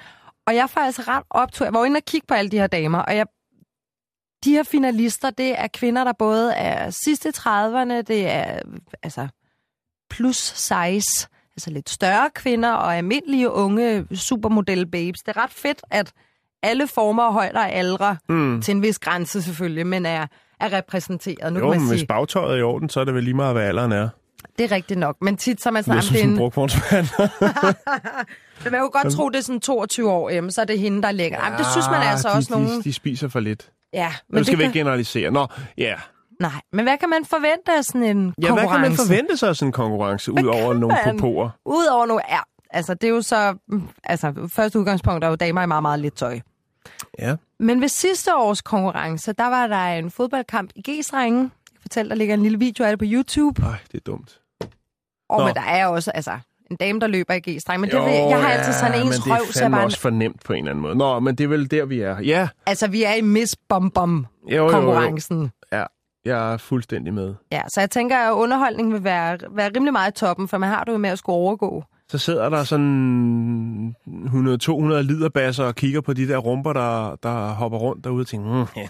Og 0.47 0.55
jeg 0.55 0.63
er 0.63 0.67
faktisk 0.67 1.09
ret 1.09 1.23
optur. 1.31 1.65
Jeg 1.67 1.73
var 1.75 1.85
inde 1.85 1.97
og 1.99 2.05
kigge 2.05 2.27
på 2.27 2.35
alle 2.35 2.51
de 2.51 2.59
her 2.59 2.67
damer, 2.67 2.99
og 2.99 3.17
jeg, 3.17 3.27
de 4.45 4.51
her 4.51 4.63
finalister, 4.63 5.31
det 5.31 5.61
er 5.61 5.67
kvinder, 5.75 6.05
der 6.05 6.13
både 6.19 6.53
er 6.55 6.91
sidste 6.91 7.29
30'erne, 7.37 8.03
det 8.03 8.27
er 8.29 8.59
altså 9.03 9.29
plus 10.11 10.37
size, 10.37 11.29
altså 11.57 11.71
lidt 11.71 11.91
større 11.91 12.31
kvinder, 12.35 12.73
og 12.73 12.97
almindelige 12.97 13.51
unge 13.51 14.07
supermodel 14.17 14.87
babes. 14.91 15.21
Det 15.21 15.37
er 15.37 15.43
ret 15.43 15.51
fedt, 15.51 15.83
at 15.91 16.13
alle 16.63 16.87
former 16.87 17.23
og 17.23 17.33
højder 17.33 17.59
og 17.61 17.73
aldre, 17.73 18.17
Mm. 18.29 18.63
til 18.63 18.73
en 18.77 18.83
vis 18.83 18.99
grænse 18.99 19.43
selvfølgelig, 19.43 19.87
men 19.87 20.07
er, 20.07 20.27
er 20.61 20.73
repræsenteret. 20.73 21.53
Nu 21.53 21.59
Jo, 21.59 21.65
kan 21.65 21.71
man 21.71 21.79
men 21.81 21.89
sige, 21.89 21.99
hvis 21.99 22.07
bagtøjet 22.09 22.53
er 22.55 22.59
i 22.59 22.63
orden, 22.63 22.89
så 22.89 23.01
er 23.01 23.05
det 23.05 23.15
vel 23.15 23.25
lige 23.25 23.35
meget, 23.35 23.55
hvad 23.55 23.63
alderen 23.63 23.93
er. 23.93 24.09
Det 24.59 24.65
er 24.73 24.75
rigtigt 24.75 25.01
nok. 25.01 25.17
Men 25.21 25.37
tit 25.37 25.63
så 25.63 25.69
er 25.69 25.73
man 25.73 25.85
Det 25.85 26.05
sådan, 26.05 26.17
er 26.17 26.19
"Jamen, 26.21 26.51
som 26.51 26.69
det 26.69 26.71
sådan 26.71 27.01
en, 27.01 27.07
brugtvognsmand. 27.07 27.07
Men 28.65 28.73
man 28.73 28.81
kunne 28.81 28.91
godt 28.91 29.13
tro, 29.13 29.29
det 29.29 29.37
er 29.39 29.43
sådan 29.43 29.61
22 29.61 30.11
år, 30.11 30.31
jamen, 30.31 30.51
så 30.53 30.61
er 30.61 30.65
det 30.65 30.79
hende, 30.79 31.03
der 31.03 31.09
er 31.09 31.13
lækker. 31.13 31.39
Jamen, 31.45 31.59
det 31.59 31.67
synes 31.67 31.87
man 31.91 32.03
altså 32.03 32.29
de, 32.29 32.33
også 32.35 32.53
nogen... 32.53 32.69
De, 32.69 32.83
de 32.83 32.93
spiser 32.93 33.29
for 33.29 33.41
lidt. 33.41 33.71
Ja, 33.93 34.13
Men 34.31 34.39
nu 34.39 34.45
skal 34.45 34.53
det 34.53 34.59
vi 34.59 34.65
ikke 34.65 34.79
generalisere. 34.79 35.31
Nå, 35.31 35.47
ja. 35.79 35.95
Nej, 36.41 36.51
men 36.73 36.85
hvad 36.85 36.99
kan 36.99 37.09
man 37.09 37.25
forvente 37.25 37.73
af 37.79 37.85
sådan 37.85 38.03
en 38.03 38.27
Ja, 38.27 38.33
hvad 38.33 38.49
konkurrence? 38.49 38.73
kan 38.73 38.81
man 38.91 38.97
forvente 38.97 39.37
sig 39.37 39.49
af 39.49 39.57
sådan 39.57 39.69
en 39.69 39.73
konkurrence, 39.73 40.33
ud 40.33 40.45
over 40.47 40.75
nogle 40.75 40.97
popoer? 41.05 41.51
Udover 41.65 42.07
nu, 42.07 42.21
ja, 42.31 42.39
altså 42.71 42.95
det 42.95 43.05
er 43.05 43.11
jo 43.11 43.23
så... 43.23 43.55
Altså, 44.05 44.49
første 44.53 44.79
udgangspunkt 44.79 45.25
er 45.25 45.29
jo 45.29 45.35
damer 45.37 45.63
i 45.63 45.67
meget, 45.67 45.83
meget 45.83 46.01
lidt 46.01 46.17
tøj. 46.17 46.41
Ja. 47.19 47.37
Men 47.61 47.81
ved 47.81 47.89
sidste 47.89 48.37
års 48.37 48.63
konkurrence, 48.63 49.33
der 49.33 49.47
var 49.47 49.67
der 49.67 49.87
en 49.87 50.11
fodboldkamp 50.11 50.71
i 50.77 50.83
G-strengen. 50.91 51.53
Jeg 51.87 51.91
fortalte, 51.91 52.09
der 52.11 52.17
ligger 52.17 52.35
en 52.35 52.43
lille 52.43 52.59
video 52.59 52.85
af 52.85 52.91
det 52.91 52.99
på 52.99 53.05
YouTube. 53.09 53.63
Ej, 53.63 53.77
det 53.93 53.99
er 53.99 54.03
dumt. 54.07 54.41
Og 55.29 55.45
men 55.45 55.55
der 55.55 55.61
er 55.61 55.87
også 55.87 56.11
altså, 56.11 56.39
en 56.71 56.77
dame, 56.77 57.01
der 57.01 57.07
løber 57.07 57.35
i 57.35 57.41
G-streng. 57.51 57.81
Men 57.81 57.91
det, 57.91 57.97
Jo, 57.97 58.05
ved, 58.05 58.13
jeg 58.13 58.43
har 58.43 58.49
altid 58.49 58.73
sådan 58.73 58.95
ja, 58.95 59.07
ens 59.07 59.31
røv, 59.31 59.47
så 59.51 59.65
jeg 59.65 59.71
bare... 59.71 59.85
også 59.85 60.01
for 60.01 60.11
nemt 60.11 60.45
på 60.45 60.53
en 60.53 60.59
eller 60.59 60.71
anden 60.71 60.83
måde. 60.83 60.95
Nå, 60.97 61.21
men 61.21 61.35
det 61.35 61.45
er 61.45 61.49
vel 61.49 61.71
der, 61.71 61.85
vi 61.85 62.01
er. 62.01 62.21
Ja, 62.21 62.49
Altså, 62.67 62.89
vi 62.89 63.03
er 63.03 63.15
i 63.15 63.21
Miss 63.21 63.57
Bom 63.69 63.91
Bom 63.91 64.27
jo, 64.51 64.57
jo, 64.57 64.65
jo. 64.65 64.71
konkurrencen. 64.71 65.51
Ja, 65.73 65.85
jeg 66.25 66.53
er 66.53 66.57
fuldstændig 66.57 67.15
med. 67.15 67.35
Ja, 67.53 67.63
så 67.69 67.81
jeg 67.81 67.91
tænker, 67.91 68.17
at 68.17 68.33
underholdningen 68.33 68.95
vil 68.95 69.05
være, 69.05 69.39
være 69.51 69.71
rimelig 69.77 69.93
meget 69.93 70.11
i 70.11 70.15
toppen, 70.15 70.49
for 70.49 70.59
man 70.59 70.69
har 70.69 70.85
det 70.85 70.93
jo 70.93 70.99
med 70.99 71.11
at 71.11 71.19
skulle 71.19 71.37
overgå. 71.37 71.85
Så 72.09 72.19
sidder 72.19 72.49
der 72.49 72.65
sådan 72.65 73.95
100-200 74.09 74.11
liderbasser 75.03 75.65
og 75.65 75.75
kigger 75.75 76.01
på 76.01 76.13
de 76.13 76.29
der 76.29 76.37
rumper, 76.39 76.73
der, 76.73 77.17
der 77.23 77.49
hopper 77.49 77.79
rundt 77.79 78.05
derude 78.05 78.21
og 78.21 78.27
tænker, 78.27 78.51
mm, 78.53 78.67
ja. 78.77 78.89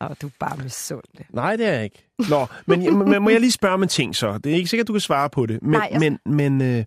Og 0.00 0.22
du 0.22 0.26
er 0.26 0.30
bare 0.38 0.56
misundelig. 0.62 1.26
nej, 1.30 1.56
det 1.56 1.66
er 1.66 1.72
jeg 1.72 1.84
ikke. 1.84 2.08
Nå, 2.30 2.46
men, 2.66 2.98
men 3.08 3.22
må 3.22 3.30
jeg 3.30 3.40
lige 3.40 3.52
spørge 3.52 3.74
om 3.74 3.82
en 3.82 3.88
ting 3.88 4.16
så? 4.16 4.38
Det 4.38 4.52
er 4.52 4.56
ikke 4.56 4.68
sikkert, 4.70 4.88
du 4.88 4.92
kan 4.92 5.00
svare 5.00 5.30
på 5.30 5.46
det. 5.46 5.62
Men, 5.62 5.70
Nej, 5.70 5.88
jeg- 5.92 6.00
men, 6.00 6.18
men 6.34 6.60
øh, 6.62 6.84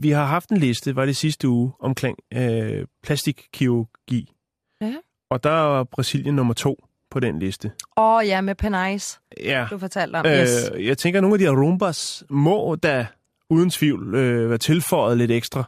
vi 0.00 0.10
har 0.10 0.24
haft 0.24 0.50
en 0.50 0.56
liste, 0.56 0.96
var 0.96 1.06
det 1.06 1.16
sidste 1.16 1.48
uge, 1.48 1.72
omkring 1.80 2.18
øh, 2.34 2.86
plastikkirurgi. 3.02 4.32
Ja. 4.80 4.94
Og 5.30 5.44
der 5.44 5.78
er 5.80 5.84
Brasilien 5.84 6.36
nummer 6.36 6.54
to 6.54 6.84
på 7.10 7.20
den 7.20 7.38
liste. 7.38 7.72
Åh 7.96 8.04
oh, 8.16 8.26
ja, 8.26 8.40
med 8.40 8.54
Penais, 8.54 9.20
Ja. 9.40 9.66
du 9.70 9.78
fortalte 9.78 10.16
om. 10.16 10.26
Yes. 10.26 10.70
Øh, 10.74 10.86
jeg 10.86 10.98
tænker, 10.98 11.18
at 11.20 11.22
nogle 11.22 11.34
af 11.34 11.38
de 11.38 11.44
her 11.44 11.52
rumbas 11.62 12.24
må 12.30 12.76
da 12.76 13.06
uden 13.50 13.70
tvivl 13.70 14.14
øh, 14.14 14.48
være 14.50 14.58
tilføjet 14.58 15.18
lidt 15.18 15.30
ekstra, 15.30 15.64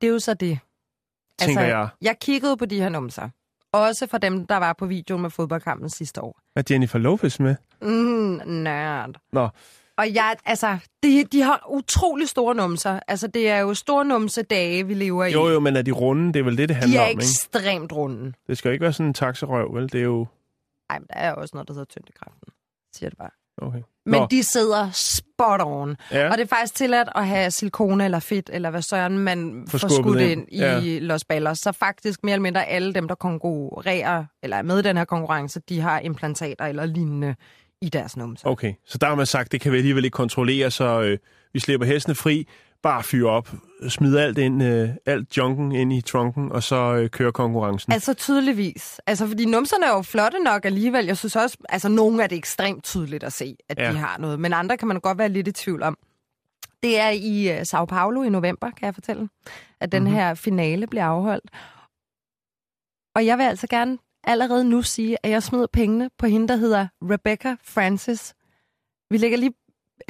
Det 0.00 0.06
er 0.06 0.10
jo 0.12 0.18
så 0.18 0.34
det. 0.34 0.58
tænker 1.38 1.62
jeg. 1.62 1.88
Jeg 2.02 2.18
kiggede 2.20 2.56
på 2.56 2.64
de 2.64 2.80
her 2.80 2.88
numser. 2.88 3.28
Også 3.74 4.06
for 4.06 4.18
dem, 4.18 4.46
der 4.46 4.56
var 4.56 4.72
på 4.72 4.86
videoen 4.86 5.22
med 5.22 5.30
fodboldkampen 5.30 5.90
sidste 5.90 6.20
år. 6.22 6.40
Er 6.56 6.62
Jennifer 6.70 6.98
Lopez 6.98 7.38
med? 7.40 7.56
Mm, 7.82 8.40
nørd. 8.48 9.14
Nå, 9.32 9.48
Og 9.96 10.14
jeg, 10.14 10.36
altså, 10.44 10.78
de, 11.02 11.24
de 11.24 11.42
har 11.42 11.66
utrolig 11.70 12.28
store 12.28 12.54
numser. 12.54 13.00
Altså, 13.08 13.26
det 13.26 13.48
er 13.50 13.58
jo 13.58 13.74
store 13.74 14.04
numsedage, 14.04 14.86
vi 14.86 14.94
lever 14.94 15.24
i. 15.24 15.32
jo 15.32 15.48
jo, 15.48 15.60
men 15.60 15.76
er 15.76 15.82
de 15.82 15.90
runde? 15.92 16.32
Det 16.32 16.40
er 16.40 16.44
vel 16.44 16.58
det, 16.58 16.68
det 16.68 16.76
de 16.76 16.80
handler 16.80 17.00
er 17.00 17.04
om, 17.04 17.10
ikke? 17.10 17.20
ekstremt 17.20 17.92
runde. 17.92 18.32
Det 18.46 18.58
skal 18.58 18.68
jo 18.68 18.72
ikke 18.72 18.82
være 18.82 18.92
sådan 18.92 19.06
en 19.06 19.14
taxarøv, 19.14 19.74
vel? 19.74 19.92
Det 19.92 19.98
er 20.00 20.04
jo... 20.04 20.26
Ej, 20.90 20.98
men 20.98 21.06
der 21.08 21.14
er 21.14 21.32
også 21.32 21.50
noget, 21.56 21.68
der 21.68 21.74
hedder 21.74 21.84
tyngdekraften. 21.84 22.48
Siger 22.96 23.08
det 23.10 23.18
bare. 23.18 23.30
Okay. 23.58 23.78
Men 24.06 24.20
Nå, 24.20 24.26
de 24.30 24.42
sidder 24.42 24.90
spot 24.92 25.60
on. 25.64 25.96
ja. 26.12 26.30
Og 26.30 26.38
det 26.38 26.44
er 26.44 26.48
faktisk 26.56 26.74
tilladt 26.74 27.08
at 27.14 27.26
have 27.26 27.50
silikone 27.50 28.04
eller 28.04 28.18
fedt, 28.20 28.50
eller 28.52 28.70
hvad 28.70 28.82
søren 28.82 29.18
man 29.18 29.64
Får 29.68 29.78
skudt 29.78 30.20
ind. 30.20 30.30
ind 30.30 30.48
i 30.52 30.58
Ja. 30.58 30.98
Los 30.98 31.24
Ballos. 31.24 31.58
Så 31.58 31.72
faktisk 31.72 32.20
mere 32.24 32.32
eller 32.32 32.42
mindre 32.42 32.64
alle 32.66 32.94
dem, 32.94 33.08
der 33.08 33.14
konkurrerer, 33.14 34.24
eller 34.42 34.56
er 34.56 34.62
med 34.62 34.78
i 34.78 34.82
den 34.82 34.96
her 34.96 35.04
konkurrence, 35.04 35.60
de 35.68 35.80
har 35.80 35.98
implantater 36.00 36.64
eller 36.66 36.86
lignende 36.86 37.34
i 37.82 37.88
deres 37.88 38.16
numser. 38.16 38.48
Okay, 38.48 38.74
så 38.86 38.98
der 38.98 39.06
har 39.06 39.14
man 39.14 39.26
sagt, 39.26 39.52
det 39.52 39.60
kan 39.60 39.72
vi 39.72 39.76
alligevel 39.76 40.04
ikke 40.04 40.14
kontrollere, 40.14 40.70
så 40.70 41.00
øh, 41.00 41.18
vi 41.52 41.60
slipper 41.60 41.86
hestene 41.86 42.14
fri, 42.14 42.48
bare 42.84 43.02
fyre 43.02 43.30
op, 43.30 43.50
smid 43.88 44.16
alt, 44.16 44.38
ind, 44.38 44.62
øh, 44.62 44.88
alt 45.06 45.36
junken 45.36 45.72
ind 45.72 45.92
i 45.92 46.00
trunken, 46.00 46.52
og 46.52 46.62
så 46.62 46.76
øh, 46.94 47.10
kører 47.10 47.30
konkurrencen. 47.30 47.92
Altså 47.92 48.14
tydeligvis. 48.14 49.00
Altså, 49.06 49.26
fordi 49.26 49.44
numserne 49.44 49.86
er 49.86 49.90
jo 49.96 50.02
flotte 50.02 50.38
nok 50.38 50.64
alligevel. 50.64 51.06
Jeg 51.06 51.16
synes 51.16 51.36
også, 51.36 51.56
altså 51.68 51.88
nogle 51.88 52.22
er 52.22 52.26
det 52.26 52.38
ekstremt 52.38 52.84
tydeligt 52.84 53.24
at 53.24 53.32
se, 53.32 53.56
at 53.68 53.78
Ja. 53.78 53.92
de 53.92 53.96
har 53.96 54.18
noget. 54.18 54.40
Men 54.40 54.52
andre 54.52 54.76
kan 54.76 54.88
man 54.88 55.00
godt 55.00 55.18
være 55.18 55.28
lidt 55.28 55.48
i 55.48 55.52
tvivl 55.52 55.82
om. 55.82 55.98
Det 56.82 57.00
er 57.00 57.08
i 57.10 57.58
uh, 57.60 57.66
Sao 57.66 57.84
Paulo 57.84 58.22
i 58.22 58.28
november, 58.28 58.70
kan 58.70 58.86
jeg 58.86 58.94
fortælle, 58.94 59.28
at 59.80 59.92
den 59.92 60.02
Mhm. 60.02 60.10
mm-hmm. 60.10 60.16
her 60.20 60.34
finale 60.34 60.86
bliver 60.86 61.04
afholdt. 61.04 61.50
Og 63.16 63.26
jeg 63.26 63.38
vil 63.38 63.44
altså 63.44 63.66
gerne 63.66 63.98
allerede 64.24 64.64
nu 64.64 64.82
sige, 64.82 65.16
at 65.22 65.30
jeg 65.30 65.42
smider 65.42 65.66
pengene 65.72 66.10
på 66.18 66.26
hende, 66.26 66.48
der 66.48 66.56
hedder 66.56 66.86
Rebecca 67.02 67.56
Francis. 67.64 68.34
Vi 69.10 69.16
lægger 69.18 69.38
lige... 69.38 69.52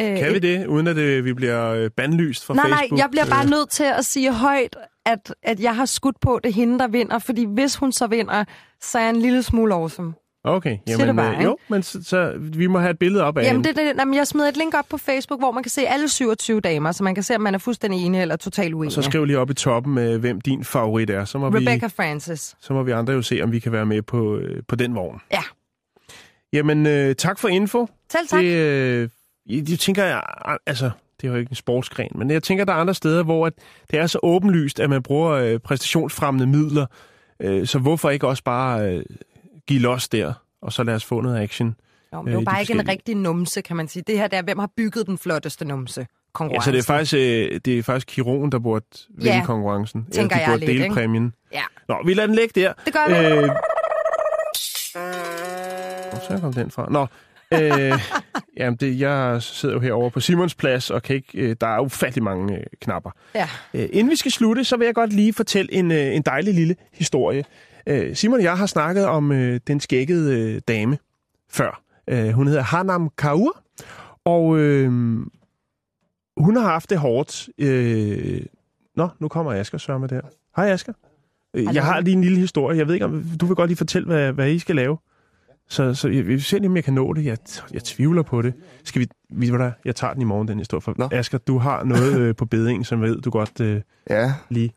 Øh, 0.01 0.19
kan 0.19 0.35
vi 0.35 0.39
det, 0.39 0.67
uden 0.67 0.87
at 0.87 0.97
øh, 0.97 1.25
vi 1.25 1.33
bliver 1.35 1.69
øh, 1.71 1.91
bandlyst 1.91 2.45
fra 2.45 2.55
Nej, 2.55 2.65
Facebook? 2.69 2.91
nej, 2.91 2.99
jeg 2.99 3.09
bliver 3.11 3.27
bare 3.27 3.45
Øh, 3.45 3.51
nødt 3.51 3.71
til 3.71 3.85
at 3.99 4.05
sige 4.05 4.33
højt, 4.33 4.77
at, 5.07 5.35
at 5.43 5.61
jeg 5.61 5.77
har 5.77 5.85
skudt 5.87 6.21
på, 6.21 6.41
det 6.45 6.55
hende, 6.55 6.79
der 6.79 6.89
vinder. 6.89 7.19
Fordi 7.19 7.47
hvis 7.49 7.77
hun 7.77 7.93
så 7.93 8.07
vinder, 8.07 8.45
så 8.81 8.99
er 8.99 9.03
jeg 9.03 9.11
en 9.11 9.17
lille 9.17 9.43
smule 9.43 9.75
awesome. 9.75 10.15
Okay, 10.47 10.79
jamen, 10.89 11.09
det 11.09 11.17
bare, 11.17 11.37
øh, 11.37 11.45
jo, 11.45 11.57
men 11.69 11.83
så, 11.83 12.03
så 12.03 12.33
vi 12.39 12.67
må 12.67 12.79
have 12.79 12.91
et 12.91 12.99
billede 12.99 13.25
op 13.25 13.39
af 13.39 13.43
Jamen, 13.43 13.53
hende. 13.65 13.69
det, 13.69 13.77
det, 13.77 14.01
jamen, 14.01 14.15
jeg 14.15 14.27
smider 14.27 14.49
et 14.49 14.57
link 14.57 14.75
op 14.75 14.85
på 14.91 14.99
Facebook, 14.99 15.41
hvor 15.41 15.53
man 15.53 15.63
kan 15.63 15.71
se 15.71 15.87
alle 15.87 16.09
27 16.09 16.61
damer, 16.61 16.93
så 16.93 17.05
man 17.05 17.15
kan 17.15 17.23
se, 17.25 17.35
om 17.35 17.41
man 17.41 17.55
er 17.55 17.59
fuldstændig 17.59 18.07
enig 18.07 18.21
eller 18.21 18.37
totalt 18.37 18.75
uenig. 18.75 18.87
Og 18.87 18.93
så 18.93 19.03
skriv 19.11 19.25
lige 19.25 19.39
op 19.39 19.51
i 19.51 19.55
toppen, 19.55 19.99
øh, 19.99 20.21
hvem 20.21 20.41
din 20.41 20.65
favorit 20.65 21.11
er. 21.11 21.25
Så 21.25 21.39
må, 21.39 21.49
Rebecca 21.49 21.87
vi, 21.87 21.93
Francis. 21.97 22.57
så 22.61 22.73
må 22.73 22.83
vi 22.83 22.91
andre 22.91 23.13
jo 23.13 23.23
se, 23.23 23.41
om 23.43 23.53
vi 23.53 23.59
kan 23.59 23.73
være 23.73 23.87
med 23.87 24.03
på, 24.03 24.37
øh, 24.37 24.63
på 24.69 24.77
den 24.77 24.95
vogn. 24.95 25.21
Ja. 25.33 25.43
Jamen, 26.53 26.87
øh, 26.87 27.15
tak 27.15 27.39
for 27.39 27.49
info. 27.49 27.87
Selv 28.13 28.29
tak. 28.29 28.41
Det, 28.41 28.47
øh, 28.57 29.09
jeg, 29.47 29.71
jeg 29.71 29.79
tænker, 29.79 30.05
jeg, 30.05 30.23
altså, 30.67 30.91
det 31.21 31.27
er 31.27 31.33
jo 31.33 31.39
ikke 31.39 31.51
en 31.51 31.57
sportsgren, 31.57 32.11
men 32.15 32.31
jeg 32.31 32.43
tænker, 32.43 32.65
der 32.65 32.73
er 32.73 32.77
andre 32.77 32.95
steder, 32.95 33.23
hvor 33.23 33.47
at 33.47 33.53
det 33.91 33.99
er 33.99 34.07
så 34.07 34.19
åbenlyst, 34.23 34.81
at 34.81 34.91
man 34.91 35.03
bruger 35.03 35.31
øh, 35.31 35.59
præstationsfremmende 35.61 36.47
midler. 36.47 36.87
Øh, 37.41 37.67
så 37.67 37.79
hvorfor 37.79 38.11
ikke 38.11 38.29
også 38.29 38.43
bare 38.45 38.91
øh, 38.95 39.05
give 39.67 39.81
los 39.81 40.09
der, 40.09 40.33
og 40.63 40.73
så 40.73 40.83
lad 40.83 40.95
os 40.95 41.05
få 41.05 41.21
noget 41.21 41.39
action? 41.41 41.77
Jo, 42.13 42.23
men 42.23 42.27
det 42.27 42.31
øh, 42.31 42.33
er 42.33 42.35
jo 42.35 42.41
de 42.41 42.45
bare 42.45 42.61
ikke 42.61 42.73
en 42.73 42.89
rigtig 42.89 43.15
numse, 43.17 43.63
kan 43.63 43.77
man 43.77 43.89
sige. 43.89 44.03
Det 44.07 44.19
her, 44.19 44.29
det 44.29 44.39
er, 44.39 44.43
hvem 44.43 44.59
har 44.59 44.71
bygget 44.77 45.07
den 45.07 45.19
flotteste 45.19 45.65
numse? 45.65 46.01
Ja, 46.01 46.07
Konkurrence. 46.33 46.65
så 46.65 46.73
det 46.73 46.79
er 46.79 46.83
faktisk, 46.83 47.15
øh, 47.15 47.61
det 47.65 47.79
er 47.79 47.83
faktisk 47.83 48.07
kirurgen, 48.07 48.53
der 48.53 48.59
burde 48.59 48.87
vinde 49.09 49.37
Ja, 49.37 49.45
konkurrencen. 49.45 50.07
tænker 50.13 50.37
de 50.37 50.43
jeg 50.43 50.49
burde 50.51 50.61
lidt, 50.61 50.69
dele 50.69 50.85
ikke? 50.85 51.33
Ja, 51.53 51.63
Nå, 51.89 51.97
vi 52.07 52.15
lader 52.15 52.27
den 52.27 52.37
ligge 52.37 52.61
der. 52.61 52.73
det 52.85 52.93
gør 52.93 53.09
vi. 53.09 53.37
Øh... 53.37 53.51
Hvor 56.11 56.21
så 56.37 56.41
kom 56.41 56.53
den 56.53 56.71
fra? 56.71 56.87
Nå, 56.91 57.07
øh, 57.61 57.93
jamen 58.57 58.77
det, 58.77 59.01
jeg 59.01 59.43
sidder 59.43 59.75
jo 59.75 59.81
herovre 59.81 60.11
på 60.11 60.21
Simons 60.21 60.55
plads, 60.55 60.91
og 60.91 61.03
kan 61.03 61.17
ikke, 61.17 61.39
øh, 61.39 61.57
der 61.61 61.67
er 61.67 61.81
ufattelig 61.81 62.23
mange 62.23 62.55
øh, 62.55 62.65
knapper. 62.81 63.11
Ja. 63.35 63.49
Øh, 63.75 63.89
inden 63.93 64.11
vi 64.11 64.17
skal 64.17 64.31
slutte, 64.31 64.65
så 64.65 64.77
vil 64.77 64.85
jeg 64.85 64.95
godt 64.95 65.13
lige 65.13 65.33
fortælle 65.33 65.73
en, 65.75 65.93
øh, 65.93 66.17
en 66.17 66.23
dejlig 66.23 66.55
lille 66.55 66.77
historie. 66.93 67.45
Øh, 67.87 68.17
Simon 68.17 68.39
og 68.39 68.45
jeg 68.45 68.59
har 68.59 68.67
snakket 68.67 69.07
om 69.07 69.33
øh, 69.33 69.61
den 69.67 69.81
skækkede 69.81 70.41
øh, 70.41 70.61
dame 70.69 70.99
før. 71.51 71.83
Øh, 72.09 72.29
hun 72.29 72.47
hedder 72.47 72.63
Hanam 72.63 73.11
Kaur, 73.19 73.63
og 74.25 74.59
øh, 74.59 74.91
hun 76.37 76.57
har 76.57 76.63
haft 76.63 76.91
det 76.91 76.99
hårdt. 76.99 77.49
Øh... 77.59 78.43
Nå, 78.97 79.09
nu 79.19 79.29
kommer 79.29 79.53
Asger 79.53 79.79
sørge 79.79 80.01
med 80.01 80.09
der. 80.09 80.21
Hej 80.57 80.71
Asger. 80.71 80.93
Øh. 81.55 81.75
Jeg 81.75 81.85
har 81.85 82.01
lige 82.01 82.17
en 82.17 82.21
lille 82.21 82.39
historie. 82.39 82.79
Jeg 82.79 82.87
ved 82.87 82.95
ikke, 82.95 83.07
om 83.07 83.25
du 83.41 83.47
vil 83.47 83.57
godt 83.57 83.69
lige 83.69 83.77
fortælle, 83.77 84.07
hvad, 84.07 84.33
hvad 84.33 84.51
I 84.51 84.59
skal 84.59 84.77
lave. 84.77 84.99
Så, 85.69 85.95
så 85.95 86.09
jeg 86.09 86.27
vil 86.27 86.43
se 86.43 86.57
lige, 86.59 86.69
om 86.69 86.77
jeg 86.77 86.85
kan 86.85 86.95
nå 86.95 87.13
det. 87.13 87.25
Jeg, 87.25 87.39
jeg 87.73 87.85
tvivler 87.85 88.23
på 88.23 88.43
det. 88.43 88.55
Skal 88.85 89.01
vi, 89.01 89.09
vi 89.31 89.49
hvad 89.51 89.59
der? 89.59 89.73
Jeg 89.85 89.97
tager 89.97 90.13
den 90.13 90.23
i 90.23 90.25
morgen, 90.25 90.49
den 90.49 90.59
historie. 90.59 90.81
For 90.81 90.95
Nå. 90.99 91.09
Asger, 91.13 91.39
du 91.39 91.59
har 91.59 91.85
noget 91.85 92.19
øh, 92.21 92.37
på 92.37 92.47
beding, 92.47 92.87
som 92.87 93.01
ved 93.03 93.21
du 93.21 93.31
godt 93.31 93.61
øh, 93.61 93.81
Ja, 94.11 94.35
lige. 94.49 94.73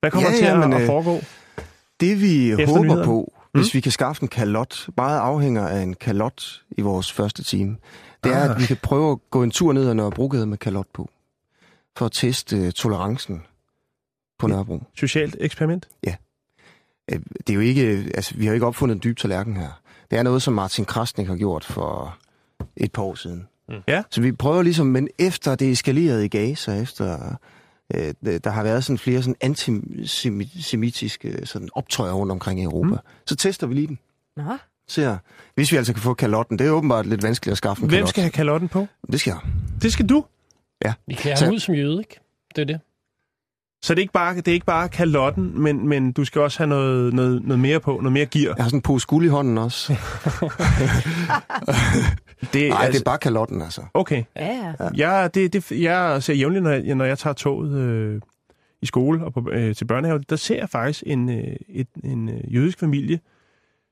Hvad 0.00 0.10
kommer 0.10 0.30
Ja, 0.30 0.36
til 0.36 0.44
ja, 0.44 0.52
at, 0.52 0.58
men, 0.60 0.72
at 0.72 0.80
øh, 0.80 0.86
foregå? 0.86 1.20
det 2.00 2.20
vi 2.22 2.52
Efter 2.52 2.66
håber 2.66 3.04
på, 3.04 3.32
hvis 3.54 3.74
vi 3.74 3.80
kan 3.80 3.92
skaffe 3.92 4.22
en 4.22 4.28
kalot, 4.28 4.88
meget 4.96 5.18
afhænger 5.18 5.66
af 5.68 5.80
en 5.82 5.94
kalot 5.94 6.62
i 6.70 6.80
vores 6.82 7.12
første 7.12 7.44
time, 7.44 7.76
det 8.24 8.32
er, 8.32 8.44
Ah. 8.44 8.50
at 8.50 8.60
vi 8.60 8.66
kan 8.66 8.76
prøve 8.82 9.12
at 9.12 9.18
gå 9.30 9.42
en 9.42 9.50
tur 9.50 9.72
ned 9.72 9.88
ad 9.88 9.94
Nørrebrogade 9.94 10.46
med 10.46 10.58
kalot 10.58 10.86
på, 10.94 11.10
for 11.96 12.06
at 12.06 12.12
teste 12.12 12.56
øh, 12.56 12.72
tolerancen 12.72 13.42
på 14.38 14.46
Nørrebro. 14.46 14.82
Socialt 14.94 15.36
eksperiment? 15.40 15.88
Øh, 16.06 16.12
Det 17.38 17.50
er 17.50 17.54
jo 17.54 17.60
ikke, 17.60 17.82
altså, 18.14 18.34
vi 18.36 18.44
har 18.44 18.50
jo 18.52 18.54
ikke 18.54 18.66
opfundet 18.66 18.94
en 18.94 19.00
dyb 19.04 19.16
tallerken 19.18 19.56
her. 19.56 19.80
Det 20.10 20.18
er 20.18 20.22
noget, 20.22 20.42
som 20.42 20.54
Martin 20.54 20.84
Krasnik 20.84 21.26
har 21.26 21.36
gjort 21.36 21.64
for 21.64 22.18
et 22.76 22.92
par 22.92 23.02
år 23.02 23.14
siden. 23.14 23.46
Mm. 23.68 23.74
Ja. 23.88 24.02
Så 24.10 24.20
vi 24.20 24.32
prøver 24.32 24.62
ligesom, 24.62 24.86
men 24.86 25.08
efter 25.18 25.54
det 25.54 25.70
eskalerede 25.70 26.24
i 26.24 26.28
Gaza, 26.28 26.80
efter 26.80 27.34
øh, 27.94 28.14
der 28.44 28.50
har 28.50 28.62
været 28.62 28.84
sådan 28.84 28.98
flere 28.98 29.22
sådan 29.22 29.36
antisemitiske 29.40 31.46
sådan 31.46 31.68
optøjer 31.74 32.12
rundt 32.12 32.32
omkring 32.32 32.60
i 32.60 32.62
Europa, 32.62 32.88
mm. 32.90 32.96
så 33.26 33.36
tester 33.36 33.66
vi 33.66 33.74
lige 33.74 33.86
den. 33.86 33.98
Nå. 34.36 34.56
Ser, 34.88 35.16
hvis 35.54 35.72
vi 35.72 35.76
altså 35.76 35.92
kan 35.92 36.02
få 36.02 36.14
kalotten. 36.14 36.58
Det 36.58 36.66
er 36.66 36.70
åbenbart 36.70 37.06
lidt 37.06 37.22
vanskeligt 37.22 37.52
at 37.52 37.58
skaffe 37.58 37.82
en 37.82 37.88
Hvem 37.88 37.96
kalot. 37.96 38.08
skal 38.08 38.22
have 38.22 38.30
kalotten 38.30 38.68
på? 38.68 38.86
Det 39.12 39.20
skal 39.20 39.30
jeg. 39.30 39.40
Det 39.82 39.92
skal 39.92 40.06
du. 40.06 40.24
Vi 41.06 41.14
klæder 41.14 41.36
Så- 41.36 41.50
ud 41.50 41.58
som 41.58 41.74
jøde, 41.74 41.98
ikke? 41.98 42.20
Det 42.56 42.62
er 42.62 42.66
det. 42.66 42.80
Så 43.82 43.94
det 43.94 43.98
er 43.98 44.02
ikke 44.02 44.12
bare, 44.12 44.36
det 44.36 44.48
er 44.48 44.52
ikke 44.52 44.66
bare 44.66 44.88
kalotten, 44.88 45.62
men, 45.62 45.88
men 45.88 46.12
du 46.12 46.24
skal 46.24 46.40
også 46.40 46.58
have 46.58 46.68
noget, 46.68 47.14
noget, 47.14 47.42
noget 47.44 47.60
mere 47.60 47.80
på, 47.80 47.90
noget 47.90 48.12
mere 48.12 48.26
gear. 48.26 48.54
Jeg 48.56 48.64
har 48.64 48.68
sådan 48.68 48.78
en 48.78 48.82
pose 48.82 49.06
guld 49.06 49.24
i 49.24 49.28
hånden 49.28 49.58
også. 49.58 49.92
Det, 52.52 52.68
Nej, 52.70 52.86
det 52.86 53.00
er 53.00 53.04
bare 53.04 53.18
kalotten, 53.18 53.62
altså. 53.62 53.82
Okay. 53.94 54.24
Ja, 54.36 54.74
ja. 54.80 54.88
Jeg, 55.10 55.34
det, 55.34 55.52
det, 55.52 55.72
jeg 55.72 56.22
ser 56.22 56.34
jævnligt, 56.34 56.62
når 56.64 56.70
jeg, 56.70 56.94
når 56.94 57.04
jeg 57.04 57.18
tager 57.18 57.34
toget 57.34 57.72
øh, 57.78 58.20
i 58.82 58.86
skole 58.86 59.24
og 59.24 59.32
på, 59.34 59.48
øh, 59.52 59.74
til 59.74 59.84
børnehave, 59.84 60.18
der 60.30 60.36
ser 60.36 60.56
jeg 60.58 60.68
faktisk 60.68 61.02
en, 61.06 61.28
øh, 61.30 61.56
et, 61.68 61.86
en 62.04 62.28
øh, 62.28 62.54
jødisk 62.54 62.78
familie, 62.80 63.20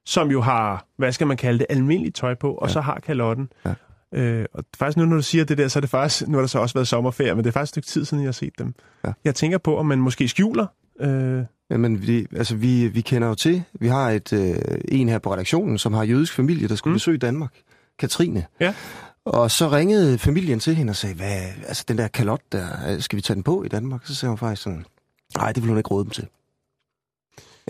som 0.07 0.30
jo 0.30 0.41
har, 0.41 0.87
hvad 0.99 1.12
skal 1.12 1.26
man 1.26 1.37
kalde 1.37 1.59
det, 1.59 1.66
almindeligt 1.70 2.16
tøj 2.16 2.35
på, 2.35 2.53
og 2.53 2.68
Ja. 2.68 2.72
så 2.72 2.80
har 2.80 3.01
kalotten. 3.07 3.49
Ja. 3.66 3.74
Øh, 4.14 4.44
og 4.52 4.64
faktisk 4.76 4.96
nu, 4.96 5.04
når 5.04 5.16
du 5.16 5.22
siger 5.22 5.44
det 5.44 5.58
der, 5.58 5.68
så 5.68 5.78
er 5.78 5.80
det 5.80 5.90
faktisk, 5.90 6.28
nu 6.28 6.36
har 6.36 6.42
der 6.42 6.46
så 6.48 6.58
også 6.58 6.74
været 6.74 6.88
sommerferie, 6.88 7.34
men 7.34 7.44
det 7.44 7.50
er 7.50 7.52
faktisk 7.52 7.70
et 7.70 7.72
stykke 7.72 7.86
tid 7.86 8.04
siden, 8.04 8.22
jeg 8.22 8.28
har 8.28 8.32
set 8.32 8.58
dem. 8.58 8.74
Ja. 9.04 9.12
Jeg 9.24 9.34
tænker 9.34 9.58
på, 9.58 9.78
om 9.78 9.86
man 9.86 9.98
måske 9.98 10.28
skjuler 10.28 10.66
øh, 11.00 11.42
Jamen, 11.70 12.06
vi, 12.06 12.26
altså, 12.36 12.56
vi, 12.56 12.88
vi 12.88 13.00
kender 13.00 13.28
jo 13.28 13.34
til, 13.34 13.62
vi 13.72 13.88
har 13.88 14.10
et, 14.10 14.32
øh, 14.32 14.54
en 14.88 15.08
her 15.08 15.18
på 15.18 15.32
redaktionen, 15.32 15.78
som 15.78 15.92
har 15.92 16.04
jødisk 16.04 16.34
familie, 16.34 16.68
der 16.68 16.74
skulle 16.74 16.92
mm. 16.92 16.96
besøge 16.96 17.18
Danmark. 17.18 17.54
Katrine. 17.98 18.46
Ja. 18.60 18.74
Og 19.24 19.50
så 19.50 19.68
ringede 19.68 20.18
familien 20.18 20.60
til 20.60 20.74
hende 20.74 20.90
og 20.90 20.96
sagde, 20.96 21.14
hvad, 21.14 21.40
altså 21.68 21.84
den 21.88 21.98
der 21.98 22.08
kalot 22.08 22.40
der, 22.52 22.66
skal 23.00 23.16
vi 23.16 23.22
tage 23.22 23.34
den 23.34 23.42
på 23.42 23.62
i 23.62 23.68
Danmark? 23.68 24.06
Så 24.06 24.14
sagde 24.14 24.30
hun 24.30 24.38
faktisk 24.38 24.62
sådan, 24.62 24.84
nej, 25.36 25.52
det 25.52 25.62
vil 25.62 25.68
hun 25.68 25.78
ikke 25.78 25.88
råde 25.88 26.04
dem 26.04 26.10
til. 26.10 26.26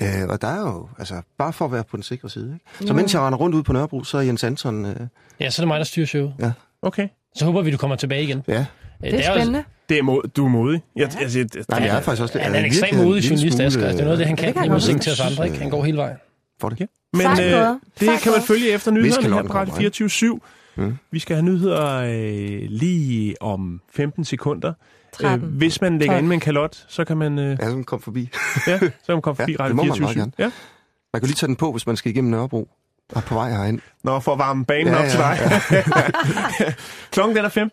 Øh, 0.03 0.09
og 0.29 0.43
der 0.43 0.49
er 0.49 0.61
jo, 0.61 0.89
altså, 0.99 1.23
bare 1.39 1.53
for 1.53 1.65
at 1.65 1.73
være 1.73 1.85
på 1.85 1.97
den 1.97 2.03
sikre 2.03 2.31
side. 2.31 2.55
Ikke? 2.55 2.87
Så 2.87 2.95
mens 2.95 3.15
jeg 3.15 3.23
render 3.23 3.39
rundt 3.39 3.55
ude 3.55 3.63
på 3.63 3.73
Nørrebro, 3.73 4.05
så 4.05 4.19
er 4.19 4.23
Jens 4.23 4.45
Anton... 4.45 4.85
Øh, 4.87 4.97
Ja, 5.41 5.51
så 5.51 5.63
er 5.63 5.65
det 5.65 5.69
mig, 5.69 5.79
der 5.79 5.85
styrer 5.85 6.07
showet. 6.07 6.35
Ja. 6.41 6.53
Okay. 6.83 7.09
Så 7.37 7.45
håber 7.45 7.63
vi, 7.63 7.71
du 7.71 7.77
kommer 7.77 7.97
tilbage 7.97 8.23
igen. 8.23 8.43
Ja. 8.49 8.67
Øh, 9.05 9.11
Det 9.11 9.27
er 9.27 9.35
spændende. 9.35 9.65
Det 9.89 9.99
er 9.99 10.03
mod, 10.03 10.23
du 10.37 10.45
er 10.45 10.49
modig. 10.49 10.83
Jeg, 10.97 11.11
ja. 11.15 11.21
altså, 11.21 11.39
jeg, 11.39 11.47
Nej, 11.69 11.79
jeg 11.83 11.97
er 11.97 12.01
faktisk 12.01 12.23
også... 12.23 12.39
Han 12.39 12.55
er 12.55 12.59
en 12.59 12.65
ekstremt 12.65 12.97
modig 12.97 13.31
journalist, 13.31 13.61
Asger. 13.61 13.81
Det 13.91 14.01
er 14.01 14.05
noget 14.05 14.11
af 14.11 14.17
det, 14.17 14.27
han 14.27 14.33
øh, 14.35 14.39
kan, 14.39 14.47
det 14.49 14.55
kan 14.55 14.65
i 14.65 14.69
godt 14.69 15.03
til 15.03 15.13
os 15.13 15.21
andre. 15.21 15.47
Ikke? 15.47 15.59
Han 15.59 15.71
går 15.71 15.85
hele 15.85 15.97
vejen. 15.97 16.17
For 16.61 16.69
det. 16.69 16.81
Ja. 16.81 16.87
Men 17.13 17.27
øh, 17.27 17.37
det 17.37 17.79
Sejt 18.01 18.21
kan 18.21 18.33
man 18.33 18.43
følge 18.43 18.69
efter 18.71 18.91
nyhederne 18.91 19.35
her 19.35 19.43
på 19.43 19.53
Radio 19.55 19.71
kommer, 19.73 19.77
24 19.77 20.41
Mm. 20.77 20.97
Vi 21.11 21.19
skal 21.19 21.37
have 21.37 21.45
nyheder 21.45 21.95
øh, 21.97 22.71
lige 22.71 23.43
om 23.43 23.81
15 23.93 24.25
sekunder. 24.25 24.73
13. 25.21 25.49
Øh, 25.49 25.55
hvis 25.57 25.81
man 25.81 25.99
lægger 25.99 26.15
12. 26.15 26.19
ind 26.19 26.27
med 26.29 26.35
en 26.35 26.41
kalot, 26.41 26.85
så 26.89 27.05
kan 27.05 27.17
man, 27.17 27.39
øh, 27.39 27.57
Ja, 27.61 27.71
så 27.71 27.83
kom 27.87 28.01
forbi. 28.01 28.29
ja, 28.67 28.79
så 28.79 28.91
kan 29.07 29.15
man 29.15 29.23
komme 29.23 29.37
forbi 29.37 29.53
Ja, 29.53 29.57
Radio 29.59 29.69
det 29.69 29.77
må 29.77 29.83
man 29.83 29.95
24 29.95 30.03
meget 30.05 30.17
gerne. 30.17 30.33
Ja. 30.39 30.51
Man 31.13 31.21
kan 31.21 31.27
lige 31.27 31.37
tage 31.37 31.49
den 31.49 31.57
på, 31.57 31.73
hvis 31.73 31.87
man 31.87 31.97
skal 31.97 32.11
igennem 32.13 32.31
Nørrebro. 32.31 32.69
Og 33.15 33.25
på 33.25 33.35
vej 33.35 33.51
herind. 33.51 33.81
Nå, 34.05 34.21
for 34.21 34.33
at 34.33 34.39
varme 34.39 34.65
banen 34.65 34.93
Ja, 34.93 35.03
op 35.05 35.09
til 35.09 35.19
ja, 35.21 35.29
dig. 35.31 36.75
Klokken 37.13 37.37
den 37.37 37.45
er 37.45 37.49
15. 37.49 37.71